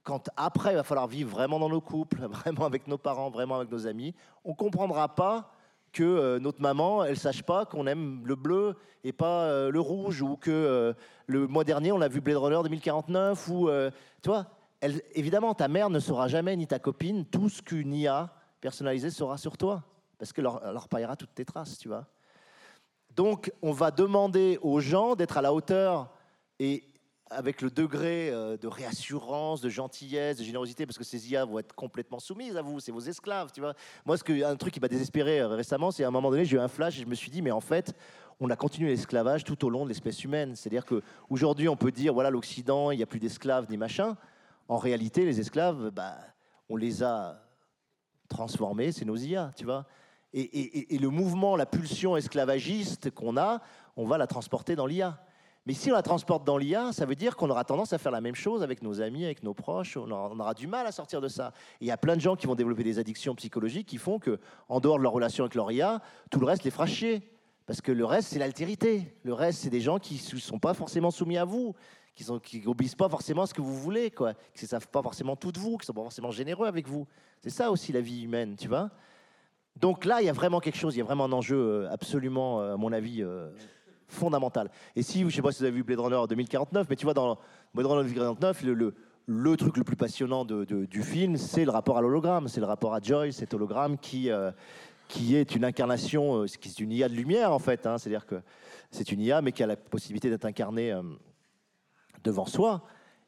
[0.03, 3.57] quand après, il va falloir vivre vraiment dans nos couples, vraiment avec nos parents, vraiment
[3.57, 4.15] avec nos amis,
[4.45, 5.51] on ne comprendra pas
[5.93, 9.81] que euh, notre maman, elle sache pas qu'on aime le bleu et pas euh, le
[9.81, 10.93] rouge, ou que euh,
[11.27, 13.71] le mois dernier, on a vu Blade Runner 2049, ou,
[14.23, 14.31] tu
[15.15, 19.39] évidemment, ta mère ne saura jamais, ni ta copine, tout ce qu'une IA personnalisée saura
[19.39, 19.83] sur toi,
[20.25, 20.89] parce qu'elle leur, leur
[21.19, 22.07] toutes tes traces, tu vois.
[23.15, 26.11] Donc, on va demander aux gens d'être à la hauteur
[26.59, 26.83] et
[27.29, 31.59] avec le degré euh, de réassurance, de gentillesse, de générosité, parce que ces IA vont
[31.59, 33.75] être complètement soumises à vous, c'est vos esclaves, tu vois.
[34.07, 36.47] Moi, ce que, un truc qui m'a désespéré euh, récemment, c'est à un moment donné,
[36.47, 37.95] j'ai eu un flash et je me suis dit, mais en fait,
[38.41, 40.57] on a continué l'esclavage tout au long de l'espèce humaine.
[40.57, 44.17] C'est-à-dire qu'aujourd'hui, on peut dire, voilà, l'Occident, il n'y a plus d'esclaves ni machin.
[44.69, 46.17] En réalité, les esclaves, bah,
[46.71, 47.43] on les a
[48.29, 49.87] transformés, c'est nos IA, tu vois.
[50.37, 53.61] Et, le mouvement, la pulsion esclavagiste qu'on a,
[53.97, 55.21] on va la transporter dans l'IA.
[55.65, 58.11] Mais si on la transporte dans l'IA, ça veut dire qu'on aura tendance à faire
[58.11, 59.97] la même chose avec nos amis, avec nos proches.
[59.97, 61.53] On aura, du mal à sortir de ça.
[61.81, 64.19] Et il y a plein de gens qui vont développer des addictions psychologiques qui font
[64.19, 67.23] que, en dehors de leur relation avec leur IA, tout le reste les fera chier.
[67.67, 69.15] Parce que le reste, c'est l'altérité.
[69.23, 71.75] Le reste, c'est des gens qui ne sont pas forcément soumis à vous,
[72.15, 74.35] qui ne qui obéissent pas forcément à ce que vous voulez, quoi.
[74.55, 76.89] qui ne savent pas forcément tout de vous, qui ne sont pas forcément généreux avec
[76.89, 77.07] vous.
[77.41, 78.91] C'est ça aussi la vie humaine, tu vois.
[79.81, 81.91] Donc là, il y a vraiment quelque chose, il y a vraiment un enjeu euh,
[81.91, 83.51] absolument, euh, à mon avis, euh,
[84.07, 84.71] fondamental.
[84.95, 87.05] Et si, je ne sais pas si vous avez vu Blade Runner 2049, mais tu
[87.05, 87.39] vois, dans
[87.75, 88.95] Blade Runner 2049, le,
[89.27, 92.95] le- truc le plus passionnant du film, c'est le rapport à l'hologramme, c'est le rapport
[92.95, 94.29] à Joy, cet hologramme qui,
[95.09, 97.87] qui est une incarnation, qui est une IA de lumière en fait.
[97.87, 97.97] hein.
[97.99, 98.37] C'est-à-dire que
[98.91, 100.95] c'est une IA, mais qui a la possibilité d'être incarnée
[102.23, 102.83] devant soi.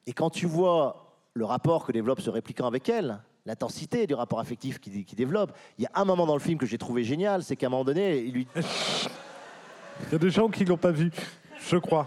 [0.06, 4.40] Et quand tu vois le rapport que développe ce répliquant avec elle, l'intensité du rapport
[4.40, 7.05] affectif qu'il qu'il développe, il y a un moment dans le film que j'ai trouvé
[7.05, 10.77] génial, c'est qu'à un moment donné, il lui Il y a des gens qui l'ont
[10.77, 11.10] pas vu,
[11.59, 12.06] je crois.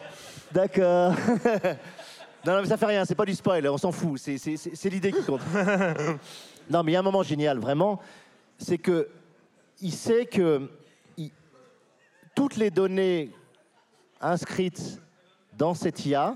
[0.52, 1.14] D'accord.
[2.46, 5.12] non, non, mais ça fait rien, c'est pas du spoil, on s'en fout, c'est- l'idée
[5.12, 5.42] qui compte.
[6.70, 8.00] non, mais il y a un moment génial, vraiment,
[8.60, 9.10] c'est que
[9.82, 10.70] il sait que
[11.18, 11.32] il-
[12.36, 13.32] toutes les données
[14.22, 15.02] inscrites
[15.58, 16.36] dans cette IA,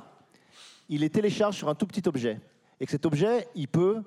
[0.89, 2.39] il les télécharge sur un tout petit objet.
[2.79, 4.01] Et que cet objet, il peut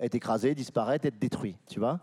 [0.00, 2.00] être écrasé, disparaître, être détruit, tu vois.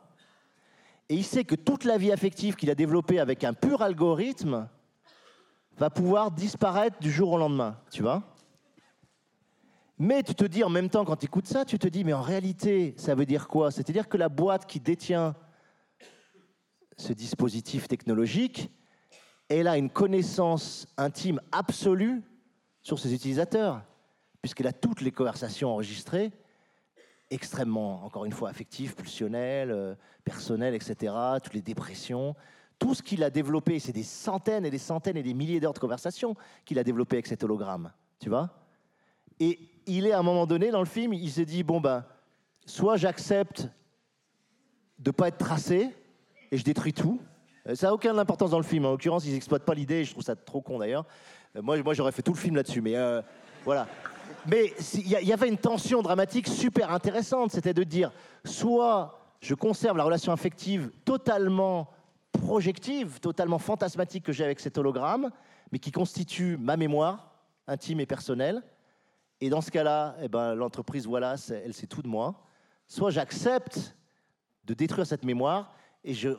[1.10, 4.68] Et il sait que toute la vie affective qu'il a développée avec un pur algorithme,
[5.78, 8.24] va pouvoir disparaître du jour au lendemain, tu vois.
[9.98, 12.14] Mais tu te dis en même temps, quand tu écoutes ça, tu te dis, mais
[12.14, 13.72] en réalité, ça veut dire quoi?
[13.72, 15.36] C'est-à-dire que la boîte qui détient
[16.98, 18.72] ce dispositif technologique,
[19.50, 22.22] elle a une connaissance intime absolue
[22.82, 23.84] sur ses utilisateurs,
[24.42, 26.32] puisqu'elle a toutes les conversations enregistrées,
[27.34, 32.36] extrêmement, encore une fois, affectives, pulsionnelles, euh, personnelles, etc., toutes les dépressions,
[32.78, 35.74] tout ce qu'il a développé, c'est des centaines et des centaines et des milliers d'heures
[35.74, 36.36] de conversation
[36.66, 38.50] qu'il a développé avec cet hologramme, tu vois?
[39.40, 42.06] Et il est à un moment donné dans le film, il s'est dit bon ben,
[42.66, 43.68] soit j'accepte
[45.00, 45.90] de pas être tracé
[46.52, 47.20] et je détruis tout.
[47.68, 48.86] Euh, Ça n'a aucune importance dans le film.
[48.86, 50.06] En l'occurrence, ils exploitent pas l'idée.
[50.06, 51.06] Je trouve ça trop con d'ailleurs.
[51.56, 52.96] Euh, Moi, moi j'aurais fait tout le film là-dessus, mais
[53.66, 53.88] voilà.
[54.48, 57.52] Mais il y, avait une tension dramatique super intéressante.
[57.52, 58.12] C'était de dire
[58.44, 61.90] soit je conserve la relation affective totalement
[62.32, 65.30] projective, totalement fantasmatique que j'ai avec cet hologramme,
[65.72, 67.32] mais qui constitue ma mémoire
[67.68, 68.62] intime et personnelle.
[69.40, 72.36] Et dans ce cas-là, eh ben, l'entreprise Wallace, elle sait tout de moi.
[72.88, 73.96] Soit j'accepte
[74.66, 76.30] de détruire cette mémoire et je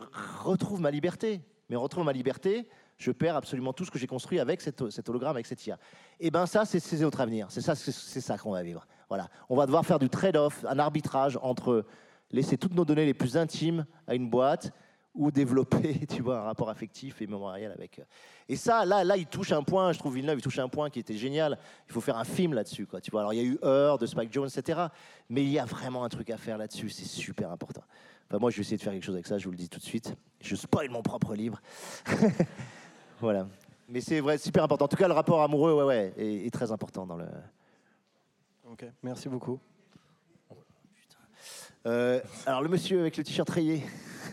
[0.43, 1.41] retrouve ma liberté.
[1.69, 2.69] Mais en retrouvant ma liberté,
[2.99, 5.79] je perds absolument tout ce que j'ai construit avec cet, hologramme, avec cette IA.
[6.21, 7.47] Et ben ça, c'est notre avenir.
[7.51, 8.87] C'est ça, ça qu'on va vivre.
[9.09, 9.29] Voilà.
[9.49, 11.85] On va devoir faire du trade-off, un arbitrage entre
[12.31, 14.73] laisser toutes nos données les plus intimes à une boîte
[15.15, 18.01] ou développer, tu vois, un rapport affectif et mémoriel avec.
[18.01, 18.05] euh.
[18.49, 19.93] Et ça, là, là, il touche un point.
[19.93, 21.59] Je trouve Villeneuve, il touche un point qui était génial.
[21.89, 23.01] Il faut faire un film là-dessus, quoi.
[23.01, 23.21] Tu vois.
[23.21, 24.81] Alors, il y a eu Heure de Spike Jones, etc.
[25.29, 26.91] Mais il y a vraiment un truc à faire là-dessus.
[26.91, 27.83] C'est super important.
[28.29, 29.39] Enfin, moi, je vais essayer de faire quelque chose avec ça.
[29.39, 30.15] Je vous le dis tout de suite.
[30.41, 31.61] Je spoil mon propre livre.
[33.21, 33.47] voilà.
[33.89, 34.87] Mais c'est vrai, super important.
[34.87, 37.27] En tout cas, le rapport amoureux, ouais, ouais, est, est très important dans le.
[38.71, 39.59] Ok, merci beaucoup.
[41.87, 43.83] Euh, alors, le monsieur avec le t-shirt rayé.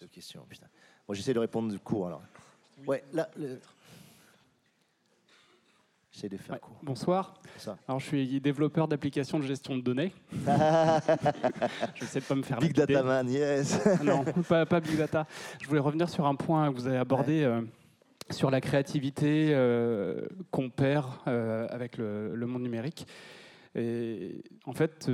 [0.00, 0.66] Deux questions, putain.
[1.06, 2.22] Moi, j'essaie de répondre du court, alors.
[2.86, 3.28] Ouais, là.
[3.36, 3.60] le-
[6.18, 6.80] J'essaie de faire Ouais, court.
[6.82, 7.34] bonsoir.
[7.58, 7.78] Ça.
[7.86, 10.12] Alors, je suis développeur d'applications de gestion de données.
[11.94, 12.72] Je sais de pas me faire Big.
[12.74, 13.78] Data Man, yes.
[14.02, 15.28] Non, pas, pas Big Data.
[15.62, 17.60] Je voulais revenir sur un point que vous avez abordé euh,
[18.30, 23.06] sur la créativité euh, qu'on perd euh, avec le, le monde numérique.
[23.76, 25.08] Et en fait,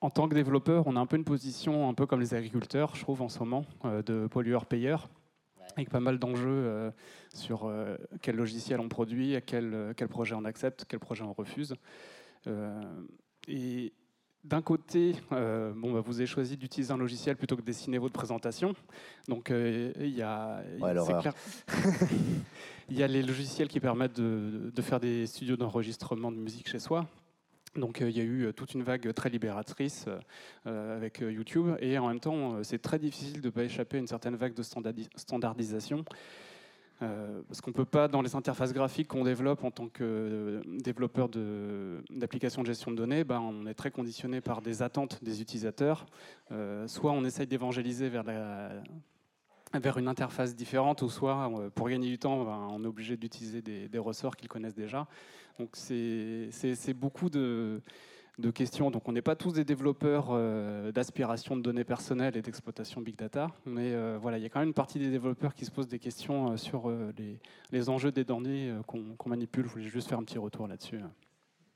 [0.00, 2.96] en tant que développeur, on a un peu une position un peu comme les agriculteurs,
[2.96, 5.08] je trouve, en ce moment, de pollueur-payeur,
[5.76, 6.90] avec pas mal d'enjeux euh,
[7.34, 11.22] sur euh, quel logiciel on produit, à quel, euh, quel projet on accepte, quel projet
[11.24, 11.74] on refuse.
[12.46, 12.80] Euh,
[13.46, 13.92] et
[14.44, 18.14] d'un côté, bon, bah, vous avez choisi d'utiliser un logiciel plutôt que de dessiner votre
[18.14, 18.74] présentation.
[19.26, 21.20] Donc, il y a, Ouais, c'est l'horreur.
[21.22, 21.34] clair-
[22.88, 26.68] il y a les logiciels qui permettent de, de faire des studios d'enregistrement de musique
[26.68, 27.06] chez soi.
[27.78, 30.06] Donc, euh, il y a eu euh, toute une vague très libératrice
[30.66, 31.76] euh, avec YouTube.
[31.80, 34.54] Et en même temps, c'est très difficile de ne pas échapper à une certaine vague
[34.54, 36.04] de standardi- standardisation.
[37.00, 41.28] Parce qu'on ne peut pas, dans les interfaces graphiques qu'on développe en tant que développeur
[42.10, 46.06] d'applications de, gestion de données, ben, on est très conditionné par des attentes des utilisateurs.
[46.86, 48.82] Soit on essaye d'évangéliser vers, la-
[49.74, 53.16] vers une interface différente, ou soit, euh, pour gagner du temps, ben, on est obligé
[53.16, 55.06] d'utiliser des, ressorts qu'ils connaissent déjà.
[55.58, 57.80] Donc c'est beaucoup de,
[58.54, 58.90] questions.
[58.90, 63.16] Donc on n'est pas tous des développeurs euh, d'aspiration de données personnelles et d'exploitation big
[63.16, 65.70] data, mais euh, voilà, il y a quand même une partie des développeurs qui se
[65.70, 66.90] posent des questions sur
[67.72, 69.66] les, enjeux des données qu'on manipule.
[69.66, 71.00] Je voulais juste faire un petit retour là-dessus.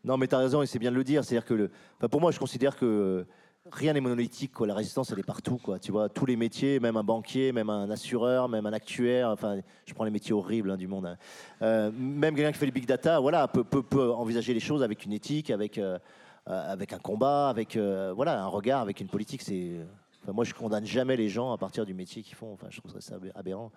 [0.05, 1.25] Non, mais tu as raison, et c'est bien de le dire.
[1.25, 1.71] C'est-à-dire que,
[2.09, 3.27] pour moi, je considère que
[3.71, 4.53] rien n'est monolithique.
[4.53, 4.67] Quoi.
[4.67, 5.57] La résistance, elle est partout.
[5.59, 5.79] Quoi.
[5.79, 9.31] Tu vois, tous les métiers, même un banquier, même un assureur, même un actuaire.
[9.31, 11.07] Enfin, je prends les métiers horribles hein, du monde.
[11.07, 11.17] hein.
[11.63, 14.83] Euh, même quelqu'un qui fait le big data, voilà, peut, peut- peut envisager les choses
[14.83, 15.99] avec une éthique, avec, euh,
[16.47, 19.43] avec un combat, avec euh, voilà, un regard, avec une politique.
[19.43, 19.79] C'est,
[20.23, 22.53] enfin, moi, je condamne jamais les gens à partir du métier qu'ils font.
[22.53, 23.71] Enfin, je trouve ça aberrant.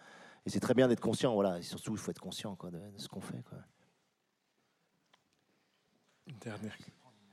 [0.45, 1.57] Et c'est très bien d'être conscient, voilà.
[1.60, 3.41] Et surtout, il faut être conscient quoi, de, de ce qu'on fait.
[3.49, 3.57] Quoi.
[6.28, 6.76] Une dernière.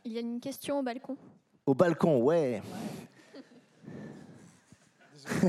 [0.04, 1.16] Il y a une question au balcon?
[1.64, 2.60] Au balcon, ouais.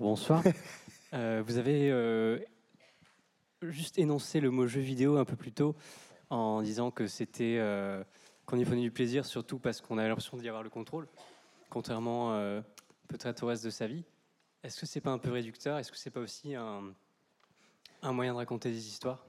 [0.00, 0.42] Bonsoir.
[1.12, 2.38] Euh, vous avez euh,
[3.60, 5.76] juste énoncé le mot jeu vidéo un peu plus tôt
[6.30, 8.02] en disant que c'était euh,
[8.46, 11.06] qu'on y prenait du plaisir, surtout parce qu'on avait l'impression d'y avoir le contrôle,
[11.68, 12.30] contrairement
[13.08, 14.04] peut-être au reste de sa vie.
[14.62, 15.76] Est-ce que c'est pas un peu réducteur?
[15.76, 16.94] Est-ce que c'est pas aussi un,
[18.00, 19.26] un moyen de raconter des histoires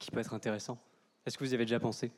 [0.00, 0.78] qui peut être intéressant?
[1.24, 2.10] Est-ce que vous y avez déjà pensé?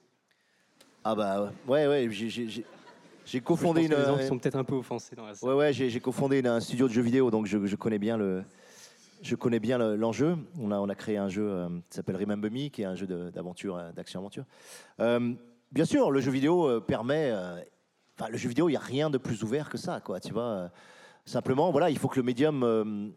[1.09, 3.93] Ah bah ouais, ouais, j'ai- cofondé une.
[3.95, 5.49] les gens qui sont peut-être un peu offensés dans la salle.
[5.51, 8.17] Ouais, ouais, j'ai cofondé une- un studio de jeux vidéo, donc je, je connais bien
[8.17, 8.43] le.
[9.23, 10.37] Je connais bien le- l'enjeu.
[10.61, 12.97] on, a, on a créé un jeu euh, qui s'appelle Remember Me, qui est un
[12.97, 14.45] jeu d'aventure, euh, d'action-aventure.
[14.99, 15.33] Euh,
[15.71, 17.31] bien sûr, le jeu vidéo euh, permet.
[17.31, 17.61] euh,
[18.19, 20.19] Enfin, le jeu vidéo, il n'y a rien de plus ouvert que ça, quoi.
[20.19, 20.43] Tu vois.
[20.43, 20.69] euh,
[21.25, 23.09] simplement, voilà, il faut que le médium euh,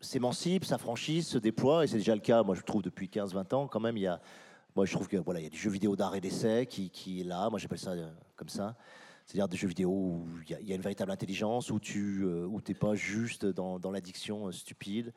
[0.00, 2.42] s'émancipe, s'affranchisse, se déploie, et c'est déjà le cas.
[2.44, 4.20] Moi, je trouve depuis 15-20 ans, quand même, il y a.
[4.76, 6.90] Moi, je trouve que voilà, il y a du jeu vidéo d'art et d'essai qui,
[6.90, 7.48] qui est là.
[7.48, 8.76] Moi, j'appelle ça euh, comme ça.
[9.24, 12.60] C'est-à-dire des jeux vidéo où il y, a- une véritable intelligence, où tu euh, où
[12.60, 15.14] t'es pas juste dans, dans l'addiction euh, stupide,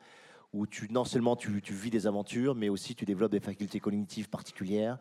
[0.54, 4.30] où tu non seulement tu, vis des aventures, mais aussi tu développes des facultés cognitives
[4.30, 4.98] particulières,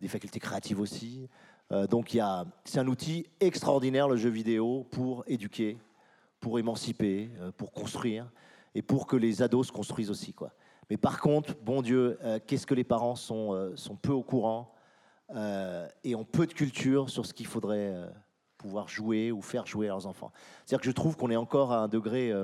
[0.00, 1.28] des facultés créatives aussi.
[1.70, 5.76] Euh, donc y a, c'est un outil extraordinaire le jeu vidéo pour éduquer,
[6.40, 8.32] pour émanciper, euh, pour construire
[8.74, 10.54] et pour que les ados se construisent aussi quoi.
[10.90, 14.74] Mais par contre, bon Dieu, euh, qu'est-ce que les parents sont, euh, peu au courant
[15.36, 17.94] euh, et ont peu de culture sur ce qu'il faudrait
[18.58, 20.32] pouvoir jouer ou faire jouer à leurs enfants.
[20.66, 22.34] C'est-à-dire que je trouve qu'on est encore à un degré.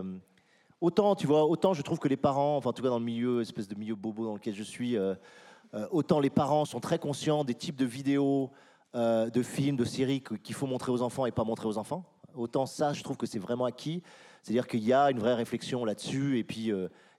[0.81, 3.05] autant, tu vois, autant je trouve que les parents, enfin en tout cas dans le
[3.05, 4.97] milieu, espèce de milieu bobo dans lequel je suis,
[5.91, 8.53] autant les parents sont très conscients des types de vidéos,
[8.95, 12.05] de films, de séries qu'il faut montrer aux enfants et pas montrer aux enfants.
[12.35, 14.03] Autant ça, je trouve que c'est vraiment acquis.
[14.43, 16.73] C'est-à-dire qu'il y a une vraie réflexion là-dessus, et puis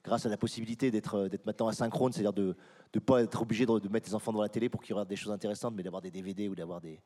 [0.07, 2.55] grâce à la possibilité d'être euh, maintenant asynchrone, c'est-à-dire de
[2.95, 5.09] ne pas être obligé de, de mettre les enfants devant la télé pour qu'ils regardent
[5.09, 6.99] des choses intéressantes, mais d'avoir des DVD ou d'avoir des...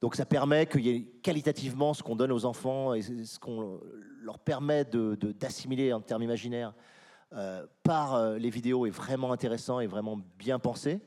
[0.00, 3.78] Donc ça permet qu'il y ait qualitativement ce qu'on donne aux enfants et ce qu'on
[4.22, 6.72] leur permet de- de- d'assimiler en termes imaginaires
[7.34, 11.00] euh, par euh, les vidéos est vraiment intéressant et vraiment bien pensé.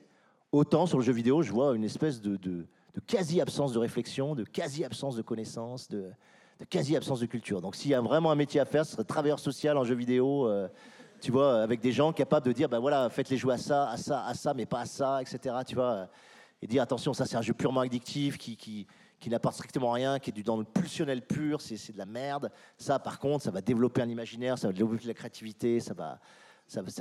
[0.51, 4.35] Autant sur le jeu vidéo, je vois une espèce de, de- de quasi-absence de réflexion,
[4.35, 6.11] de quasi-absence de connaissances, de,
[6.59, 7.59] de quasi-absence de culture.
[7.61, 9.95] Donc s'il y a vraiment un métier à faire, ce serait travailleur social en jeu
[9.95, 10.47] vidéo,
[11.23, 13.95] tu vois, avec des gens capables de dire, ben voilà, faites-les jouer à ça, à
[13.95, 15.55] ça, à ça, mais pas à ça, etc.
[15.65, 16.09] Tu vois,
[16.61, 18.85] et dire, attention, ça c'est un jeu purement addictif qui, qui,
[19.21, 22.51] qui n'apporte strictement rien, qui est du, dans le pulsionnel pur, c'est de la merde.
[22.77, 26.19] Ça, par contre, ça va développer un imaginaire, ça va développer la créativité, ça va...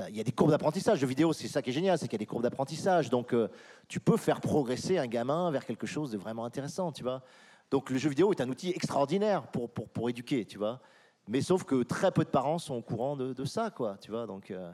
[0.08, 1.00] Il y a des courbes d'apprentissage.
[1.00, 3.10] Le vidéo, c'est ça qui est génial, c'est qu'il y a des courbes d'apprentissage.
[3.10, 3.48] Donc, euh,
[3.88, 7.22] tu peux faire progresser un gamin vers quelque chose de vraiment intéressant, tu vois.
[7.70, 10.80] Donc, le jeu vidéo est un outil extraordinaire pour, pour, pour éduquer, tu vois.
[11.28, 14.10] Mais sauf que très peu de parents sont au courant de, de ça, quoi, tu
[14.10, 14.26] vois.
[14.26, 14.70] Donc, euh,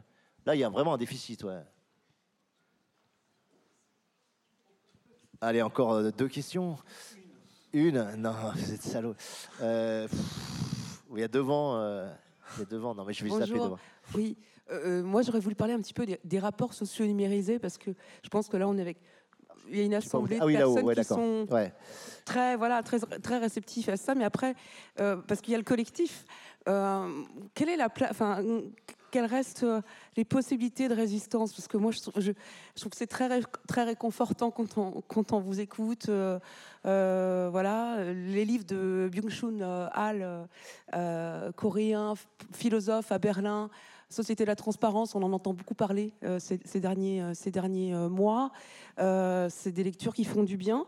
[0.47, 1.61] là, il y a vraiment un déficit, ouais.
[5.41, 6.77] Allez, encore euh, deux questions.
[7.73, 9.15] Une Non, vous êtes salaud.
[9.61, 11.77] Euh, pff, il y a devant.
[11.77, 12.11] euh,
[12.57, 12.95] il y a devant.
[12.95, 13.65] Non, mais je vais Bonjour.
[13.65, 13.79] devant.
[14.15, 14.37] Oui,
[15.05, 17.91] moi j'aurais voulu parler un petit peu des, des rapports sociaux numérisés parce que
[18.23, 18.99] je pense que là on est avec.
[19.71, 21.73] Il y a une assemblée Ah oui, personnes ouais, qui sont Ouais.
[22.25, 24.55] très, voilà, très, très réceptifs à ça, mais après,
[25.01, 26.25] euh, parce qu'il y a le collectif,
[26.69, 27.23] euh,
[27.55, 28.43] quelle est la pla- enfin,
[29.11, 29.81] quelles restent euh,
[30.17, 31.55] les possibilités de résistance?
[31.55, 32.33] Parce que moi, je trouve, je,
[32.75, 36.09] je trouve que c'est très, ré- très réconfortant quand on, quand on vous écoute.
[36.09, 36.39] euh,
[36.87, 39.61] euh, voilà, les livres de Byung-Chun
[39.95, 40.47] Hall,
[40.95, 42.15] euh, coréen,
[42.53, 43.69] philosophe à Berlin,
[44.11, 47.35] Société de la transparence, on en entend beaucoup parler euh, ces, derniers, euh,
[47.95, 48.51] euh, mois.
[49.51, 50.87] C'est des lectures qui font du bien.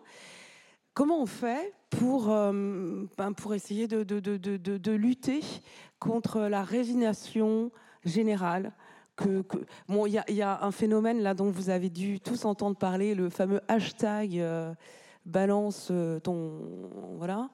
[0.95, 5.41] Comment on fait pour, ben, pour essayer de, de- de- de- lutter
[5.99, 7.71] contre la résignation
[8.05, 8.73] générale
[9.17, 9.45] que,
[9.89, 13.15] bon, il y, y a un phénomène là dont vous avez dû tous entendre parler,
[13.15, 14.43] le fameux hashtag
[15.27, 15.93] balance
[16.25, 16.53] ton
[17.19, 17.51] voilà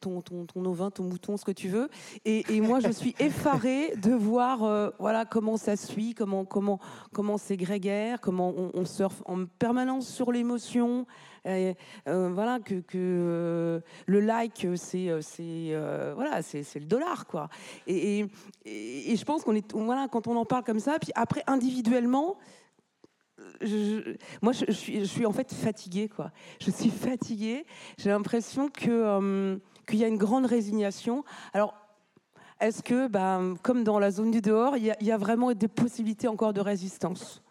[0.00, 1.88] ton, ton, ton ovin, ton mouton, ce que tu veux.
[2.24, 6.80] Et, et moi, je suis effarée de voir euh, voilà, comment ça suit, comment, comment,
[7.12, 11.06] comment c'est grégaire, comment on, on surfe en permanence sur l'émotion.
[11.46, 11.74] Euh,
[12.06, 15.08] voilà, que, que euh, le like, c'est
[16.14, 17.48] voilà, c'est le dollar, quoi.
[17.86, 18.26] Et,
[18.66, 22.36] et, je pense qu'on est voilà, quand on en parle comme ça, puis après individuellement,
[23.62, 26.30] je- moi, je, je suis, je suis en fait fatiguée, quoi.
[26.60, 27.64] Je suis fatiguée.
[27.98, 29.56] J'ai l'impression que euh,
[29.90, 31.24] qu'il y a une grande résignation.
[31.52, 31.74] Alors,
[32.60, 35.16] est-ce que, bah, comme dans la zone du dehors, il y, a, il y a
[35.16, 37.42] vraiment des possibilités encore de résistance?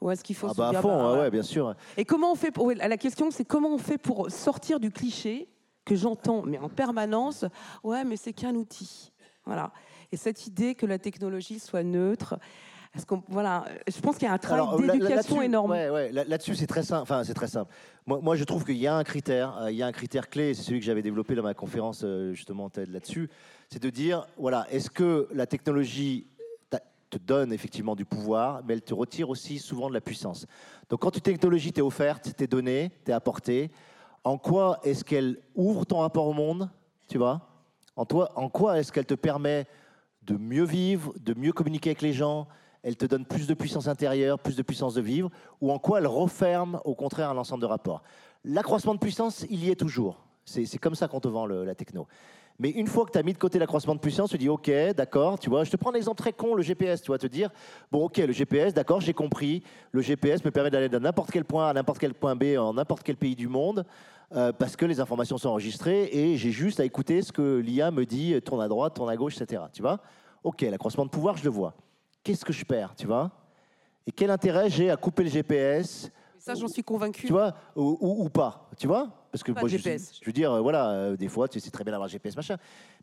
[0.00, 1.74] Ou est-ce qu'il faut Ah se bah à dire, fond, bah, ouais, ouais, bien sûr.
[1.96, 5.48] Et comment on fait pour, La question, c'est comment on fait pour sortir du cliché
[5.84, 7.44] que j'entends, mais en permanence.
[7.82, 9.12] Ouais, mais c'est qu'un outil.
[9.44, 9.72] Voilà.
[10.12, 12.38] Et cette idée que la technologie soit neutre,
[12.94, 15.70] est-ce qu'on, voilà, je pense qu'il y a un travail d'éducation énorme.
[15.70, 17.02] ouais, ouais, là- Là-dessus, c'est très simple.
[17.02, 17.72] Enfin, c'est très simple.
[18.06, 20.28] Moi, moi, je trouve qu'il y a un critère, euh, il y a un critère
[20.28, 23.30] clé, c'est celui que j'avais développé dans ma conférence euh, justement TED là-dessus,
[23.68, 26.26] c'est de dire, voilà, est-ce que la technologie
[27.10, 30.46] te donne effectivement du pouvoir, mais elle te retire aussi souvent de la puissance.
[30.88, 33.72] Donc, quand une technologie t'est offerte, t'est donnée, t'est apportée,
[34.22, 36.70] en quoi est-ce qu'elle ouvre ton rapport au monde,
[37.08, 37.48] tu vois?
[37.96, 39.66] En, toi, en quoi est-ce qu'elle te permet
[40.22, 42.46] de mieux vivre, de mieux communiquer avec les gens
[42.82, 45.30] Elle te donne plus de puissance intérieure, plus de puissance de vivre
[45.60, 48.02] Ou en quoi elle referme au contraire un ensemble de rapports
[48.44, 50.24] L'accroissement de puissance, il y est toujours.
[50.44, 52.06] C'est comme ça qu'on te vend la techno.
[52.60, 54.70] Mais une fois que tu as mis de côté l'accroissement de puissance, tu dis OK,
[54.94, 57.26] d'accord, tu vois, je te prends un exemple très con, le GPS, tu vas te
[57.26, 57.48] dire,
[57.90, 59.62] bon OK, le GPS, d'accord, j'ai compris,
[59.92, 62.74] le GPS me permet d'aller de n'importe quel point à n'importe quel point B en
[62.74, 63.86] n'importe quel pays du monde,
[64.34, 67.90] euh, parce que les informations sont enregistrées et j'ai juste à écouter ce que l'IA
[67.90, 69.62] me dit, euh, tourne à droite, tourne à gauche, etc.
[69.72, 69.98] Tu vois
[70.44, 71.74] OK, l'accroissement de pouvoir, je le vois.
[72.22, 73.30] Qu'est-ce que je perds, tu vois?
[74.06, 77.26] Et quel intérêt j'ai à couper le GPS Ça, j'en suis convaincue.
[77.26, 79.08] tu vois, ou, ou- ou pas, tu vois?
[79.30, 80.18] Parce que Pas moi, de je, GPS.
[80.20, 82.34] je veux dire, euh, voilà, euh, des fois, tu sais, c'est très bien d'avoir GPS,
[82.36, 82.56] machin.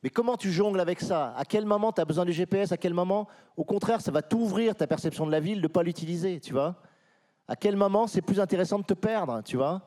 [0.04, 1.34] Mais comment tu jongles avec ça?
[1.38, 4.22] À quel moment tu as besoin du GPS À quel moment, au contraire, ça va
[4.22, 6.76] t'ouvrir ta perception de la ville de ne pas l'utiliser, tu vois?
[7.48, 9.82] À quel moment c'est plus intéressant de te perdre, tu vois?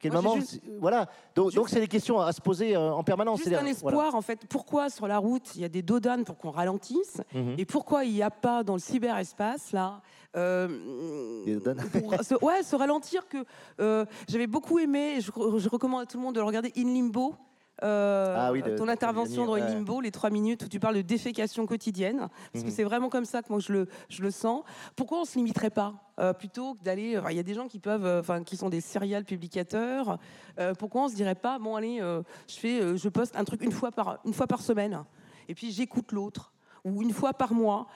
[0.00, 1.08] Quel Moi, j'ai moment, juste- c'est- voilà.
[1.34, 3.38] Donc, donc c'est des questions à se poser euh, en permanence.
[3.38, 4.14] Juste C'est- un espoir, voilà.
[4.14, 4.40] en fait.
[4.48, 7.54] Pourquoi sur la route, il y a des dodanes pour qu'on ralentisse Mhm.
[7.58, 10.00] Et pourquoi il n'y a pas dans le cyberespace, là,
[10.36, 11.84] euh, Des dodanes.
[11.90, 13.44] pour se, ouais, se ralentir que
[13.80, 16.72] euh, j'avais beaucoup aimé, et je, je recommande à tout le monde de le regarder,
[16.76, 17.34] In Limbo.
[17.82, 19.60] Euh, Ah oui, de- ton intervention dans ouais.
[19.60, 22.74] Limbo, les trois minutes où tu parles de défécation quotidienne, parce que Mhm.
[22.74, 24.62] c'est vraiment comme ça que moi je le, je le sens.
[24.96, 27.16] Pourquoi on ne se limiterait pas euh, plutôt que d'aller.
[27.18, 30.18] enfin, Il y a des gens qui peuvent, euh, enfin, qui sont des serial publicateurs.
[30.58, 33.44] euh, pourquoi on se dirait pas, bon allez, euh, je fais, euh, je poste un
[33.44, 35.02] truc une fois par, une fois par semaine,
[35.48, 36.52] et puis j'écoute l'autre?
[36.84, 37.86] Ou une fois par mois.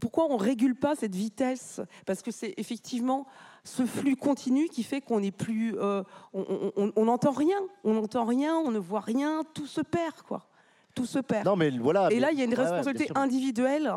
[0.00, 1.80] Pourquoi on régule pas cette vitesse?
[2.06, 3.26] Parce que c'est effectivement
[3.64, 6.02] ce flux continu qui fait qu'on n'est plus, euh,
[6.32, 10.46] on- n'entend rien, on n'entend rien, on ne voit rien, tout se perd quoi,
[10.94, 11.44] tout se perd.
[11.46, 12.08] Non, mais voilà.
[12.10, 13.92] Et là, il y a une ouais, responsabilité individuelle.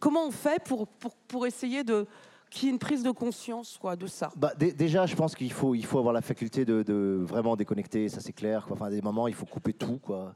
[0.00, 2.06] Comment on fait pour, pour, pour essayer de
[2.50, 4.30] qu'il y ait une prise de conscience quoi, de ça?
[4.36, 7.56] Bah, dé- déjà, je pense qu'il faut, il faut avoir la faculté de, de vraiment
[7.56, 8.66] déconnecter, ça c'est clair.
[8.66, 8.76] Quoi.
[8.76, 9.98] Enfin, à des moments, il faut couper tout.
[9.98, 10.34] Quoi.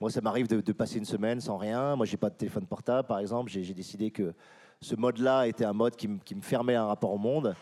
[0.00, 1.94] Moi, ça m'arrive de, passer une semaine sans rien.
[1.94, 3.50] Moi, j'ai pas de téléphone portable, par exemple.
[3.50, 4.32] J'ai décidé que
[4.80, 7.54] ce mode-là était un mode qui, me- fermait un rapport au monde.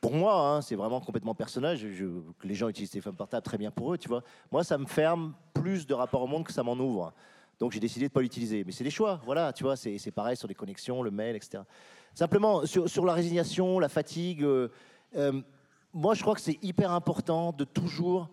[0.00, 1.76] Pour moi, hein, c'est vraiment complètement personnel.
[2.44, 4.22] Les gens utilisent téléphone portable, très bien pour eux, tu vois.
[4.52, 7.12] Moi, ça me ferme plus de rapport au monde que ça m'en ouvre.
[7.58, 8.62] Donc, j'ai décidé de ne pas l'utiliser.
[8.64, 9.74] Mais c'est des choix, voilà, tu vois.
[9.74, 11.64] C'est pareil sur les connexions, le mail, etc.
[12.14, 14.68] Simplement, sur, sur la résignation, la fatigue, euh,
[15.16, 15.40] euh,
[15.92, 18.30] moi, je crois que c'est hyper important de toujours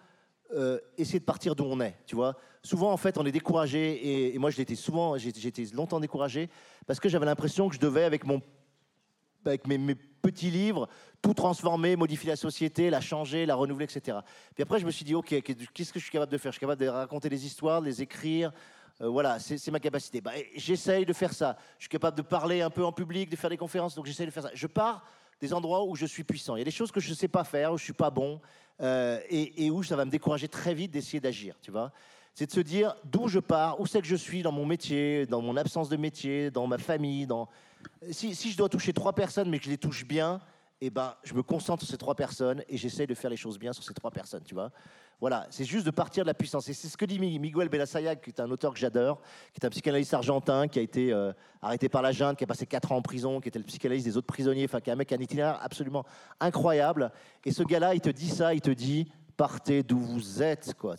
[0.54, 2.36] euh, essayer de partir d'où on est, tu vois.
[2.64, 6.50] Souvent, en fait, on est découragé, et, et moi, j'étais souvent, été longtemps découragé,
[6.86, 8.42] parce que j'avais l'impression que je devais, avec mon
[9.46, 10.90] avec mes, petits livres,
[11.22, 14.18] tout transformer, modifier la société, la changer, la renouveler, etc.
[14.54, 16.52] Puis après, je me suis dit, OK, qu'est-ce que je suis capable de faire?
[16.52, 18.52] Je suis capable de raconter des histoires, de les écrire.
[19.02, 20.20] Euh, voilà, c'est ma capacité.
[20.20, 21.58] Bah, j'essaye de faire ça.
[21.78, 24.26] Je suis capable de parler un peu en public, de faire des conférences, donc j'essaye
[24.26, 24.52] de faire ça.
[24.54, 25.06] Je pars
[25.40, 26.58] des endroits où je suis puissant.
[26.58, 27.94] Il y a des choses que je ne sais pas faire, où je ne suis
[27.94, 28.42] pas bon,
[28.82, 31.94] euh, et, et où ça va me décourager très vite d'essayer d'agir, tu vois
[32.40, 35.26] c'est de se dire d'où je pars, où c'est que je suis dans mon métier,
[35.26, 37.28] dans mon absence de métier, dans ma famille.
[37.28, 37.50] Dans...
[38.12, 40.40] Si, je dois toucher trois personnes, mais que je les touche bien,
[40.80, 43.60] eh ben, je me concentre sur ces trois personnes et j'essaye de faire les choses
[43.60, 44.72] bien sur ces trois personnes, tu vois.
[45.20, 46.70] Voilà, c'est juste de partir de la puissance.
[46.70, 49.20] Et c'est ce que dit Mi- Miguel Belassayac, qui est un auteur que j'adore,
[49.54, 52.48] qui est un psychanalyste argentin, qui a été euh, arrêté par la junte, qui a
[52.48, 54.94] passé quatre ans en prison, qui était le psychanalyste des autres prisonniers, enfin, qui est
[54.94, 56.06] un mec un itinéraire absolument
[56.40, 57.12] incroyable.
[57.44, 60.74] Et ce gars-là, il te dit ça, il te dit partez d'où vous êtes.
[60.78, 60.98] Quoi.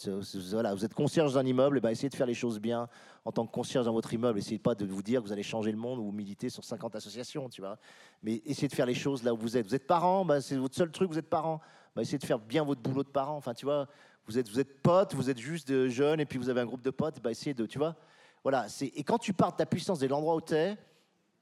[0.50, 2.88] Voilà, vous êtes concierge d'un immeuble, et ben essayez de faire les choses bien
[3.26, 4.38] en tant que concierge dans votre immeuble.
[4.38, 6.96] Essayez pas de vous dire que vous allez changer le monde ou militer sur 50
[6.96, 7.76] associations, tu vois.
[8.22, 9.66] Mais essayez de faire les choses là où vous êtes.
[9.66, 11.60] Vous êtes parent, ben, c'est votre seul truc, vous êtes parent.
[11.94, 13.36] Ben, essayez de faire bien votre boulot de parent.
[13.36, 13.86] Enfin, tu vois,
[14.26, 16.66] vous êtes, vous êtes potes, vous êtes juste euh, jeunes, et puis vous avez un
[16.66, 17.94] groupe de potes, ben, essayez de, tu vois.
[18.42, 20.78] Voilà, et quand tu pars de ta puissance de l'endroit où tu es,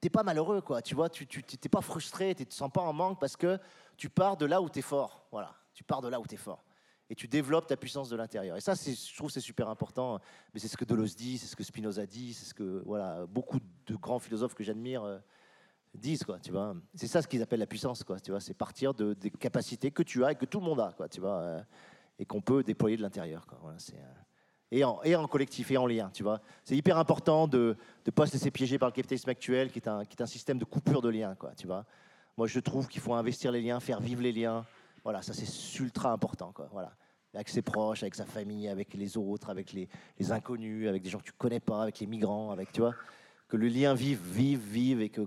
[0.00, 0.82] t'es pas malheureux, quoi.
[0.82, 3.56] Tu vois, t'es pas frustré, tu te sens pas en manque parce que
[3.96, 5.28] tu pars de là où tu fort.
[5.30, 6.64] Voilà, tu pars de là où tu es fort.
[7.10, 8.56] Et tu développes ta puissance de l'intérieur.
[8.56, 10.20] Et ça, je trouve c'est super important.
[10.52, 13.26] Mais c'est ce que Deleuze dit, c'est ce que Spinoza dit, c'est ce que voilà,
[13.26, 15.18] beaucoup de grands philosophes que j'admire euh,
[15.94, 16.24] disent.
[16.24, 16.74] Quoi, tu vois.
[16.94, 18.04] C'est ça ce qu'ils appellent la puissance.
[18.04, 18.40] Quoi, tu vois.
[18.40, 20.92] C'est partir de, des capacités que tu as et que tout le monde a.
[20.92, 21.62] Quoi, tu vois, euh,
[22.18, 23.46] et qu'on peut déployer de l'intérieur.
[23.46, 23.58] Quoi.
[23.78, 24.22] C'est, euh,
[24.70, 26.40] et en, et en collectif et en lien, tu vois.
[26.64, 27.76] C'est hyper important de
[28.06, 30.26] ne pas se laisser piéger par le capitalisme actuel, qui est un, qui est un
[30.26, 31.86] système de coupure de liens, quoi, tu vois.
[32.36, 34.64] Moi, je trouve qu'il faut investir les liens, faire vivre les liens.
[35.04, 36.68] Voilà, ça c'est ultra important, quoi.
[36.72, 36.92] Voilà.
[37.34, 39.88] avec ses proches, avec sa famille, avec les autres, avec les,
[40.30, 42.94] inconnus, avec des gens que tu connais pas, avec les migrants, avec tu vois,
[43.48, 45.22] que le lien vive, vive, vive et que,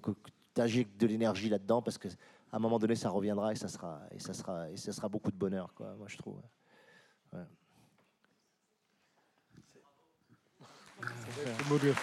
[0.54, 2.10] tu injectes de l'énergie là-dedans parce que
[2.52, 5.32] un moment donné ça reviendra et ça sera et ça sera et ça sera beaucoup
[5.32, 5.96] de bonheur quoi.
[5.98, 6.42] Moi je trouve.
[11.02, 11.94] C'est beau de-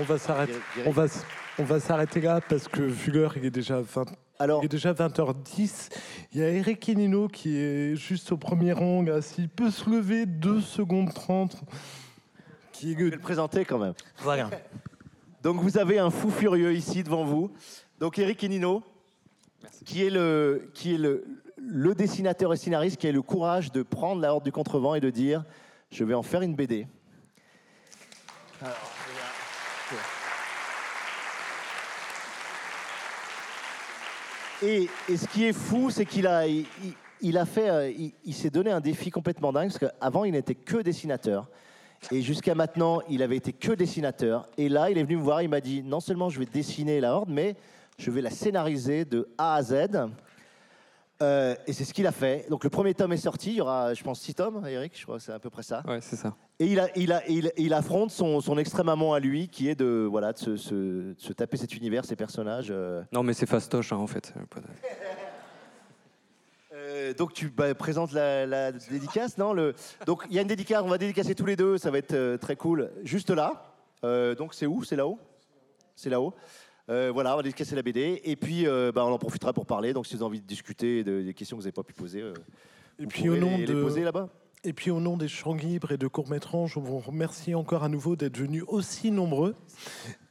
[0.00, 0.52] On va s'arrêter.
[0.86, 1.24] On va, s-
[1.58, 4.04] on va s'arrêter là parce que vu l'heure, il est déjà 20.
[4.38, 5.88] Alors, il est déjà 20h10.
[6.32, 9.02] Il y a Eric Enino qui est juste au premier rang.
[9.02, 9.20] là.
[9.20, 11.56] S'il peut se lever 2 secondes 30.
[12.72, 13.94] Qui est Je vais le présenter quand même.
[14.18, 14.48] Voilà.
[15.42, 17.50] Donc vous avez un fou furieux ici devant vous.
[17.98, 18.84] Donc Eric Enino,
[19.84, 21.24] qui est, le, qui est le,
[21.56, 24.94] le dessinateur et scénariste qui a eu le courage de prendre la Horde du Contrevent
[24.94, 25.44] et de dire
[25.90, 26.86] je vais en faire une BD.
[34.62, 36.42] Et, ce qui est fou, c'est qu'il a,
[37.44, 37.92] fait, euh,
[38.24, 41.48] il s'est donné un défi complètement dingue parce qu'avant il n'était que dessinateur.
[42.10, 44.48] Et jusqu'à maintenant, il avait été que dessinateur.
[44.56, 47.00] Et là, il est venu me voir, il m'a dit non seulement je vais dessiner
[47.00, 47.56] la Horde, mais
[47.98, 49.74] je vais la scénariser de A à Z.
[51.20, 52.46] Euh, et c'est ce qu'il a fait.
[52.48, 53.50] Donc le premier tome est sorti.
[53.50, 54.96] Il y aura, je pense, six tomes, Eric.
[54.96, 55.82] Je crois que c'est à peu près ça.
[55.86, 56.34] Ouais, c'est ça.
[56.60, 59.68] Et il, a, il, a, il, il affronte son, son extrême amant à lui, qui
[59.68, 62.68] est de, voilà, de se, se- de se taper cet univers, ces personnages.
[62.70, 63.02] euh.
[63.12, 64.32] Non, mais c'est fastoche, hein, en fait.
[64.34, 64.62] De-
[66.74, 69.74] Euh, donc tu bah, présentes la, la dédicace, non le...
[70.06, 72.12] Donc il y a une dédicace, on va dédicacer tous les deux, ça va être
[72.12, 72.90] euh, très cool.
[73.04, 73.74] Juste là.
[74.04, 74.84] Euh, donc c'est où?
[74.84, 75.18] C'est là-haut?
[75.96, 76.34] C'est là-haut.
[76.90, 78.20] Euh, voilà, on va dédicacer la BD.
[78.22, 79.92] Et puis euh, bah, on en profitera pour parler.
[79.92, 81.94] Donc si vous avez envie de discuter de- des questions que vous n'avez pas pu
[81.94, 82.34] poser, euh,
[82.98, 84.28] Et vous puis au pourrez nom les, de les poser là-bas.
[84.64, 87.88] Et puis au nom des champs libres et de courts-métrages, je vous remercie encore à
[87.88, 89.54] nouveau d'être venus aussi nombreux.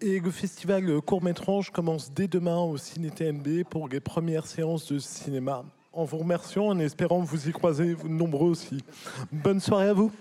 [0.02, 5.00] Et le festival court-métrage commence dès demain au Ciné TNB pour les premières séances de
[5.00, 5.64] cinéma.
[5.94, 8.84] En vous remerciant en espérant vous y croiser vous nombreux aussi.
[9.32, 10.12] Bonne soirée à vous.